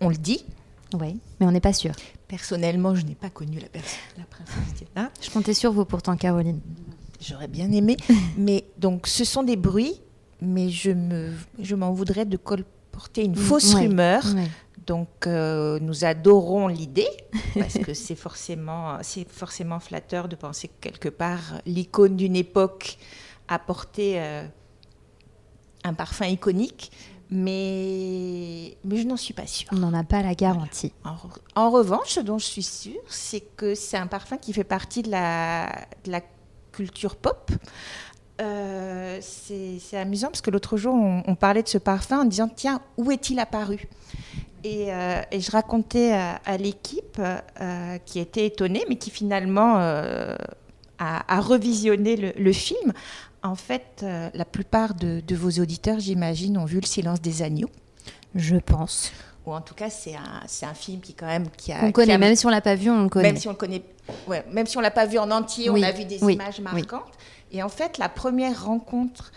on 0.00 0.10
le 0.10 0.16
dit, 0.16 0.44
oui, 0.94 1.18
mais 1.40 1.46
on 1.46 1.50
n'est 1.50 1.60
pas 1.60 1.72
sûr. 1.72 1.92
Personnellement, 2.28 2.94
je 2.94 3.06
n'ai 3.06 3.14
pas 3.14 3.30
connu 3.30 3.58
la, 3.58 3.68
la 4.18 4.24
princesse 4.24 4.74
Diana. 4.74 5.10
Je 5.20 5.30
comptais 5.30 5.54
sur 5.54 5.72
vous 5.72 5.86
pourtant, 5.86 6.16
Caroline. 6.16 6.60
J'aurais 7.20 7.48
bien 7.48 7.72
aimé. 7.72 7.96
mais 8.36 8.64
donc, 8.76 9.06
ce 9.06 9.24
sont 9.24 9.42
des 9.42 9.56
bruits, 9.56 10.00
mais 10.40 10.68
je 10.68 10.90
me, 10.90 11.32
je 11.60 11.74
m'en 11.74 11.92
voudrais 11.92 12.26
de 12.26 12.36
colporter 12.36 13.24
une 13.24 13.34
fausse 13.34 13.74
rumeur. 13.74 14.22
Donc, 14.86 15.26
euh, 15.26 15.78
nous 15.80 16.04
adorons 16.04 16.66
l'idée 16.66 17.08
parce 17.54 17.78
que 17.78 17.92
c'est 17.94 18.14
forcément, 18.14 18.98
flatteur 19.80 20.28
de 20.28 20.36
penser 20.36 20.68
que 20.68 20.74
quelque 20.80 21.08
part 21.08 21.60
l'icône 21.66 22.16
d'une 22.16 22.36
époque 22.36 22.96
a 23.48 23.58
porté 23.58 24.14
euh, 24.16 24.44
un 25.84 25.94
parfum 25.94 26.26
iconique 26.26 26.90
mais, 27.30 28.76
mais 28.84 28.96
je 28.96 29.06
n'en 29.06 29.16
suis 29.16 29.34
pas 29.34 29.46
sûre. 29.46 29.68
On 29.72 29.76
n'en 29.76 29.92
a 29.92 30.04
pas 30.04 30.22
la 30.22 30.34
garantie. 30.34 30.92
En, 31.54 31.70
revanche, 31.70 32.10
ce 32.10 32.20
dont 32.20 32.38
je 32.38 32.46
suis 32.46 32.62
sûre, 32.62 33.00
c'est 33.08 33.40
que 33.40 33.74
c'est 33.74 33.98
un 33.98 34.06
parfum 34.06 34.38
qui 34.38 34.52
fait 34.52 34.64
partie 34.64 35.02
de 35.02 35.10
la, 35.10 35.66
de 36.04 36.10
la 36.10 36.20
culture 36.72 37.16
pop. 37.16 37.50
Euh, 38.40 39.18
c'est 39.20 39.96
amusant 39.96 40.28
parce 40.28 40.40
que 40.40 40.50
l'autre 40.50 40.76
jour, 40.76 40.94
on, 40.94 41.34
parlait 41.34 41.62
de 41.62 41.68
ce 41.68 41.78
parfum 41.78 42.20
en 42.20 42.24
disant 42.24 42.48
Tiens, 42.48 42.80
où 42.96 43.10
est-il 43.10 43.38
apparu? 43.40 43.88
Et, 44.64 44.92
euh, 44.92 45.20
et, 45.30 45.40
je 45.40 45.50
racontais 45.50 46.12
à, 46.12 46.56
l'équipe 46.56 47.20
euh, 47.20 47.98
qui 48.06 48.20
était 48.20 48.46
étonnée, 48.46 48.84
mais 48.88 48.96
qui 48.96 49.10
finalement 49.10 49.76
a, 49.76 50.36
a, 50.98 51.40
revisionné 51.40 52.16
le, 52.16 52.32
le, 52.36 52.52
film 52.52 52.92
en 53.42 53.54
fait, 53.54 54.00
euh, 54.02 54.30
la 54.34 54.44
plupart 54.44 54.94
de, 54.94 55.22
vos 55.34 55.50
auditeurs, 55.50 56.00
j'imagine, 56.00 56.58
ont 56.58 56.64
vu 56.64 56.80
Le 56.80 56.86
silence 56.86 57.20
des 57.20 57.42
agneaux. 57.42 57.70
Je 58.34 58.56
pense. 58.56 59.12
Ou 59.46 59.52
en 59.52 59.60
tout 59.60 59.74
cas, 59.74 59.88
c'est 59.90 60.14
un, 60.14 60.74
film 60.74 61.00
qui, 61.00 61.14
quand 61.14 61.26
même, 61.26 61.48
qui 61.56 61.72
a. 61.72 61.84
On 61.84 61.92
connaît, 61.92 62.18
même 62.18 62.36
si 62.36 62.46
on 62.46 62.50
l'a 62.50 62.60
pas 62.60 62.74
vu, 62.74 62.90
on 62.90 63.04
le 63.04 63.08
connaît. 63.08 63.32
Même 63.32 63.40
si 63.40 63.48
on 63.48 63.52
le 63.52 63.56
connaît, 63.56 63.82
ouais, 64.26 64.44
même 64.50 64.66
si 64.66 64.76
on 64.76 64.80
l'a 64.80 64.90
pas 64.90 65.06
vu 65.06 65.18
en 65.18 65.30
entier, 65.30 65.70
on 65.70 65.82
a 65.82 65.92
vu 65.92 66.04
des 66.04 66.22
images 66.22 66.60
marquantes. 66.60 67.14
Et 67.50 67.62
en 67.62 67.70
fait, 67.70 67.96
la 67.96 68.10
première 68.10 68.64
rencontre 68.66 69.32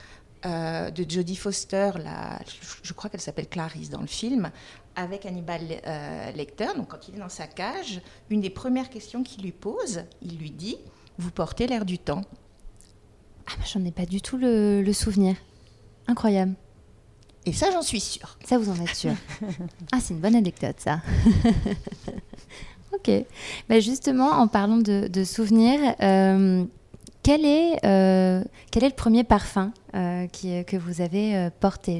euh, 0.45 0.89
de 0.89 1.05
Jodie 1.07 1.35
Foster, 1.35 1.91
la, 2.03 2.39
je, 2.83 2.93
crois 2.93 3.09
qu'elle 3.09 3.21
s'appelle 3.21 3.47
Clarisse 3.47 3.89
dans 3.89 4.01
le 4.01 4.07
film, 4.07 4.51
avec 4.95 5.25
Hannibal 5.25 5.61
euh, 5.85 6.31
Lecter. 6.31 6.67
Donc, 6.75 6.89
quand 6.89 7.07
il 7.07 7.15
est 7.15 7.19
dans 7.19 7.29
sa 7.29 7.47
cage, 7.47 8.01
une 8.29 8.41
des 8.41 8.49
premières 8.49 8.89
questions 8.89 9.23
qu'il 9.23 9.43
lui 9.43 9.51
pose, 9.51 10.03
il 10.21 10.37
lui 10.37 10.51
dit 10.51 10.77
Vous 11.19 11.31
portez 11.31 11.67
l'air 11.67 11.85
du 11.85 11.99
temps. 11.99 12.23
Ah 13.51 13.57
bah, 13.57 13.65
j'en 13.71 13.83
ai 13.83 13.91
pas 13.91 14.05
du 14.05 14.21
tout 14.21 14.37
le, 14.37 14.89
souvenir. 14.93 15.35
Incroyable. 16.07 16.53
Et 17.45 17.53
ça, 17.53 17.71
j'en 17.71 17.81
suis 17.81 17.99
sûre. 17.99 18.37
Ça, 18.45 18.57
vous 18.57 18.69
en 18.69 18.75
êtes 18.81 18.95
sûre. 18.95 19.15
ah, 19.91 19.97
c'est 19.99 20.13
une 20.13 20.19
bonne 20.19 20.35
anecdote, 20.35 20.75
ça. 20.77 21.01
ok. 22.93 23.11
Bah 23.67 23.79
justement, 23.79 24.29
en 24.29 24.47
parlant 24.47 24.77
de, 24.77 25.23
souvenirs, 25.23 25.95
euh, 26.01 26.63
quel, 27.23 27.45
est, 27.45 27.85
euh, 27.85 28.43
quel 28.71 28.83
est 28.83 28.89
le 28.89 28.95
premier 28.95 29.23
parfum 29.23 29.73
euh, 29.95 30.27
qui, 30.27 30.63
que 30.65 30.77
vous 30.77 31.01
avez 31.01 31.49
porté? 31.59 31.99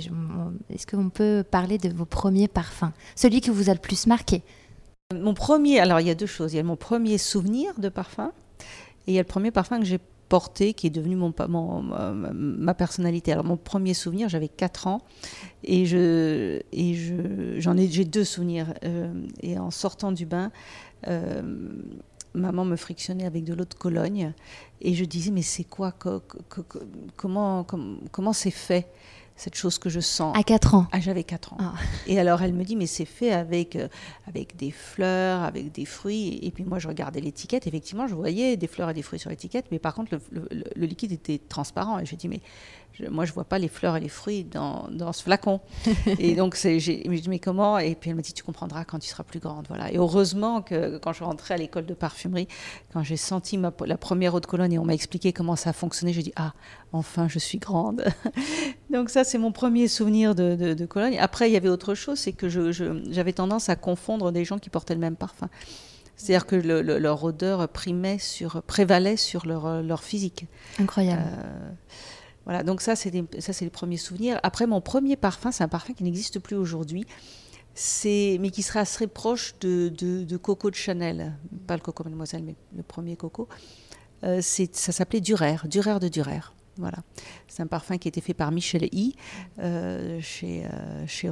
Est-ce 0.70 0.88
qu'on 0.88 1.10
peut 1.10 1.44
parler 1.50 1.78
de 1.78 1.90
vos 1.90 2.06
premiers 2.06 2.48
parfums? 2.48 2.92
Celui 3.16 3.42
qui 3.42 3.50
vous 3.50 3.70
a 3.70 3.74
le 3.74 3.80
plus 3.80 4.08
marqué? 4.08 4.44
Mon 5.14 5.34
premier, 5.34 5.80
alors 5.80 6.00
il 6.00 6.08
y 6.08 6.12
a 6.12 6.16
deux 6.16 6.28
choses. 6.28 6.54
Il 6.54 6.58
y 6.58 6.60
a 6.60 6.64
mon 6.64 6.78
premier 6.78 7.18
souvenir 7.18 7.78
de 7.80 7.90
parfum 7.90 8.32
et 9.08 9.12
il 9.12 9.14
y 9.16 9.18
a 9.18 9.22
le 9.22 9.28
premier 9.28 9.52
parfum 9.52 9.80
que 9.80 9.86
j'ai 9.86 10.00
porté, 10.32 10.74
qui 10.74 10.88
est 10.88 10.92
devenu 10.92 11.18
mon, 11.18 11.34
ma 12.34 12.74
personnalité. 12.74 13.34
Alors 13.34 13.44
mon 13.44 13.58
premier 13.58 13.94
souvenir, 13.94 14.30
j'avais 14.30 14.48
4 14.48 14.88
ans 14.88 15.02
et 15.66 15.86
je 15.86 16.62
j'ai 16.72 18.06
deux 18.06 18.24
souvenirs. 18.24 18.74
Euh, 18.86 19.12
et 19.42 19.60
en 19.60 19.72
sortant 19.72 20.14
du 20.14 20.26
bain, 20.26 20.54
euh, 21.10 21.42
maman 22.34 22.64
me 22.64 22.78
frictionnait 22.78 23.26
avec 23.26 23.44
de 23.44 23.54
l'eau 23.54 23.66
de 23.66 23.74
Cologne 23.74 24.32
et 24.80 24.94
je 24.94 25.04
disais 25.04 25.32
mais 25.32 25.42
c'est 25.42 25.66
quoi 25.66 25.94
comment 27.18 27.66
comment 28.12 28.32
c'est 28.32 28.52
fait? 28.52 28.88
Cette 29.42 29.56
chose 29.56 29.80
que 29.80 29.90
je 29.90 30.00
sens. 30.00 30.38
À 30.38 30.44
4 30.44 30.76
ans 30.76 30.88
ah, 30.92 31.00
J'avais 31.00 31.24
4 31.24 31.54
ans. 31.54 31.58
Ah. 31.60 31.74
Et 32.06 32.20
alors 32.20 32.44
elle 32.44 32.54
me 32.54 32.64
dit, 32.64 32.76
mais 32.76 32.86
c'est 32.86 33.06
fait 33.06 33.32
avec, 33.32 33.76
euh, 33.76 33.88
avec 34.28 34.56
des 34.56 34.70
fleurs, 34.70 35.42
avec 35.42 35.72
des 35.72 35.86
fruits. 35.86 36.38
Et 36.44 36.52
puis 36.52 36.64
moi, 36.64 36.78
je 36.78 36.88
regardais 36.88 37.22
l'étiquette. 37.22 37.66
Effectivement, 37.66 38.06
je 38.06 38.14
voyais 38.14 38.56
des 38.56 38.68
fleurs 38.68 38.92
et 38.92 38.94
des 38.94 39.02
fruits 39.02 39.18
sur 39.18 39.32
l'étiquette, 39.32 39.66
mais 39.72 39.80
par 39.80 39.96
contre, 39.96 40.20
le, 40.32 40.48
le 40.52 40.86
liquide 40.86 41.12
était 41.12 41.40
transparent. 41.40 41.98
Et 41.98 42.06
je 42.06 42.16
dis, 42.16 42.28
mais 42.28 42.42
moi, 43.10 43.26
je 43.26 43.34
vois 43.34 43.46
pas 43.46 43.58
les 43.58 43.68
fleurs 43.68 43.96
et 43.96 44.00
les 44.00 44.10
fruits 44.10 44.44
dans, 44.44 44.88
dans 44.92 45.14
ce 45.14 45.24
flacon. 45.24 45.62
et 46.20 46.36
donc, 46.36 46.56
j'ai 46.56 46.78
dit, 46.78 47.30
mais 47.30 47.40
comment? 47.40 47.78
Et 47.80 47.96
puis, 47.96 48.10
elle 48.10 48.16
m'a 48.16 48.22
dit, 48.22 48.34
tu 48.34 48.44
comprendras 48.44 48.84
quand 48.86 49.00
tu 49.00 49.08
seras 49.08 49.24
plus 49.24 49.40
grande. 49.40 49.66
Voilà. 49.68 49.92
Et 49.92 49.98
heureusement 49.98 50.62
que 50.62 50.98
quand 50.98 51.14
je 51.14 51.24
rentrais 51.24 51.56
à 51.56 51.58
l'école 51.58 51.86
de 51.86 51.94
parfumerie, 51.94 52.48
quand 52.94 53.04
j'ai 53.04 53.18
senti 53.18 53.58
ma, 53.58 53.74
la 53.86 53.98
première 53.98 54.36
eau 54.36 54.40
de 54.40 54.46
Cologne 54.46 54.74
et 54.74 54.80
on 54.80 54.86
m'a 54.86 54.94
expliqué 54.94 55.34
comment 55.34 55.56
ça 55.56 55.74
fonctionnait, 55.74 56.14
j'ai 56.14 56.24
dit, 56.24 56.34
ah, 56.36 56.54
enfin, 56.94 57.28
je 57.28 57.40
suis 57.40 57.58
grande. 57.58 58.04
donc, 58.90 59.10
ça, 59.10 59.24
c'est 59.24 59.38
mon 59.38 59.52
premier 59.52 59.88
souvenir 59.88 60.36
de, 60.36 60.56
de, 60.56 60.86
Cologne. 60.86 61.18
Après, 61.20 61.50
il 61.50 61.54
y 61.54 61.58
avait 61.58 61.70
autre 61.70 61.96
chose, 61.96 62.20
c'est 62.20 62.34
que 62.34 62.50
j'avais 62.50 63.34
tendance 63.34 63.70
à 63.70 63.76
confondre 63.76 64.32
des 64.32 64.46
gens 64.46 64.60
qui 64.60 64.70
portaient 64.70 64.96
le 64.96 65.00
même 65.00 65.16
parfum. 65.16 65.50
C'est-à-dire 66.16 66.46
que 66.46 66.56
leur 66.56 67.24
odeur 67.24 67.68
primait 67.68 68.20
sur, 68.20 68.62
prévalait 68.64 69.18
sur 69.18 69.48
leur, 69.48 69.82
leur 69.82 70.04
physique. 70.04 70.46
Incroyable. 70.80 71.24
Euh, 71.26 71.70
voilà, 72.46 72.64
donc 72.64 72.82
ça, 72.82 72.96
c'est 72.96 73.12
ça, 73.40 73.54
c'est 73.54 73.66
les 73.66 73.72
premiers 73.72 73.98
souvenirs. 73.98 74.40
Après, 74.44 74.68
mon 74.68 74.82
premier 74.82 75.16
parfum, 75.16 75.52
c'est 75.52 75.64
un 75.64 75.68
parfum 75.68 75.94
qui 75.94 76.04
n'existe 76.04 76.40
plus 76.40 76.56
aujourd'hui, 76.56 77.06
c'est 77.74 78.38
mais 78.40 78.50
qui 78.50 78.64
sera 78.64 78.82
assez 78.82 79.08
proche 79.08 79.56
de, 79.62 79.90
de, 79.90 80.38
Coco 80.38 80.70
de 80.70 80.76
Chanel, 80.76 81.34
pas 81.68 81.76
le 81.76 81.82
Coco 81.82 82.04
Mademoiselle, 82.04 82.44
mais 82.44 82.56
le 82.76 82.84
premier 82.84 83.16
Coco. 83.16 83.48
Euh, 84.24 84.40
c'est, 84.42 84.76
ça 84.76 84.92
s'appelait 84.92 85.22
Durer, 85.22 85.58
Durer 85.66 86.00
de 86.00 86.08
Durer. 86.08 86.42
Voilà, 86.78 87.00
c'est 87.48 87.62
un 87.62 87.68
parfum 87.68 87.98
qui 87.98 88.08
était 88.08 88.22
fait 88.22 88.34
par 88.34 88.52
Michel 88.52 88.88
I 88.92 89.16
euh, 89.60 90.20
chez 90.22 90.66
euh, 90.66 91.06
chez 91.06 91.30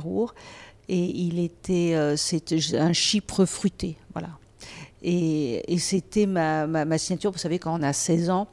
et 0.91 1.05
il 1.05 1.39
était, 1.39 2.15
c'est 2.17 2.51
un 2.73 2.93
chypre 2.93 3.45
fruité. 3.45 3.95
Voilà, 4.13 4.29
et, 5.01 5.77
c'était 5.77 6.25
ma, 6.25 6.67
ma, 6.67 6.97
signature. 6.97 7.31
Vous 7.31 7.37
savez, 7.37 7.59
quand 7.59 7.79
on 7.79 7.83
a 7.83 7.93
16 7.93 8.29
ans, 8.29 8.47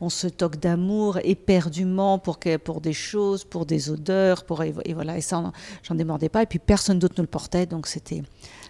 on 0.00 0.08
se 0.08 0.26
toque 0.26 0.56
d'amour 0.56 1.18
éperdument 1.22 2.18
pour, 2.18 2.38
pour 2.64 2.80
des 2.80 2.92
choses, 2.92 3.44
pour 3.44 3.66
des 3.66 3.90
odeurs, 3.90 4.44
pour, 4.44 4.62
et, 4.62 4.72
voilà. 4.92 5.16
Et 5.16 5.20
ça, 5.20 5.52
j'en 5.82 5.94
démordais 5.94 6.28
pas. 6.28 6.42
Et 6.42 6.46
puis 6.46 6.58
personne 6.58 6.98
d'autre 6.98 7.14
ne 7.18 7.22
le 7.22 7.28
portait, 7.28 7.66
donc 7.66 7.86
c'était 7.86 8.22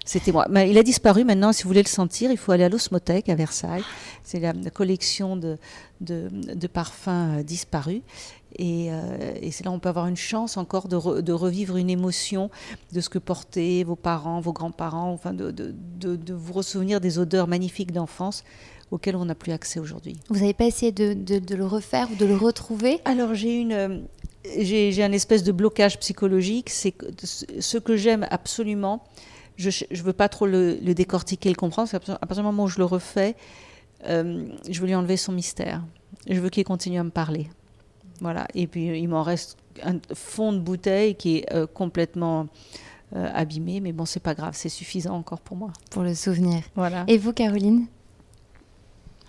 c'était 0.04 0.32
moi. 0.32 0.46
Mais 0.50 0.70
il 0.70 0.78
a 0.78 0.82
disparu 0.82 1.24
maintenant. 1.24 1.52
Si 1.52 1.62
vous 1.62 1.68
voulez 1.68 1.82
le 1.82 1.88
sentir, 1.88 2.30
il 2.30 2.36
faut 2.36 2.52
aller 2.52 2.64
à 2.64 2.68
l'Osmothèque 2.68 3.28
à 3.28 3.34
Versailles. 3.34 3.84
C'est 4.24 4.40
la, 4.40 4.52
collection 4.70 5.36
de, 5.36 5.58
de, 6.00 6.28
de 6.30 6.66
parfums 6.66 7.38
euh, 7.38 7.42
disparus. 7.42 8.02
Euh, 8.60 9.34
et, 9.40 9.50
c'est 9.50 9.64
là 9.64 9.70
où 9.70 9.74
on 9.74 9.78
peut 9.78 9.88
avoir 9.88 10.06
une 10.06 10.16
chance 10.16 10.56
encore 10.56 10.88
de, 10.88 11.20
de, 11.20 11.32
revivre 11.32 11.76
une 11.76 11.90
émotion 11.90 12.50
de 12.92 13.00
ce 13.00 13.08
que 13.08 13.18
portaient 13.18 13.84
vos 13.84 13.96
parents, 13.96 14.40
vos 14.40 14.52
grands-parents, 14.52 15.10
enfin 15.10 15.32
de, 15.32 15.50
de, 15.50 15.74
de, 15.98 16.34
vous 16.34 16.52
ressouvenir 16.52 17.00
des 17.00 17.18
odeurs 17.18 17.48
magnifiques 17.48 17.92
d'enfance 17.92 18.44
auxquelles 18.90 19.16
on 19.16 19.24
n'a 19.24 19.34
plus 19.34 19.52
accès 19.52 19.80
aujourd'hui. 19.80 20.16
Vous 20.28 20.40
n'avez 20.40 20.52
pas 20.52 20.66
essayé 20.66 20.92
de, 20.92 21.54
le 21.54 21.66
refaire 21.66 22.10
ou 22.10 22.14
de 22.14 22.26
le 22.26 22.36
retrouver? 22.36 23.00
Alors 23.04 23.34
j'ai 23.34 23.58
une... 23.58 24.06
J'ai 24.58 25.04
un 25.04 25.12
espèce 25.12 25.44
de 25.44 25.52
blocage 25.52 26.00
psychologique, 26.00 26.68
c'est 26.68 26.92
ce 27.60 27.78
que 27.78 27.96
j'aime 27.96 28.26
absolument, 28.28 29.04
je 29.56 29.84
ne 29.90 30.02
veux 30.02 30.12
pas 30.12 30.28
trop 30.28 30.46
le, 30.46 30.76
décortiquer, 30.94 31.48
le 31.48 31.54
comprendre, 31.54 31.90
parce 31.90 32.04
qu'à 32.04 32.18
partir 32.18 32.42
du 32.42 32.42
moment 32.42 32.64
où 32.64 32.68
je 32.68 32.78
le 32.78 32.84
refais, 32.84 33.36
euh, 34.06 34.46
je 34.68 34.80
veux 34.80 34.86
lui 34.86 34.94
enlever 34.94 35.16
son 35.16 35.32
mystère. 35.32 35.82
Je 36.28 36.40
veux 36.40 36.48
qu'il 36.48 36.64
continue 36.64 36.98
à 36.98 37.04
me 37.04 37.10
parler. 37.10 37.48
Voilà. 38.20 38.46
Et 38.54 38.66
puis 38.66 38.86
il 38.98 39.08
m'en 39.08 39.22
reste 39.22 39.56
un 39.82 39.98
fond 40.14 40.52
de 40.52 40.58
bouteille 40.58 41.14
qui 41.14 41.38
est 41.38 41.52
euh, 41.52 41.66
complètement 41.66 42.46
euh, 43.14 43.28
abîmé, 43.34 43.80
mais 43.80 43.92
bon, 43.92 44.04
c'est 44.04 44.20
pas 44.20 44.34
grave, 44.34 44.54
c'est 44.54 44.68
suffisant 44.68 45.14
encore 45.14 45.40
pour 45.40 45.56
moi. 45.56 45.72
Pour 45.90 46.02
le 46.02 46.14
souvenir. 46.14 46.62
Voilà. 46.74 47.04
Et 47.08 47.18
vous, 47.18 47.32
Caroline? 47.32 47.86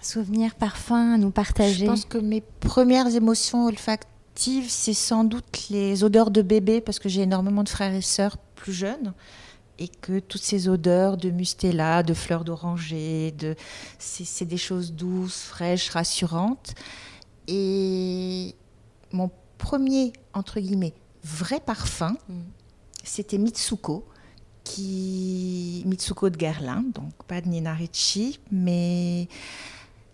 Souvenir, 0.01 0.55
parfum 0.55 1.13
à 1.13 1.17
nous 1.17 1.31
partager? 1.31 1.85
Je 1.85 1.89
pense 1.89 2.05
que 2.05 2.17
mes 2.17 2.41
premières 2.59 3.15
émotions 3.15 3.65
olfactives, 3.65 4.69
c'est 4.69 4.93
sans 4.93 5.23
doute 5.23 5.69
les 5.69 6.03
odeurs 6.03 6.31
de 6.31 6.41
bébé, 6.41 6.81
parce 6.81 6.99
que 6.99 7.09
j'ai 7.09 7.21
énormément 7.21 7.63
de 7.63 7.69
frères 7.69 7.93
et 7.93 8.01
sœurs 8.01 8.37
plus 8.55 8.73
jeunes 8.73 9.13
et 9.79 9.87
que 9.87 10.19
toutes 10.19 10.41
ces 10.41 10.69
odeurs 10.69 11.17
de 11.17 11.29
mustela, 11.29 12.03
de 12.03 12.13
fleurs 12.13 12.43
d'oranger, 12.43 13.31
de 13.31 13.55
c'est 13.99 14.45
des 14.45 14.57
choses 14.57 14.93
douces, 14.93 15.41
fraîches, 15.41 15.89
rassurantes. 15.89 16.73
Et 17.47 18.55
mon 19.11 19.31
premier, 19.57 20.13
entre 20.33 20.59
guillemets, 20.59 20.93
vrai 21.23 21.59
parfum, 21.59 22.15
mm. 22.29 22.33
c'était 23.03 23.37
Mitsuko, 23.37 24.07
qui... 24.63 25.83
Mitsuko 25.85 26.29
de 26.29 26.37
Guerlain, 26.37 26.83
donc 26.93 27.11
pas 27.27 27.41
de 27.41 27.47
Nina 27.47 27.73
Ricci, 27.73 28.39
mais 28.51 29.27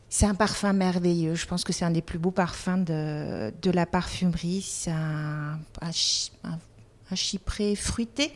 c'est 0.09 0.25
un 0.25 0.33
parfum 0.33 0.73
merveilleux. 0.73 1.35
Je 1.35 1.45
pense 1.45 1.63
que 1.63 1.71
c'est 1.71 1.85
un 1.85 1.91
des 1.91 2.01
plus 2.01 2.17
beaux 2.17 2.31
parfums 2.31 2.83
de, 2.83 3.53
de 3.61 3.71
la 3.71 3.85
parfumerie. 3.85 4.61
C'est 4.61 4.91
un, 4.91 5.59
un, 5.81 7.15
chypré 7.15 7.75
fruité. 7.75 8.33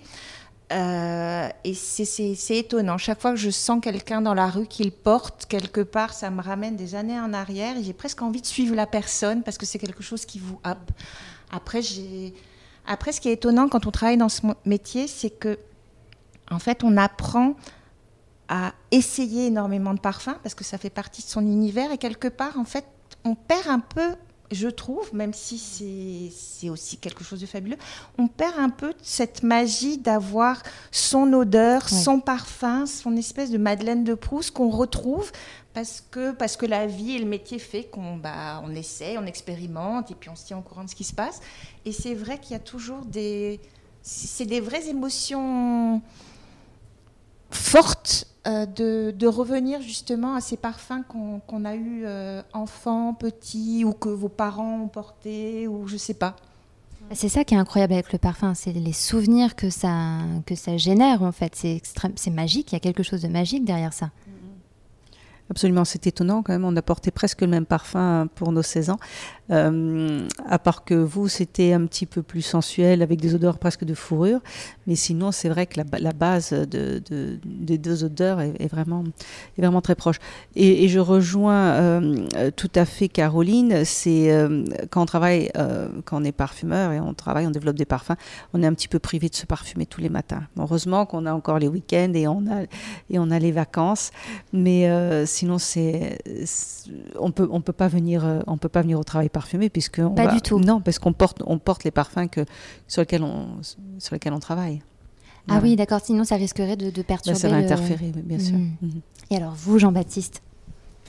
Euh, 0.74 1.49
et 1.63 1.74
c'est 1.76 2.57
étonnant. 2.57 2.97
Chaque 2.97 3.21
fois 3.21 3.32
que 3.32 3.38
je 3.38 3.51
sens 3.51 3.80
quelqu'un 3.82 4.21
dans 4.21 4.34
la 4.34 4.47
rue 4.47 4.65
qui 4.65 4.84
le 4.84 4.91
porte, 4.91 5.45
quelque 5.45 5.82
part, 5.82 6.13
ça 6.13 6.30
me 6.32 6.41
ramène 6.41 6.76
des 6.76 6.95
années 6.95 7.19
en 7.19 7.34
arrière. 7.34 7.76
J'ai 7.82 7.93
presque 7.93 8.21
envie 8.21 8.41
de 8.41 8.45
suivre 8.45 8.76
la 8.76 8.88
personne 8.88 9.43
parce 9.43 9.57
que 9.57 9.65
c'est 9.65 9.78
quelque 9.78 10.01
chose 10.01 10.26
qui 10.26 10.39
vous 10.39 10.59
happe. 10.63 10.91
Après, 11.51 11.82
Après, 12.88 13.11
ce 13.11 13.21
qui 13.21 13.30
est 13.30 13.34
étonnant 13.34 13.69
quand 13.69 13.86
on 13.86 13.91
travaille 13.91 14.17
dans 14.17 14.30
ce 14.30 14.41
métier, 14.65 15.07
c'est 15.07 15.30
que, 15.30 15.59
en 16.49 16.59
fait, 16.59 16.84
on 16.84 16.97
apprend 16.97 17.55
à 18.49 18.74
essayer 18.91 19.47
énormément 19.47 19.93
de 19.93 19.99
parfums 19.99 20.38
parce 20.41 20.55
que 20.55 20.63
ça 20.63 20.78
fait 20.78 20.89
partie 20.89 21.21
de 21.21 21.28
son 21.28 21.41
univers 21.41 21.91
et 21.91 21.97
quelque 21.97 22.28
part, 22.28 22.57
en 22.57 22.65
fait, 22.65 22.86
on 23.24 23.36
perd 23.36 23.67
un 23.67 23.80
peu 23.80 24.15
je 24.54 24.68
trouve, 24.68 25.14
même 25.14 25.34
si 25.34 26.32
c'est 26.32 26.70
aussi 26.70 26.97
quelque 26.97 27.24
chose 27.24 27.39
de 27.39 27.45
fabuleux, 27.45 27.78
on 28.18 28.28
perd 28.28 28.58
un 28.58 28.70
peu 28.70 28.93
cette 29.01 29.43
magie 29.43 29.97
d'avoir 29.97 30.62
son 30.91 31.32
odeur, 31.34 31.89
son 31.89 32.20
parfum, 32.20 32.86
son 32.86 33.16
espèce 33.16 33.51
de 33.51 33.58
Madeleine 33.58 34.04
de 34.04 34.14
Proust 34.14 34.51
qu'on 34.51 34.70
retrouve 34.70 35.32
parce 35.74 36.04
que, 36.12 36.32
parce 36.32 36.56
que 36.56 36.66
la 36.66 36.86
vie 36.86 37.16
et 37.16 37.20
le 37.20 37.26
métier 37.26 37.58
fait 37.58 37.86
qu'on 37.86 38.18
bah, 38.18 38.62
on 38.64 38.76
essaie, 38.76 39.18
on 39.18 39.26
expérimente 39.26 40.12
et 40.12 40.16
puis 40.16 40.30
on 40.30 40.36
se 40.36 40.45
tient 40.45 40.58
au 40.58 40.62
courant 40.62 40.84
de 40.84 40.89
ce 40.89 40.95
qui 40.95 41.04
se 41.04 41.14
passe. 41.14 41.41
Et 41.86 41.91
c'est 41.91 42.14
vrai 42.14 42.38
qu'il 42.39 42.51
y 42.51 42.56
a 42.56 42.60
toujours 42.60 43.06
des... 43.06 43.60
C'est 44.01 44.45
des 44.45 44.60
vraies 44.60 44.89
émotions 44.89 46.01
fortes 47.49 48.28
euh, 48.45 48.65
de, 48.65 49.27
revenir 49.27 49.81
justement 49.81 50.35
à 50.35 50.41
ces 50.41 50.57
parfums 50.57 51.03
qu'on 51.07 51.65
a 51.65 51.75
eu 51.75 52.03
euh, 52.05 52.41
enfant, 52.51 53.13
petit, 53.13 53.85
ou 53.85 53.93
que 53.93 54.09
vos 54.09 54.27
parents 54.27 54.81
ont 54.81 54.87
porté, 54.87 55.67
ou 55.67 55.87
je 55.87 55.95
sais 55.95 56.13
pas. 56.13 56.35
C'est 57.11 57.29
ça 57.29 57.43
qui 57.43 57.53
est 57.53 57.57
incroyable 57.57 57.93
avec 57.93 58.11
le 58.11 58.19
parfum, 58.19 58.53
c'est 58.53 58.73
les 58.73 58.93
souvenirs 58.93 59.55
que 59.55 59.69
ça, 59.69 60.19
que 60.45 60.55
ça 60.55 60.77
génère 60.77 61.21
en 61.23 61.31
fait. 61.31 61.55
C'est 61.55 62.31
magique, 62.31 62.71
il 62.71 62.75
y 62.75 62.77
a 62.77 62.79
quelque 62.79 63.03
chose 63.03 63.21
de 63.21 63.27
magique 63.27 63.65
derrière 63.65 63.93
ça. 63.93 64.09
Absolument, 65.54 65.86
c'est 65.86 66.08
étonnant 66.08 66.41
quand 66.41 66.51
même. 66.51 66.66
On 66.66 66.76
a 66.76 66.82
porté 66.82 67.12
presque 67.12 67.41
le 67.41 67.47
même 67.47 67.68
parfum 67.68 68.28
pour 68.34 68.51
nos 68.51 68.64
16 68.64 68.89
ans. 68.89 68.97
Euh, 69.51 70.26
à 70.47 70.58
part 70.58 70.84
que 70.84 70.95
vous, 70.95 71.28
c'était 71.28 71.74
un 71.74 71.86
petit 71.86 72.08
peu 72.08 72.24
plus 72.24 72.41
sensuel 72.41 73.01
avec 73.04 73.20
des 73.20 73.36
odeurs 73.36 73.60
presque 73.60 73.84
de 73.84 73.93
fourrure. 73.93 74.39
Mais 74.88 74.95
sinon, 74.95 75.32
c'est 75.32 75.49
vrai 75.49 75.68
que 75.68 75.80
la, 75.80 76.14
base 76.14 76.54
de, 76.54 77.04
des 77.45 77.78
deux 77.78 78.04
odeurs 78.04 78.41
est, 78.41 78.68
vraiment, 78.68 79.04
très 79.82 79.93
proche. 79.95 80.18
Et, 80.56 80.88
je 80.88 80.99
rejoins 80.99 81.74
euh, 81.74 82.51
tout 82.56 82.72
à 82.74 82.86
fait 82.86 83.08
Caroline. 83.08 83.86
C'est 83.86 84.32
euh, 84.32 84.64
quand 84.89 85.04
on 85.04 85.06
travaille, 85.06 85.51
quand 86.06 86.22
on 86.22 86.24
est 86.24 86.32
parfumeur 86.32 86.93
et 86.93 86.99
on 86.99 87.14
travaille, 87.14 87.45
on 87.45 87.51
développe 87.51 87.76
des 87.76 87.86
parfums, 87.86 88.16
on 88.54 88.64
est 88.64 88.68
un 88.68 88.74
petit 88.74 88.88
peu 88.88 88.99
privé 88.99 89.30
de 89.30 89.36
se 89.36 89.45
parfumer 89.45 89.86
tous 89.86 90.01
les 90.01 90.10
matins. 90.10 90.43
heureusement 90.58 91.06
qu'on 91.06 91.28
a 91.28 91.34
encore 91.34 91.60
les 91.60 91.68
week-ends 91.68 92.14
et 92.16 92.28
on 92.28 92.45
a, 93.32 93.39
les 93.39 93.51
vacances. 93.51 94.12
Mais 94.51 94.88
sinon, 95.43 95.57
c'est, 95.57 96.19
on 97.19 97.31
peut, 97.31 97.47
on 97.51 97.59
peut 97.59 97.73
pas 97.73 97.89
venir, 97.89 98.41
on 98.47 98.57
peut 98.57 98.69
pas 98.69 98.81
venir 98.81 98.97
au 98.97 99.03
travail 99.03 99.27
parfumé 99.27 99.69
puisque 99.69 100.01
pas 100.15 100.27
du 100.27 100.41
tout. 100.41 100.59
Non, 100.59 100.79
parce 100.79 100.99
qu'on 100.99 101.11
porte, 101.11 101.43
on 101.45 101.59
porte 101.59 101.83
les 101.83 101.91
parfums 101.91 102.29
que 102.31 102.45
sur 102.87 103.01
lesquels 103.01 103.23
on, 103.23 103.47
sur 103.99 104.15
lesquels 104.15 104.33
on 104.33 104.39
travaille. 104.39 104.81
Ah 105.49 105.59
oui, 105.61 105.75
d'accord. 105.75 105.99
Sinon, 106.01 106.23
ça 106.23 106.35
risquerait 106.35 106.77
de, 106.77 107.01
perturber. 107.01 107.37
ça 107.37 107.49
va 107.49 107.57
interférer, 107.57 108.11
bien 108.15 108.39
sûr. 108.39 108.57
Mm. 108.57 108.71
Mhm. 108.81 109.01
Et 109.31 109.35
alors, 109.35 109.53
vous, 109.53 109.77
Jean-Baptiste, 109.77 110.41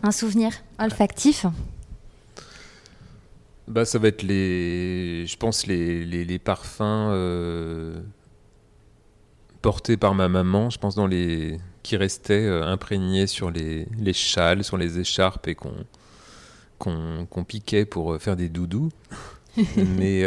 un 0.03 0.11
souvenir 0.11 0.53
olfactif 0.78 1.47
bah, 3.66 3.87
ça 3.87 3.99
va 3.99 4.09
être 4.09 4.22
les, 4.22 5.24
je 5.26 5.37
pense 5.39 5.66
les, 5.66 6.05
les, 6.05 6.39
parfums 6.39 6.82
euh, 6.82 7.99
portés 9.62 9.97
par 9.97 10.14
ma 10.14 10.28
maman. 10.28 10.68
Je 10.68 10.78
pense 10.78 10.95
dans 10.95 11.07
les 11.07 11.59
qui 11.85 11.97
restaient 11.97 12.49
imprégnés 12.49 13.28
sur 13.28 13.53
les, 13.53 13.87
les, 13.97 14.12
châles, 14.12 14.64
sur 14.64 14.76
les 14.76 14.99
écharpes 14.99 15.47
et 15.47 15.55
qu'on 15.55 15.74
qu'on 16.78 17.45
piquait 17.45 17.87
pour 17.87 18.20
faire 18.20 18.37
des 18.37 18.49
doudous. 18.51 18.91
Mais 19.76 20.20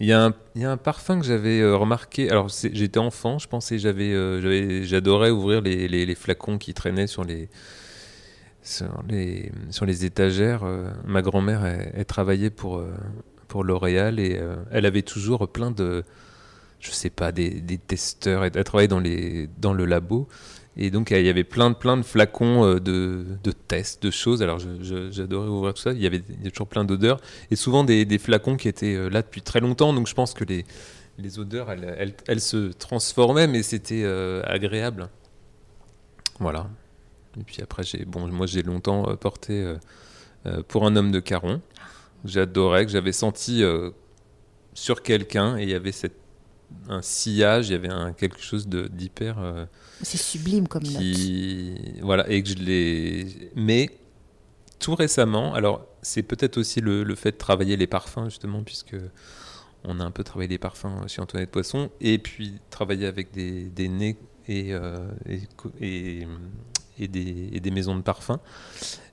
il 0.00 0.06
y, 0.06 0.12
a 0.12 0.24
un, 0.24 0.34
il 0.54 0.62
y, 0.62 0.64
a 0.64 0.70
un 0.70 0.76
parfum 0.76 1.20
que 1.20 1.26
j'avais 1.26 1.62
remarqué. 1.70 2.30
Alors, 2.30 2.48
j'étais 2.48 2.98
enfant, 2.98 3.38
je 3.38 3.48
pensais, 3.48 3.78
j'avais, 3.78 4.84
j'adorais 4.84 5.30
ouvrir 5.30 5.60
les, 5.60 5.88
les, 5.88 6.06
les, 6.06 6.14
flacons 6.14 6.56
qui 6.56 6.72
traînaient 6.72 7.06
sur 7.06 7.24
les, 7.24 7.50
sur 8.62 9.02
les, 9.08 9.52
sur 9.70 9.84
les 9.84 10.04
étagères. 10.06 10.64
ma 11.04 11.20
grand-mère, 11.20 11.66
elle, 11.66 12.06
travaillait 12.06 12.50
pour, 12.50 12.82
pour 13.52 13.64
L'Oréal 13.64 14.18
et 14.18 14.38
euh, 14.38 14.56
elle 14.70 14.86
avait 14.86 15.02
toujours 15.02 15.46
plein 15.46 15.70
de, 15.70 16.04
je 16.82 16.90
sais 16.90 17.10
pas, 17.10 17.32
des, 17.32 17.62
testeurs. 17.78 18.44
Elle, 18.44 18.52
travaillait 18.64 18.88
dans, 18.88 19.00
les, 19.00 19.48
dans 19.58 19.72
le 19.72 19.86
labo 19.86 20.28
et 20.76 20.90
donc 20.90 21.10
il 21.10 21.24
y 21.24 21.28
avait 21.28 21.44
plein 21.44 21.70
de, 21.70 21.74
plein 21.74 21.98
de 21.98 22.02
flacons 22.02 22.64
euh, 22.64 22.80
de, 22.80 23.26
de 23.42 23.52
tests, 23.52 24.02
de 24.02 24.10
choses. 24.10 24.42
Alors 24.42 24.58
j'adorais 24.58 25.48
ouvrir 25.48 25.74
tout 25.74 25.82
ça. 25.82 25.92
Il 25.92 26.02
y 26.02 26.06
avait 26.06 26.22
toujours 26.50 26.66
plein 26.66 26.84
d'odeurs 26.84 27.20
et 27.50 27.56
souvent 27.56 27.84
des, 27.84 28.04
des, 28.04 28.18
flacons 28.18 28.56
qui 28.56 28.68
étaient 28.68 28.94
euh, 28.94 29.08
là 29.08 29.22
depuis 29.22 29.42
très 29.42 29.60
longtemps. 29.60 29.94
Donc 29.94 30.06
je 30.06 30.14
pense 30.14 30.34
que 30.34 30.44
les, 30.44 30.64
les 31.18 31.38
odeurs, 31.38 31.70
elles, 31.70 32.14
elles, 32.26 32.40
se 32.40 32.72
transformaient, 32.72 33.46
mais 33.46 33.62
c'était 33.62 34.04
agréable. 34.44 35.08
Voilà. 36.40 36.68
Et 37.38 37.44
puis 37.44 37.62
après, 37.62 37.82
bon, 38.06 38.26
moi 38.28 38.46
j'ai 38.46 38.62
longtemps 38.62 39.14
porté 39.16 39.74
pour 40.68 40.86
un 40.86 40.96
homme 40.96 41.12
de 41.12 41.20
Caron 41.20 41.60
j'adorais, 42.24 42.86
que 42.86 42.92
j'avais 42.92 43.12
senti 43.12 43.62
euh, 43.62 43.90
sur 44.74 45.02
quelqu'un 45.02 45.58
et 45.58 45.64
il 45.64 45.70
y 45.70 45.74
avait 45.74 45.92
cette, 45.92 46.16
un 46.88 47.02
sillage, 47.02 47.68
il 47.68 47.72
y 47.72 47.74
avait 47.74 47.90
un, 47.90 48.12
quelque 48.12 48.40
chose 48.40 48.68
d'hyper. 48.68 49.38
Euh, 49.38 49.66
c'est 50.02 50.18
sublime 50.18 50.68
comme 50.68 50.82
qui, 50.82 51.74
Voilà, 52.00 52.28
et 52.30 52.42
que 52.42 52.48
je 52.48 52.54
l'ai. 52.54 53.50
Mais 53.54 53.90
tout 54.78 54.94
récemment, 54.94 55.54
alors 55.54 55.86
c'est 56.02 56.22
peut-être 56.22 56.58
aussi 56.58 56.80
le, 56.80 57.04
le, 57.04 57.14
fait 57.14 57.32
de 57.32 57.36
travailler 57.36 57.76
les 57.76 57.86
parfums 57.86 58.24
justement, 58.24 58.62
puisque 58.62 58.96
on 59.84 60.00
a 60.00 60.04
un 60.04 60.10
peu 60.10 60.24
travaillé 60.24 60.48
les 60.48 60.58
parfums 60.58 61.06
chez 61.06 61.20
Antoinette 61.20 61.50
Poisson, 61.50 61.90
et 62.00 62.18
puis 62.18 62.58
travailler 62.70 63.06
avec 63.06 63.32
des, 63.32 63.64
des 63.64 63.88
nez 63.88 64.16
et, 64.48 64.74
euh, 64.74 65.06
et, 65.80 66.26
et, 66.98 67.08
des, 67.08 67.50
et, 67.52 67.60
des, 67.60 67.70
maisons 67.70 67.94
de 67.96 68.02
parfums. 68.02 68.38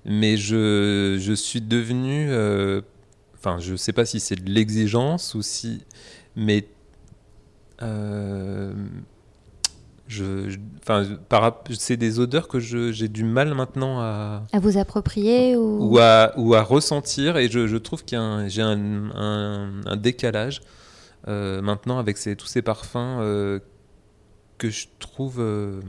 Mais 0.05 0.37
je, 0.37 1.17
je 1.19 1.33
suis 1.33 1.61
devenu 1.61 2.29
Enfin, 3.39 3.57
je 3.59 3.71
ne 3.71 3.77
sais 3.77 3.93
pas 3.93 4.05
si 4.05 4.19
c'est 4.19 4.35
de 4.35 4.49
l'exigence 4.49 5.33
ou 5.33 5.41
si. 5.41 5.85
Mais. 6.35 6.67
Euh, 7.81 8.73
je, 10.09 10.57
c'est 11.77 11.97
des 11.97 12.19
odeurs 12.19 12.47
que 12.47 12.59
j'ai 12.59 13.07
du 13.07 13.23
mal 13.23 13.53
maintenant 13.53 13.99
à. 13.99 14.43
À 14.51 14.59
vous 14.59 14.77
approprier 14.79 15.55
ou, 15.55 15.93
ou, 15.93 15.99
à, 15.99 16.33
ou 16.35 16.55
à 16.55 16.63
ressentir. 16.63 17.37
Et 17.37 17.47
je, 17.47 17.67
je 17.67 17.77
trouve 17.77 18.03
qu'il 18.03 18.19
j'ai 18.47 18.63
un, 18.63 19.11
un, 19.15 19.95
décalage 19.97 20.61
euh, 21.27 21.61
maintenant 21.61 21.99
avec 21.99 22.17
ces, 22.17 22.35
tous 22.35 22.47
ces 22.47 22.63
parfums 22.63 22.97
euh, 22.97 23.59
que 24.57 24.71
je 24.71 24.87
trouve. 24.97 25.39
Euh, 25.39 25.79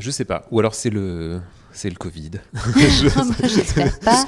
je 0.00 0.10
sais 0.10 0.24
pas. 0.24 0.46
Ou 0.50 0.58
alors 0.58 0.74
c'est 0.74 0.90
le 0.90 1.40
c'est 1.74 1.90
le 1.90 1.96
Covid. 1.96 2.30
Pas. 4.04 4.24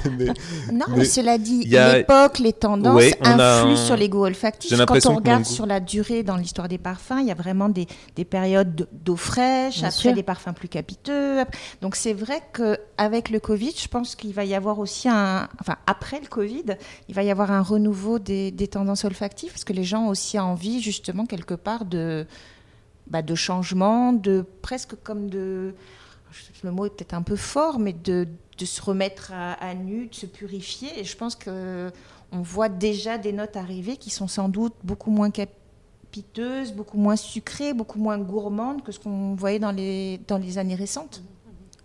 non, 0.71 0.85
mais, 0.95 1.05
cela 1.05 1.37
dit, 1.37 1.63
l'époque, 1.63 2.39
les 2.39 2.53
tendances 2.53 3.01
influent 3.21 3.77
sur 3.77 3.95
les 3.95 4.09
goûts 4.09 4.25
olfactifs. 4.25 4.77
Quand 4.85 5.05
on 5.05 5.15
regarde 5.15 5.45
sur 5.45 5.65
la 5.65 5.79
durée 5.79 6.23
dans 6.23 6.35
l'histoire 6.35 6.67
des 6.67 6.77
parfums, 6.77 7.19
il 7.21 7.27
y 7.27 7.31
a 7.31 7.35
vraiment 7.35 7.69
des, 7.69 7.87
des 8.15 8.25
périodes 8.25 8.87
d'eau 8.91 9.15
fraîche, 9.15 9.83
après 9.83 10.13
des 10.13 10.23
parfums 10.23 10.53
plus 10.53 10.67
capiteux. 10.67 11.43
Donc 11.81 11.95
c'est 11.95 12.13
vrai 12.13 12.41
qu'avec 12.53 13.29
le 13.29 13.39
Covid, 13.39 13.73
je 13.77 13.87
pense 13.87 14.15
qu'il 14.15 14.33
va 14.33 14.43
y 14.43 14.53
avoir 14.53 14.79
aussi 14.79 15.07
un... 15.07 15.47
Enfin, 15.61 15.77
après 15.87 16.19
le 16.19 16.27
Covid, 16.27 16.65
il 17.07 17.15
va 17.15 17.23
y 17.23 17.31
avoir 17.31 17.51
un 17.51 17.61
renouveau 17.61 18.19
des, 18.19 18.51
des 18.51 18.67
tendances 18.67 19.05
olfactives, 19.05 19.51
parce 19.51 19.63
que 19.63 19.73
les 19.73 19.83
gens 19.85 20.05
ont 20.05 20.09
aussi 20.09 20.37
envie, 20.37 20.81
justement, 20.81 21.25
quelque 21.25 21.53
part, 21.53 21.85
de, 21.85 22.27
bah, 23.09 23.21
de 23.21 23.35
changement, 23.35 24.11
de 24.11 24.45
presque 24.61 24.95
comme 25.03 25.29
de 25.29 25.73
le 26.63 26.71
mot 26.71 26.85
est 26.85 26.89
peut-être 26.89 27.13
un 27.13 27.21
peu 27.21 27.35
fort, 27.35 27.79
mais 27.79 27.93
de, 27.93 28.27
de 28.57 28.65
se 28.65 28.81
remettre 28.81 29.31
à, 29.33 29.73
nu, 29.73 30.07
de 30.07 30.15
se 30.15 30.25
purifier. 30.25 30.99
Et 30.99 31.03
je 31.03 31.17
pense 31.17 31.35
que 31.35 31.91
on 32.31 32.41
voit 32.41 32.69
déjà 32.69 33.17
des 33.17 33.31
notes 33.31 33.55
arriver 33.55 33.97
qui 33.97 34.09
sont 34.09 34.27
sans 34.27 34.49
doute 34.49 34.73
beaucoup 34.83 35.11
moins 35.11 35.31
capiteuses, 35.31 36.73
beaucoup 36.73 36.97
moins 36.97 37.15
sucrées, 37.15 37.73
beaucoup 37.73 37.99
moins 37.99 38.17
gourmandes 38.17 38.83
que 38.83 38.91
ce 38.91 38.99
qu'on 38.99 39.35
voyait 39.35 39.59
dans 39.59 39.71
les, 39.71 40.19
dans 40.27 40.37
les 40.37 40.57
années 40.57 40.75
récentes. 40.75 41.23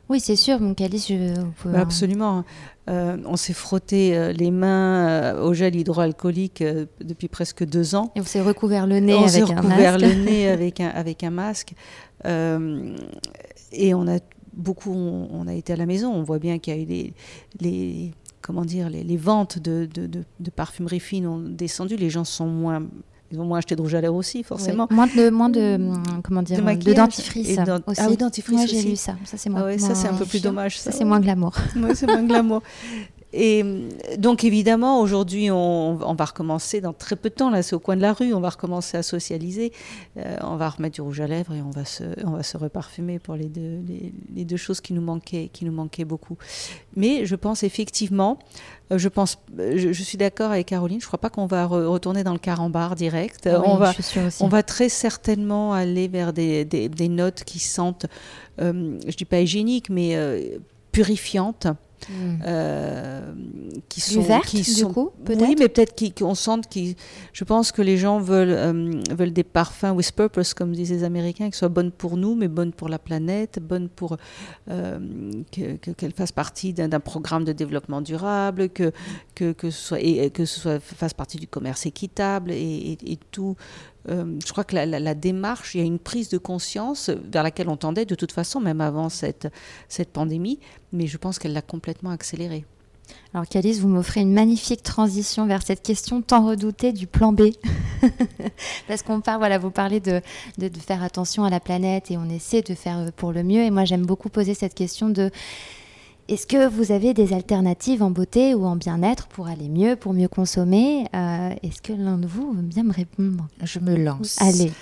Oui, 0.08 0.20
c'est 0.20 0.36
sûr, 0.36 0.60
mon 0.60 0.74
calice, 0.74 1.08
je... 1.08 1.34
Bah, 1.64 1.80
absolument. 1.80 2.44
Euh, 2.90 3.16
on 3.24 3.36
s'est 3.36 3.52
frotté 3.52 4.16
euh, 4.16 4.32
les 4.32 4.50
mains 4.50 5.08
euh, 5.08 5.42
au 5.42 5.54
gel 5.54 5.76
hydroalcoolique 5.76 6.62
depuis 7.00 7.28
presque 7.28 7.64
deux 7.64 7.94
ans. 7.94 8.12
Et 8.16 8.20
on 8.20 8.24
s'est 8.24 8.42
recouvert 8.42 8.86
le 8.86 8.98
nez 8.98 9.14
avec 9.14 9.42
un 9.50 9.54
masque. 9.54 9.56
recouvert 9.56 9.98
le 9.98 10.12
nez 10.24 10.48
avec 10.48 10.80
un, 10.80 10.88
avec 10.88 11.22
un 11.22 11.30
masque. 11.30 11.74
et 12.24 13.94
on 13.94 14.08
a 14.08 14.18
beaucoup, 14.52 14.92
on, 14.92 15.46
a 15.46 15.54
été 15.54 15.72
à 15.72 15.76
la 15.76 15.86
maison, 15.86 16.12
on 16.12 16.22
voit 16.22 16.38
bien 16.38 16.58
qu'il 16.58 16.74
y 16.74 16.78
a 16.78 16.82
eu 16.82 17.12
les, 17.60 18.12
comment 18.40 18.64
dire, 18.64 18.90
les, 18.90 19.16
ventes 19.16 19.58
de, 19.58 19.88
de, 19.92 20.06
de, 20.06 20.50
parfumerie 20.50 21.00
fine 21.00 21.26
ont 21.26 21.38
descendu, 21.38 21.96
les 21.96 22.10
gens 22.10 22.24
sont 22.24 22.46
moins 22.46 22.82
ils 23.32 23.40
ont 23.40 23.46
moins 23.46 23.58
acheté 23.58 23.74
de 23.74 23.80
rouge 23.80 23.94
à 23.94 24.00
lèvres 24.02 24.14
aussi, 24.14 24.42
forcément. 24.42 24.86
Moins 24.90 25.06
de, 25.06 25.30
moins 25.30 25.48
de, 25.48 25.78
comment 26.22 26.42
dire, 26.42 26.58
de, 26.58 26.92
dentifrice. 26.92 27.58
aussi. 27.86 28.00
Ah 28.00 28.06
oui, 28.10 28.16
dentifrice 28.18 28.56
Moi, 28.56 28.66
j'ai 28.66 28.82
lu 28.82 28.94
ça. 28.94 29.16
Ça, 29.24 29.38
c'est 29.38 29.48
moins. 29.48 29.64
Ah 29.66 29.78
ça, 29.78 29.94
c'est 29.94 30.08
un 30.08 30.14
peu 30.14 30.26
plus 30.26 30.42
dommage. 30.42 30.78
Ça, 30.78 30.92
c'est 30.92 31.04
moins 31.04 31.18
glamour. 31.18 31.54
Oui, 31.74 31.92
c'est 31.94 32.06
moins 32.06 32.24
glamour. 32.24 32.62
Et 33.32 33.64
donc 34.18 34.44
évidemment, 34.44 35.00
aujourd'hui, 35.00 35.50
on, 35.50 36.14
va 36.14 36.24
recommencer 36.24 36.80
dans 36.80 36.92
très 36.92 37.16
peu 37.16 37.30
de 37.30 37.34
temps. 37.34 37.50
Là, 37.50 37.62
c'est 37.62 37.74
au 37.74 37.80
coin 37.80 37.96
de 37.96 38.02
la 38.02 38.12
rue. 38.12 38.34
On 38.34 38.40
va 38.40 38.50
recommencer 38.50 38.96
à 38.98 39.02
socialiser. 39.02 39.72
Euh, 40.18 40.36
on 40.42 40.56
va 40.56 40.68
remettre 40.68 40.96
du 40.96 41.00
rouge 41.00 41.20
à 41.20 41.26
lèvres 41.26 41.54
et 41.54 41.62
on 41.62 41.70
va 41.70 41.86
se, 41.86 42.04
on 42.24 42.32
va 42.32 42.42
se 42.42 42.58
reparfumer 42.58 43.18
pour 43.18 43.34
les 43.34 43.46
deux, 43.48 43.80
les, 44.34 44.44
deux 44.44 44.56
choses 44.58 44.82
qui 44.82 44.92
nous 44.92 45.00
manquaient, 45.00 45.48
qui 45.50 45.64
nous 45.64 45.72
manquaient 45.72 46.04
beaucoup. 46.04 46.36
Mais 46.94 47.24
je 47.24 47.34
pense 47.34 47.62
effectivement, 47.62 48.38
euh, 48.90 48.98
je 48.98 49.08
pense, 49.08 49.38
je, 49.56 49.92
suis 49.92 50.18
d'accord 50.18 50.50
avec 50.50 50.66
Caroline. 50.66 51.00
Je 51.00 51.06
ne 51.06 51.08
crois 51.08 51.20
pas 51.20 51.30
qu'on 51.30 51.46
va 51.46 51.64
retourner 51.64 52.24
dans 52.24 52.34
le 52.34 52.38
carambar 52.38 52.96
direct. 52.96 53.48
on 53.64 53.76
va, 53.76 53.94
on 54.40 54.48
va 54.48 54.62
très 54.62 54.90
certainement 54.90 55.72
aller 55.72 56.06
vers 56.06 56.34
des, 56.34 56.66
des, 56.66 57.08
notes 57.08 57.44
qui 57.44 57.60
sentent, 57.60 58.06
euh, 58.60 58.98
je 59.06 59.16
dis 59.16 59.24
pas 59.24 59.40
hygiéniques, 59.40 59.88
mais 59.88 60.18
purifiantes. 60.92 61.66
Hmm. 62.08 62.38
Euh, 62.44 63.32
qui 63.88 64.00
sont 64.00 64.40
qui 64.40 64.64
sont 64.64 64.88
du 64.88 64.92
coup, 64.92 65.10
oui 65.28 65.54
mais 65.56 65.68
peut-être 65.68 65.94
qu'on 66.18 66.34
sente 66.34 66.68
qui 66.68 66.96
je 67.32 67.44
pense 67.44 67.70
que 67.70 67.80
les 67.80 67.96
gens 67.96 68.18
veulent 68.18 68.50
euh, 68.50 68.90
veulent 69.10 69.32
des 69.32 69.44
parfums 69.44 69.92
with 69.94 70.10
purpose 70.12 70.52
comme 70.52 70.72
disent 70.72 70.90
les 70.90 71.04
Américains 71.04 71.48
qui 71.50 71.56
soient 71.56 71.68
bonnes 71.68 71.92
pour 71.92 72.16
nous 72.16 72.34
mais 72.34 72.48
bonnes 72.48 72.72
pour 72.72 72.88
la 72.88 72.98
planète 72.98 73.60
bonnes 73.62 73.88
pour 73.88 74.16
euh, 74.68 74.98
qu'elles 75.52 76.12
fassent 76.12 76.32
partie 76.32 76.72
d'un 76.72 77.00
programme 77.00 77.44
de 77.44 77.52
développement 77.52 78.00
durable 78.00 78.68
que 78.68 78.90
que, 79.36 79.52
que 79.52 79.70
ce 79.70 79.80
soit 79.80 80.00
et, 80.00 80.30
que 80.30 80.44
ce 80.44 80.60
soit 80.60 80.80
fasse 80.80 81.14
partie 81.14 81.38
du 81.38 81.46
commerce 81.46 81.86
équitable 81.86 82.50
et, 82.50 82.98
et 83.06 83.18
tout 83.30 83.56
euh, 84.08 84.38
je 84.44 84.52
crois 84.52 84.64
que 84.64 84.74
la, 84.74 85.14
démarche, 85.14 85.74
il 85.74 85.78
y 85.78 85.80
a 85.82 85.86
une 85.86 85.98
prise 85.98 86.28
de 86.28 86.38
conscience 86.38 87.10
vers 87.10 87.42
laquelle 87.42 87.68
on 87.68 87.76
tendait 87.76 88.04
de 88.04 88.14
toute 88.14 88.32
façon, 88.32 88.60
même 88.60 88.80
avant 88.80 89.08
cette, 89.08 89.48
cette 89.88 90.10
pandémie, 90.10 90.58
mais 90.92 91.06
je 91.06 91.16
pense 91.18 91.38
qu'elle 91.38 91.52
l'a 91.52 91.62
complètement 91.62 92.10
accélérée. 92.10 92.64
Alors 93.34 93.46
Calice, 93.46 93.80
vous 93.80 93.88
m'offrez 93.88 94.20
une 94.20 94.32
magnifique 94.32 94.82
transition 94.82 95.46
vers 95.46 95.62
cette 95.62 95.82
question 95.82 96.22
tant 96.22 96.46
redoutée 96.46 96.92
du 96.92 97.06
plan 97.06 97.32
B. 97.32 97.50
Parce 98.88 99.02
qu'on 99.02 99.20
parle, 99.20 99.38
voilà, 99.38 99.58
vous 99.58 99.70
parlez 99.70 100.00
de, 100.00 100.20
de, 100.58 100.70
faire 100.78 101.02
attention 101.02 101.44
à 101.44 101.50
la 101.50 101.60
planète 101.60 102.10
et 102.10 102.16
on 102.16 102.28
essaie 102.28 102.62
de 102.62 102.74
faire 102.74 103.10
pour 103.16 103.32
le 103.32 103.42
mieux. 103.42 103.62
Et 103.62 103.70
moi 103.70 103.84
j'aime 103.84 104.04
beaucoup 104.04 104.28
poser 104.28 104.54
cette 104.54 104.74
question 104.74 105.08
de 105.08 105.30
est-ce 106.28 106.46
que 106.46 106.68
vous 106.68 106.92
avez 106.92 107.14
des 107.14 107.32
alternatives 107.32 108.02
en 108.02 108.10
beauté 108.10 108.54
ou 108.54 108.64
en 108.64 108.76
bien-être 108.76 109.26
pour 109.26 109.48
aller 109.48 109.68
mieux, 109.68 109.96
pour 109.96 110.14
mieux 110.14 110.28
consommer 110.28 111.06
euh, 111.14 111.54
Est-ce 111.62 111.82
que 111.82 111.92
l'un 111.92 112.18
de 112.18 112.26
vous 112.26 112.52
veut 112.52 112.62
bien 112.62 112.84
me 112.84 112.92
répondre? 112.92 113.48
Je 113.62 113.78
me 113.80 113.96
lance. 113.96 114.40
Allez. 114.40 114.72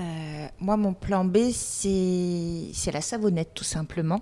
Euh, 0.00 0.46
moi, 0.60 0.76
mon 0.76 0.94
plan 0.94 1.24
B, 1.24 1.50
c'est 1.52 2.92
la 2.92 3.00
savonnette, 3.00 3.50
tout 3.54 3.64
simplement. 3.64 4.20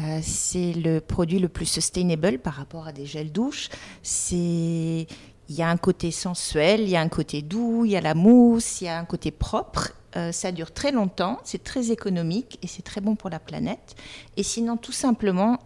Euh, 0.00 0.18
c'est 0.22 0.72
le 0.72 0.98
produit 0.98 1.38
le 1.38 1.48
plus 1.48 1.66
sustainable 1.66 2.40
par 2.40 2.54
rapport 2.54 2.88
à 2.88 2.92
des 2.92 3.06
gels 3.06 3.30
douches. 3.30 3.68
C'est 4.02 5.06
il 5.50 5.54
y 5.54 5.62
a 5.62 5.68
un 5.68 5.76
côté 5.76 6.10
sensuel, 6.10 6.80
il 6.80 6.88
y 6.88 6.96
a 6.96 7.00
un 7.00 7.08
côté 7.08 7.42
doux, 7.42 7.84
il 7.84 7.92
y 7.92 7.96
a 7.96 8.00
la 8.00 8.14
mousse, 8.14 8.80
il 8.80 8.84
y 8.84 8.88
a 8.88 8.98
un 8.98 9.04
côté 9.04 9.30
propre 9.30 9.92
euh, 10.16 10.30
ça 10.30 10.52
dure 10.52 10.72
très 10.72 10.92
longtemps, 10.92 11.40
c'est 11.44 11.64
très 11.64 11.90
économique 11.90 12.58
et 12.62 12.68
c'est 12.68 12.82
très 12.82 13.00
bon 13.00 13.16
pour 13.16 13.30
la 13.30 13.40
planète. 13.40 13.96
Et 14.36 14.44
sinon, 14.44 14.76
tout 14.76 14.92
simplement, 14.92 15.58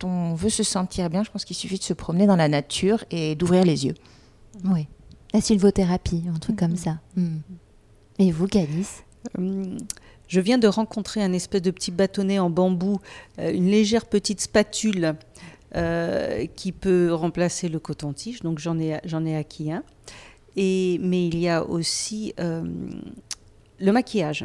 quand 0.00 0.08
on 0.08 0.34
veut 0.34 0.50
se 0.50 0.62
sentir 0.62 1.10
bien, 1.10 1.22
je 1.22 1.30
pense 1.30 1.44
qu'il 1.44 1.56
suffit 1.56 1.78
de 1.78 1.82
se 1.82 1.92
promener 1.92 2.26
dans 2.26 2.36
la 2.36 2.48
nature 2.48 3.04
et 3.10 3.34
d'ouvrir 3.34 3.64
les 3.64 3.86
yeux. 3.86 3.94
Oui, 4.64 4.86
la 5.32 5.40
sylvothérapie, 5.40 6.24
un 6.34 6.38
truc 6.38 6.56
comme 6.56 6.76
ça. 6.76 6.98
Hmm. 7.16 7.38
Et 8.18 8.32
vous, 8.32 8.46
Calice 8.46 9.04
Je 9.36 10.40
viens 10.40 10.58
de 10.58 10.68
rencontrer 10.68 11.22
un 11.22 11.32
espèce 11.32 11.62
de 11.62 11.70
petit 11.70 11.90
bâtonnet 11.90 12.38
en 12.38 12.50
bambou, 12.50 13.00
une 13.38 13.66
légère 13.66 14.06
petite 14.06 14.40
spatule 14.40 15.14
qui 16.56 16.72
peut 16.72 17.12
remplacer 17.12 17.68
le 17.68 17.78
coton-tige. 17.78 18.40
Donc 18.40 18.58
j'en 18.58 18.78
ai, 18.78 18.98
j'en 19.04 19.24
ai 19.24 19.36
acquis 19.36 19.72
un. 19.72 19.82
Et, 20.56 20.98
mais 21.00 21.28
il 21.28 21.38
y 21.38 21.48
a 21.48 21.64
aussi 21.64 22.34
le 22.38 23.92
maquillage. 23.92 24.44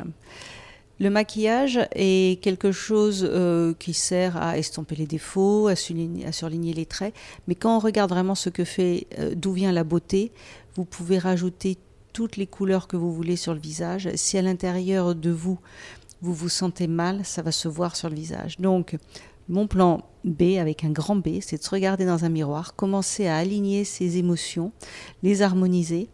Le 0.99 1.09
maquillage 1.09 1.79
est 1.93 2.41
quelque 2.41 2.71
chose 2.71 3.27
euh, 3.29 3.73
qui 3.77 3.93
sert 3.93 4.37
à 4.37 4.57
estomper 4.57 4.95
les 4.95 5.07
défauts, 5.07 5.67
à 5.67 5.75
surligner, 5.75 6.73
les 6.73 6.85
traits. 6.85 7.13
Mais 7.47 7.55
quand 7.55 7.75
on 7.75 7.79
regarde 7.79 8.11
vraiment 8.11 8.35
ce 8.35 8.49
que 8.49 8.63
fait, 8.63 9.07
euh, 9.19 9.33
d'où 9.35 9.51
vient 9.51 9.73
la 9.73 9.83
beauté, 9.83 10.31
vous 10.75 10.85
pouvez 10.85 11.17
rajouter 11.17 11.77
toutes 12.13 12.37
les 12.37 12.47
couleurs 12.47 12.87
que 12.87 12.95
vous 12.95 13.13
voulez 13.13 13.35
sur 13.35 13.53
le 13.53 13.59
visage. 13.59 14.09
Si 14.15 14.37
à 14.37 14.41
l'intérieur 14.41 15.15
de 15.15 15.31
vous, 15.31 15.59
vous 16.21 16.33
vous 16.33 16.49
sentez 16.49 16.87
mal, 16.87 17.25
ça 17.25 17.41
va 17.41 17.51
se 17.51 17.67
voir 17.67 17.97
sur 17.97 18.09
le 18.09 18.15
visage. 18.15 18.57
Donc, 18.59 18.95
mon 19.49 19.67
plan 19.67 20.05
B 20.23 20.57
avec 20.59 20.83
un 20.85 20.91
grand 20.91 21.17
B, 21.17 21.39
c'est 21.41 21.57
de 21.57 21.63
se 21.63 21.69
regarder 21.69 22.05
dans 22.05 22.25
un 22.25 22.29
miroir, 22.29 22.75
commencer 22.75 23.27
à 23.27 23.37
aligner 23.37 23.83
ses 23.83 24.17
émotions, 24.17 24.71
les 25.23 25.41
harmoniser 25.41 26.07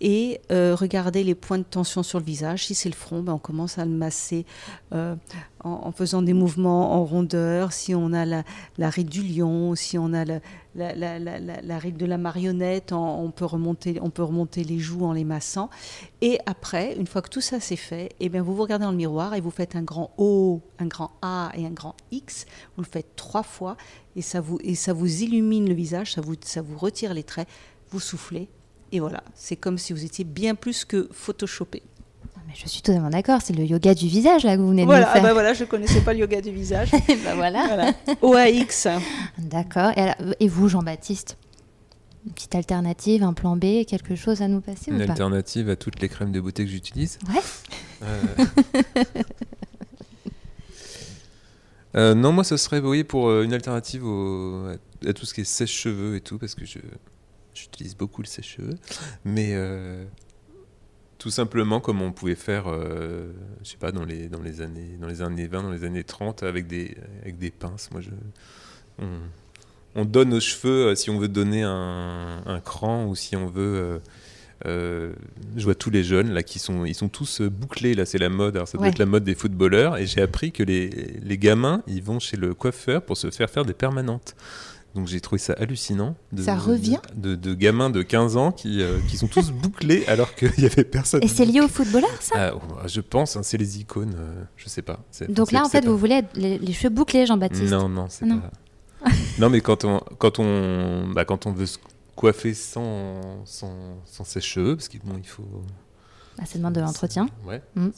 et 0.00 0.40
euh, 0.50 0.74
regarder 0.74 1.22
les 1.24 1.34
points 1.34 1.58
de 1.58 1.64
tension 1.64 2.02
sur 2.02 2.18
le 2.18 2.24
visage. 2.24 2.66
Si 2.66 2.74
c'est 2.74 2.88
le 2.88 2.94
front, 2.94 3.22
ben 3.22 3.34
on 3.34 3.38
commence 3.38 3.78
à 3.78 3.84
le 3.84 3.90
masser 3.90 4.46
euh, 4.92 5.14
en, 5.62 5.92
faisant 5.92 6.22
des 6.22 6.32
mouvements 6.32 6.94
en 6.94 7.04
rondeur. 7.04 7.72
Si 7.72 7.94
on 7.94 8.12
a 8.12 8.24
la, 8.24 8.44
ride 8.90 9.08
du 9.08 9.22
lion, 9.22 9.74
si 9.74 9.98
on 9.98 10.12
a 10.14 10.24
la, 10.24 11.78
ride 11.78 11.96
de 11.96 12.06
la 12.06 12.16
marionnette, 12.16 12.92
on, 12.92 13.30
peut 13.30 13.44
remonter, 13.44 13.98
on 14.00 14.10
peut 14.10 14.22
remonter 14.22 14.64
les 14.64 14.78
joues 14.78 15.04
en 15.04 15.12
les 15.12 15.24
massant. 15.24 15.68
Et 16.22 16.38
après, 16.46 16.96
une 16.96 17.06
fois 17.06 17.20
que 17.20 17.28
tout 17.28 17.42
ça 17.42 17.60
c'est 17.60 17.76
fait, 17.76 18.10
eh 18.20 18.28
bien 18.28 18.42
vous 18.42 18.54
vous 18.54 18.62
regardez 18.62 18.84
dans 18.84 18.90
le 18.90 18.96
miroir 18.96 19.34
et 19.34 19.40
vous 19.40 19.50
faites 19.50 19.76
un 19.76 19.82
grand 19.82 20.12
O, 20.16 20.62
un 20.78 20.86
grand 20.86 21.10
A 21.20 21.52
et 21.54 21.66
un 21.66 21.70
grand 21.70 21.94
X. 22.10 22.46
Vous 22.76 22.82
le 22.82 22.88
faites 22.88 23.16
trois 23.16 23.42
fois 23.42 23.76
et 24.16 24.22
ça 24.22 24.40
vous, 24.40 24.58
et 24.62 24.74
ça 24.74 24.94
vous 24.94 25.22
illumine 25.22 25.68
le 25.68 25.74
visage, 25.74 26.14
ça 26.14 26.22
vous, 26.22 26.34
ça 26.42 26.62
vous 26.62 26.78
retire 26.78 27.12
les 27.12 27.22
traits, 27.22 27.48
vous 27.90 28.00
soufflez 28.00 28.48
et 28.92 29.00
voilà, 29.00 29.22
c'est 29.34 29.56
comme 29.56 29.78
si 29.78 29.92
vous 29.92 30.04
étiez 30.04 30.24
bien 30.24 30.54
plus 30.54 30.84
que 30.84 31.08
photoshopé. 31.12 31.82
Ah, 32.36 32.40
mais 32.46 32.54
je 32.56 32.68
suis 32.68 32.82
totalement 32.82 33.10
d'accord, 33.10 33.40
c'est 33.42 33.54
le 33.54 33.64
yoga 33.64 33.94
du 33.94 34.08
visage 34.08 34.44
là 34.44 34.56
que 34.56 34.60
vous 34.60 34.70
venez 34.70 34.82
de 34.82 34.86
voilà, 34.86 35.06
nous 35.06 35.12
faire. 35.12 35.22
Ah 35.22 35.26
bah 35.26 35.32
voilà, 35.32 35.52
je 35.52 35.64
connaissais 35.64 36.00
pas 36.00 36.12
le 36.12 36.20
yoga 36.20 36.40
du 36.40 36.50
visage. 36.50 36.90
bah 36.92 36.98
voilà. 37.34 37.66
voilà. 37.66 37.92
OAX. 38.22 38.88
D'accord. 39.38 39.92
Et, 39.96 40.10
et, 40.40 40.48
vous, 40.48 40.68
Jean-Baptiste 40.68 41.36
une 42.26 42.32
petite 42.32 42.54
alternative, 42.54 43.22
un 43.22 43.32
plan 43.32 43.56
B, 43.56 43.86
quelque 43.86 44.14
chose 44.14 44.42
à 44.42 44.48
nous 44.48 44.60
passer 44.60 44.90
Une 44.90 44.96
ou 44.96 45.06
pas? 45.06 45.12
alternative 45.12 45.70
à 45.70 45.76
toutes 45.76 46.02
les 46.02 46.08
crèmes 46.10 46.32
de 46.32 46.40
beauté 46.40 46.64
que 46.66 46.70
j'utilise 46.70 47.18
Ouais. 47.32 47.40
Euh... 48.02 48.44
Euh, 51.96 52.14
non, 52.14 52.32
moi, 52.32 52.44
ce 52.44 52.56
serait 52.56 52.78
oui, 52.78 53.04
pour 53.04 53.28
euh, 53.28 53.42
une 53.42 53.52
alternative 53.52 54.04
au, 54.06 54.68
à, 55.04 55.12
tout 55.12 55.26
ce 55.26 55.34
qui 55.34 55.40
est 55.40 55.44
sèche-cheveux 55.44 56.16
et 56.16 56.20
tout, 56.20 56.38
parce 56.38 56.54
que 56.54 56.64
je, 56.64 56.78
j'utilise 57.60 57.96
beaucoup 57.96 58.22
le 58.22 58.26
sèche-cheveux. 58.26 58.76
Mais 59.24 59.50
euh, 59.54 60.04
tout 61.18 61.30
simplement 61.30 61.80
comme 61.80 62.02
on 62.02 62.12
pouvait 62.12 62.34
faire, 62.34 62.66
je 62.68 63.68
sais 63.68 63.76
pas, 63.76 63.92
dans 63.92 64.04
les, 64.04 64.28
dans, 64.28 64.42
les 64.42 64.60
années, 64.60 64.96
dans 65.00 65.06
les 65.06 65.22
années 65.22 65.46
20, 65.46 65.62
dans 65.62 65.70
les 65.70 65.84
années 65.84 66.04
30, 66.04 66.42
avec 66.42 66.66
des, 66.66 66.96
avec 67.22 67.38
des 67.38 67.50
pinces. 67.50 67.90
Moi, 67.90 68.00
je, 68.00 68.10
on, 68.98 69.20
on 69.94 70.04
donne 70.04 70.32
aux 70.34 70.40
cheveux 70.40 70.94
si 70.94 71.10
on 71.10 71.18
veut 71.18 71.28
donner 71.28 71.62
un, 71.62 72.42
un 72.46 72.60
cran 72.60 73.06
ou 73.06 73.14
si 73.14 73.36
on 73.36 73.46
veut 73.46 74.00
euh, 74.66 75.12
je 75.56 75.64
vois 75.64 75.74
tous 75.74 75.88
les 75.88 76.04
jeunes 76.04 76.32
là 76.32 76.42
qui 76.42 76.58
sont, 76.58 76.84
ils 76.84 76.94
sont 76.94 77.08
tous 77.08 77.40
euh, 77.40 77.48
bouclés 77.48 77.94
là, 77.94 78.04
c'est 78.04 78.18
la 78.18 78.28
mode. 78.28 78.56
Alors 78.56 78.68
ça 78.68 78.76
doit 78.76 78.88
être 78.88 78.98
la 78.98 79.06
mode 79.06 79.24
des 79.24 79.34
footballeurs. 79.34 79.96
Et 79.96 80.06
j'ai 80.06 80.20
appris 80.20 80.52
que 80.52 80.62
les, 80.62 80.88
les, 80.88 81.38
gamins, 81.38 81.82
ils 81.86 82.02
vont 82.02 82.18
chez 82.18 82.36
le 82.36 82.54
coiffeur 82.54 83.02
pour 83.02 83.16
se 83.16 83.30
faire 83.30 83.48
faire 83.48 83.64
des 83.64 83.72
permanentes. 83.72 84.36
Donc 84.94 85.06
j'ai 85.06 85.20
trouvé 85.20 85.38
ça 85.38 85.52
hallucinant. 85.52 86.16
De, 86.32 86.42
ça 86.42 86.56
revient 86.56 86.98
de, 87.14 87.34
de, 87.36 87.54
gamins 87.54 87.90
de 87.90 88.02
15 88.02 88.36
ans 88.36 88.50
qui, 88.50 88.82
euh, 88.82 88.98
qui 89.08 89.16
sont 89.16 89.28
tous 89.28 89.50
bouclés 89.62 90.04
alors 90.06 90.34
qu'il 90.34 90.52
n'y 90.58 90.64
avait 90.64 90.84
personne. 90.84 91.22
Et 91.22 91.28
c'est 91.28 91.44
lié 91.44 91.60
aux 91.60 91.68
footballeurs 91.68 92.10
ça? 92.20 92.34
Ah, 92.36 92.52
oh, 92.54 92.60
Je 92.86 93.00
pense, 93.00 93.36
hein, 93.36 93.42
c'est 93.42 93.58
les 93.58 93.78
icônes, 93.80 94.16
je 94.56 94.68
sais 94.68 94.82
pas. 94.82 95.00
Donc 95.28 95.52
là 95.52 95.64
en 95.64 95.68
fait 95.68 95.84
vous 95.84 95.96
voulez 95.96 96.22
les, 96.34 96.58
les, 96.58 96.72
cheveux 96.72 96.92
bouclés 96.92 97.26
Jean-Baptiste 97.26 97.70
Non, 97.70 97.88
non, 97.88 98.06
c'est 98.08 98.26
pas... 98.26 98.50
non 99.38 99.48
mais 99.48 99.60
quand 99.60 99.84
on, 99.84 100.00
quand 100.18 100.38
on, 100.38 101.08
bah, 101.14 101.24
quand 101.24 101.46
on 101.46 101.52
veut 101.52 101.66
coiffer 102.20 102.52
sans, 102.52 103.46
sans, 103.46 104.02
sans 104.04 104.24
sèche-cheveux, 104.24 104.76
parce 104.76 104.88
qu'il 104.88 105.00
bon, 105.00 105.16
il 105.16 105.26
faut. 105.26 105.48
Ah, 106.38 106.44
ça 106.44 106.58
demande 106.58 106.74
de 106.74 106.80
l'entretien. 106.80 107.28
Ouais. 107.46 107.62
Mm. 107.74 107.88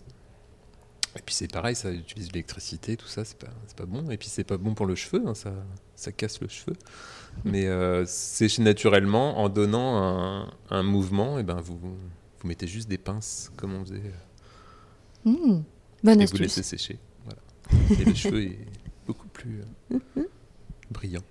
Et 1.16 1.20
puis 1.20 1.34
c'est 1.34 1.50
pareil, 1.50 1.76
ça 1.76 1.90
utilise 1.92 2.32
l'électricité, 2.32 2.96
tout 2.96 3.06
ça, 3.06 3.24
c'est 3.24 3.36
pas, 3.36 3.52
pas 3.76 3.84
bon. 3.84 4.10
Et 4.10 4.16
puis 4.16 4.28
c'est 4.28 4.44
pas 4.44 4.56
bon 4.56 4.74
pour 4.74 4.86
le 4.86 4.94
cheveu, 4.94 5.22
hein, 5.26 5.34
ça, 5.34 5.52
ça 5.94 6.10
casse 6.10 6.40
le 6.40 6.48
cheveu. 6.48 6.74
Mais 7.44 7.66
euh, 7.66 8.04
c'est 8.06 8.58
naturellement, 8.58 9.38
en 9.38 9.48
donnant 9.48 9.96
un, 10.02 10.50
un 10.70 10.82
mouvement, 10.82 11.38
et 11.38 11.40
eh 11.40 11.44
ben 11.44 11.60
vous, 11.60 11.78
vous 11.78 12.48
mettez 12.48 12.66
juste 12.66 12.88
des 12.88 12.98
pinces, 12.98 13.50
comme 13.56 13.74
on 13.74 13.84
faisait. 13.84 14.02
Mmh. 15.24 15.60
Bonne 16.02 16.20
et 16.20 16.24
astuce. 16.24 16.38
vous 16.38 16.42
laissez 16.42 16.62
sécher. 16.62 16.98
Voilà. 17.24 18.00
Et 18.00 18.04
le 18.04 18.14
cheveu 18.14 18.42
est 18.42 18.58
beaucoup 19.06 19.28
plus 19.28 19.62
euh, 19.92 19.98
brillant. 20.90 21.22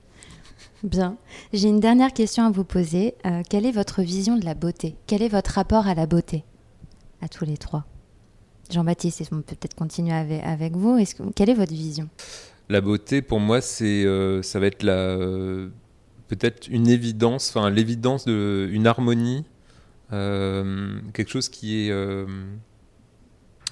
Bien. 0.84 1.18
J'ai 1.54 1.68
une 1.68 1.80
dernière 1.80 2.14
question 2.14 2.46
à 2.46 2.52
vous 2.52 2.64
poser. 2.64 3.16
Euh, 3.26 3.44
quelle 3.48 3.66
est 3.66 3.72
votre 3.72 4.02
vision 4.02 4.38
de 4.38 4.46
la 4.46 4.56
beauté? 4.56 4.96
Quel 5.08 5.22
est 5.22 5.30
votre 5.30 5.52
rapport 5.52 5.88
à 5.88 5.94
la 5.94 6.06
beauté? 6.06 6.44
À 7.22 7.28
tous 7.28 7.46
les 7.46 7.58
trois. 7.58 7.86
Jean-Baptiste, 8.72 9.30
on 9.32 9.38
peut 9.38 9.56
peut-être 9.56 9.76
continuer 9.76 10.14
avec, 10.14 10.74
vous? 10.74 11.04
Quelle 11.36 11.50
est 11.50 11.56
votre 11.56 11.74
vision? 11.74 12.10
La 12.70 12.82
beauté, 12.82 13.22
pour 13.22 13.40
moi, 13.40 13.62
c'est, 13.62 14.06
euh, 14.06 14.42
ça 14.42 14.60
va 14.60 14.68
être 14.68 14.84
la, 14.84 14.94
euh, 14.94 15.70
peut-être 16.28 16.68
une 16.68 16.88
évidence, 16.88 17.50
enfin 17.50 17.70
l'évidence 17.70 18.26
d'une 18.26 18.88
harmonie, 18.88 19.46
quelque 20.10 21.30
chose 21.30 21.50
qui 21.50 21.88
est 21.88 22.26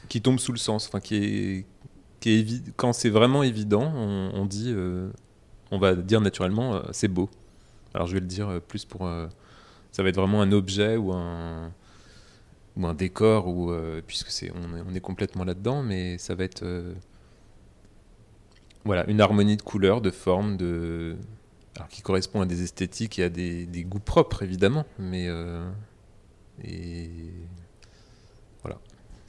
qui 0.07 0.21
tombe 0.21 0.39
sous 0.39 0.51
le 0.51 0.57
sens, 0.57 0.87
enfin 0.87 0.99
qui 0.99 1.15
est, 1.15 1.65
qui 2.19 2.31
est 2.31 2.73
quand 2.75 2.93
c'est 2.93 3.09
vraiment 3.09 3.43
évident, 3.43 3.91
on, 3.93 4.45
dit 4.45 4.73
on 5.71 5.77
va 5.77 5.95
dire 5.95 6.21
naturellement 6.21 6.75
euh, 6.75 6.81
c'est 6.91 7.07
beau. 7.07 7.29
Alors 7.93 8.07
je 8.07 8.13
vais 8.13 8.19
le 8.19 8.27
dire 8.27 8.49
euh, 8.49 8.59
plus 8.59 8.85
pour. 8.85 9.07
Euh, 9.07 9.27
ça 9.91 10.03
va 10.03 10.09
être 10.09 10.15
vraiment 10.15 10.41
un 10.41 10.51
objet 10.51 10.97
ou 10.97 11.13
un, 11.13 11.71
ou 12.78 12.88
un 12.88 12.93
décor, 12.93 13.47
ou, 13.47 13.74
puisque 14.07 14.30
c'est, 14.30 14.51
on, 14.51 14.93
est, 14.93 14.99
complètement 15.01 15.43
là-dedans, 15.43 15.84
mais 15.84 16.17
ça 16.17 16.36
va 16.36 16.43
être. 16.43 16.65
voilà, 18.86 19.09
une 19.09 19.22
harmonie 19.22 19.57
de 19.57 19.61
couleurs, 19.61 20.01
de 20.01 20.11
formes, 20.11 20.57
de. 20.57 21.17
qui 21.89 22.01
correspond 22.01 22.41
à 22.41 22.45
des 22.45 22.63
esthétiques 22.63 23.20
et 23.20 23.24
à 23.24 23.30
des, 23.30 23.65
des 23.65 23.84
goûts 23.84 23.99
propres, 23.99 24.43
évidemment, 24.43 24.86
mais. 24.97 25.28
et 26.63 27.09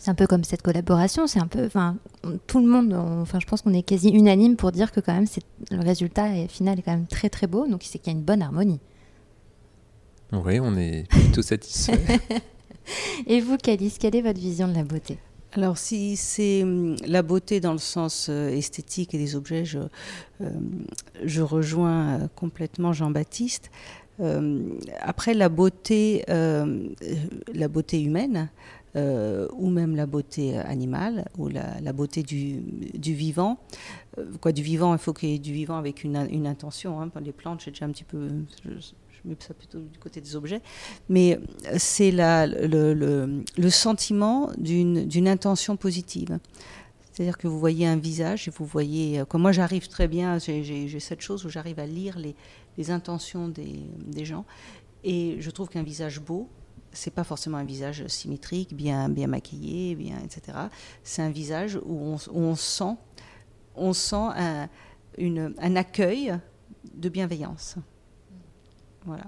c'est 0.00 0.10
un 0.10 0.14
peu 0.14 0.26
comme 0.26 0.44
cette 0.44 0.62
collaboration, 0.62 1.26
c'est 1.26 1.40
un 1.40 1.46
peu, 1.46 1.66
enfin, 1.66 1.98
tout 2.46 2.58
le 2.58 2.66
monde, 2.66 2.94
enfin, 2.94 3.38
je 3.38 3.46
pense 3.46 3.60
qu'on 3.60 3.74
est 3.74 3.82
quasi 3.82 4.08
unanime 4.08 4.56
pour 4.56 4.72
dire 4.72 4.92
que 4.92 5.00
quand 5.00 5.12
même, 5.12 5.26
c'est, 5.26 5.42
le 5.70 5.80
résultat 5.80 6.48
final 6.48 6.78
est 6.78 6.82
quand 6.82 6.92
même 6.92 7.06
très 7.06 7.28
très 7.28 7.46
beau, 7.46 7.66
donc 7.66 7.82
c'est 7.84 7.98
qu'il 7.98 8.10
y 8.10 8.16
a 8.16 8.18
une 8.18 8.24
bonne 8.24 8.40
harmonie. 8.40 8.80
Oui, 10.32 10.58
on 10.58 10.74
est 10.78 11.06
plutôt 11.06 11.42
satisfait. 11.42 12.00
Et 13.26 13.40
vous, 13.40 13.56
Calice, 13.56 13.98
quelle 13.98 14.16
est 14.16 14.22
votre 14.22 14.40
vision 14.40 14.68
de 14.68 14.74
la 14.74 14.84
beauté 14.84 15.18
alors 15.52 15.78
si 15.78 16.16
c'est 16.16 16.62
hum, 16.62 16.94
la 17.06 17.22
beauté 17.22 17.60
dans 17.60 17.72
le 17.72 17.78
sens 17.78 18.28
euh, 18.30 18.50
esthétique 18.50 19.14
et 19.14 19.18
des 19.18 19.34
objets, 19.34 19.64
je, 19.64 19.80
euh, 20.40 21.44
rejoins 21.44 22.20
euh, 22.20 22.28
complètement 22.36 22.92
Jean-Baptiste. 22.92 23.70
après 25.00 25.32
la 25.32 25.48
beauté, 25.48 26.24
la 26.28 27.68
beauté 27.68 28.02
humaine, 28.02 28.50
ou 28.94 29.70
même 29.70 29.96
la 29.96 30.04
beauté 30.04 30.58
animale, 30.58 31.24
ou 31.38 31.48
la, 31.48 31.92
beauté 31.94 32.22
du, 32.22 33.14
vivant. 33.14 33.56
Quoi, 34.42 34.52
du 34.52 34.62
vivant, 34.62 34.92
il 34.92 34.98
faut 34.98 35.14
qu'il 35.14 35.30
y 35.30 35.34
ait 35.36 35.38
du 35.38 35.54
vivant 35.54 35.78
avec 35.78 36.04
une, 36.04 36.46
intention. 36.46 37.00
Hein. 37.00 37.10
Les 37.24 37.32
plantes, 37.32 37.62
j'ai 37.64 37.70
déjà 37.70 37.86
un 37.86 37.92
petit 37.92 38.04
peu. 38.04 38.28
Je, 39.22 39.28
mets 39.28 39.36
ça 39.38 39.54
plutôt 39.54 39.80
du 39.80 39.98
côté 39.98 40.20
des 40.20 40.36
objets. 40.36 40.60
Mais 41.08 41.38
c'est 41.78 42.10
le, 42.12 43.70
sentiment 43.70 44.50
d'une 44.58 45.28
intention 45.28 45.76
positive. 45.76 46.38
C'est-à-dire 47.12 47.36
que 47.36 47.48
vous 47.48 47.58
voyez 47.58 47.86
un 47.86 47.96
visage 47.96 48.48
et 48.48 48.50
vous 48.50 48.64
voyez. 48.64 49.20
Euh, 49.20 49.24
comme 49.24 49.42
moi, 49.42 49.52
j'arrive 49.52 49.88
très 49.88 50.08
bien, 50.08 50.38
j'ai 50.38 51.00
cette 51.00 51.20
chose 51.20 51.44
où 51.44 51.50
j'arrive 51.50 51.78
à 51.78 51.86
lire 51.86 52.18
les, 52.18 52.90
intentions 52.90 53.48
des, 53.48 54.24
gens. 54.24 54.46
Et 55.04 55.36
je 55.38 55.50
trouve 55.50 55.68
qu'un 55.68 55.82
visage 55.82 56.18
beau, 56.20 56.48
c'est 56.92 57.12
pas 57.12 57.24
forcément 57.24 57.58
un 57.58 57.64
visage 57.64 58.06
symétrique, 58.06 58.74
bien, 58.74 59.08
maquillé, 59.08 59.94
bien, 59.96 60.18
etc. 60.24 60.56
C'est 61.04 61.20
un 61.20 61.28
visage 61.28 61.78
où 61.84 62.16
on, 62.32 62.56
sent, 62.56 62.96
on 63.74 63.92
sent 63.92 64.28
un 65.18 65.76
accueil 65.76 66.38
de 66.94 67.08
bienveillance. 67.10 67.76
Voilà. 69.04 69.24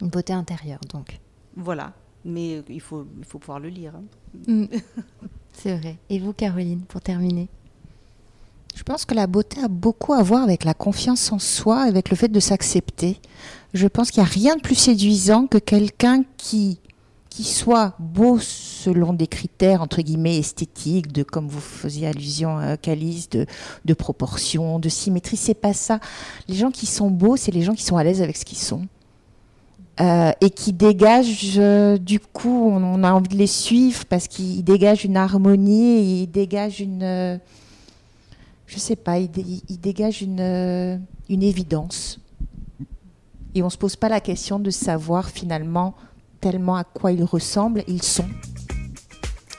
Une 0.00 0.08
beauté 0.08 0.32
intérieure, 0.32 0.80
donc. 0.90 1.18
Voilà. 1.56 1.92
Mais 2.24 2.62
il 2.68 2.80
faut, 2.80 3.06
il 3.18 3.24
faut 3.24 3.38
pouvoir 3.38 3.60
le 3.60 3.68
lire. 3.68 3.94
Hein. 3.96 4.04
Mm. 4.46 4.66
C'est 5.52 5.76
vrai. 5.76 5.96
Et 6.08 6.18
vous, 6.18 6.32
Caroline, 6.32 6.82
pour 6.82 7.00
terminer? 7.00 7.48
Je 8.74 8.82
pense 8.84 9.04
que 9.04 9.14
la 9.14 9.26
beauté 9.26 9.60
a 9.60 9.68
beaucoup 9.68 10.12
à 10.12 10.22
voir 10.22 10.44
avec 10.44 10.64
la 10.64 10.74
confiance 10.74 11.32
en 11.32 11.40
soi, 11.40 11.80
avec 11.80 12.10
le 12.10 12.16
fait 12.16 12.28
de 12.28 12.38
s'accepter. 12.38 13.20
Je 13.74 13.88
pense 13.88 14.10
qu'il 14.10 14.22
n'y 14.22 14.28
a 14.28 14.32
rien 14.32 14.56
de 14.56 14.60
plus 14.60 14.76
séduisant 14.76 15.48
que 15.48 15.58
quelqu'un 15.58 16.22
qui 16.36 16.78
qui 17.30 17.44
soit 17.44 17.94
beau 17.98 18.38
selon 18.38 19.12
des 19.12 19.26
critères 19.26 19.82
entre 19.82 20.02
guillemets 20.02 20.38
esthétiques, 20.38 21.12
de 21.12 21.22
comme 21.22 21.48
vous 21.48 21.60
faisiez 21.60 22.08
allusion 22.08 22.58
à 22.58 22.76
Calice, 22.76 23.28
de, 23.30 23.46
de 23.84 23.94
proportion, 23.94 24.78
de 24.78 24.88
symétrie, 24.88 25.36
c'est 25.36 25.54
pas 25.54 25.72
ça. 25.72 26.00
Les 26.48 26.54
gens 26.54 26.70
qui 26.70 26.86
sont 26.86 27.10
beaux, 27.10 27.36
c'est 27.36 27.52
les 27.52 27.62
gens 27.62 27.74
qui 27.74 27.84
sont 27.84 27.96
à 27.96 28.04
l'aise 28.04 28.22
avec 28.22 28.36
ce 28.36 28.44
qu'ils 28.44 28.58
sont. 28.58 28.86
Euh, 30.00 30.30
et 30.40 30.50
qui 30.50 30.72
dégagent, 30.72 31.58
euh, 31.58 31.98
du 31.98 32.20
coup, 32.20 32.70
on, 32.70 33.02
a 33.02 33.12
envie 33.12 33.28
de 33.28 33.36
les 33.36 33.48
suivre 33.48 34.04
parce 34.04 34.28
qu'ils 34.28 34.62
dégagent 34.62 35.04
une 35.04 35.16
harmonie, 35.16 36.22
ils 36.22 36.26
dégagent 36.28 36.80
une, 36.80 37.02
euh, 37.02 37.36
je 38.68 38.78
sais 38.78 38.94
pas, 38.94 39.18
ils, 39.18 39.28
dégagent 39.80 40.22
une, 40.22 41.00
une 41.28 41.42
évidence. 41.42 42.20
Et 43.56 43.62
on 43.64 43.70
se 43.70 43.76
pose 43.76 43.96
pas 43.96 44.08
la 44.08 44.20
question 44.20 44.60
de 44.60 44.70
savoir 44.70 45.30
finalement 45.30 45.94
tellement 46.40 46.76
à 46.76 46.84
quoi 46.84 47.12
ils 47.12 47.24
ressemblent, 47.24 47.84
ils 47.86 48.02
sont. 48.02 48.28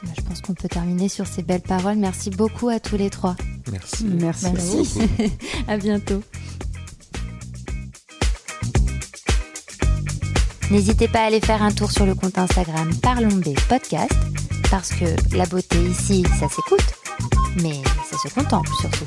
Bah, 0.04 0.12
je 0.18 0.22
pense 0.22 0.42
qu'on 0.42 0.54
peut 0.54 0.68
terminer 0.68 1.10
sur 1.10 1.28
ces 1.28 1.44
belles 1.44 1.62
paroles. 1.62 1.98
Merci 1.98 2.30
beaucoup 2.30 2.70
à 2.70 2.80
tous 2.80 2.98
les 2.98 3.10
trois. 3.10 3.36
Merci. 3.72 4.06
Merci. 4.06 4.46
Merci. 4.54 5.02
à 5.68 5.78
bientôt. 5.78 6.22
N'hésitez 10.72 11.08
pas 11.08 11.22
à 11.22 11.26
aller 11.26 11.42
faire 11.42 11.64
un 11.64 11.72
tour 11.72 11.92
sur 11.92 12.06
le 12.06 12.14
compte 12.14 12.38
Instagram 12.38 12.92
Parlons 13.02 13.36
B 13.38 13.56
Podcast, 13.68 14.14
parce 14.70 14.90
que 14.90 15.06
la 15.36 15.48
beauté 15.48 15.78
ici, 15.82 16.24
ça 16.40 16.48
s'écoute, 16.48 16.94
mais 17.64 17.82
ça 18.10 18.18
se 18.18 18.34
contemple 18.34 18.70
surtout. 18.80 19.06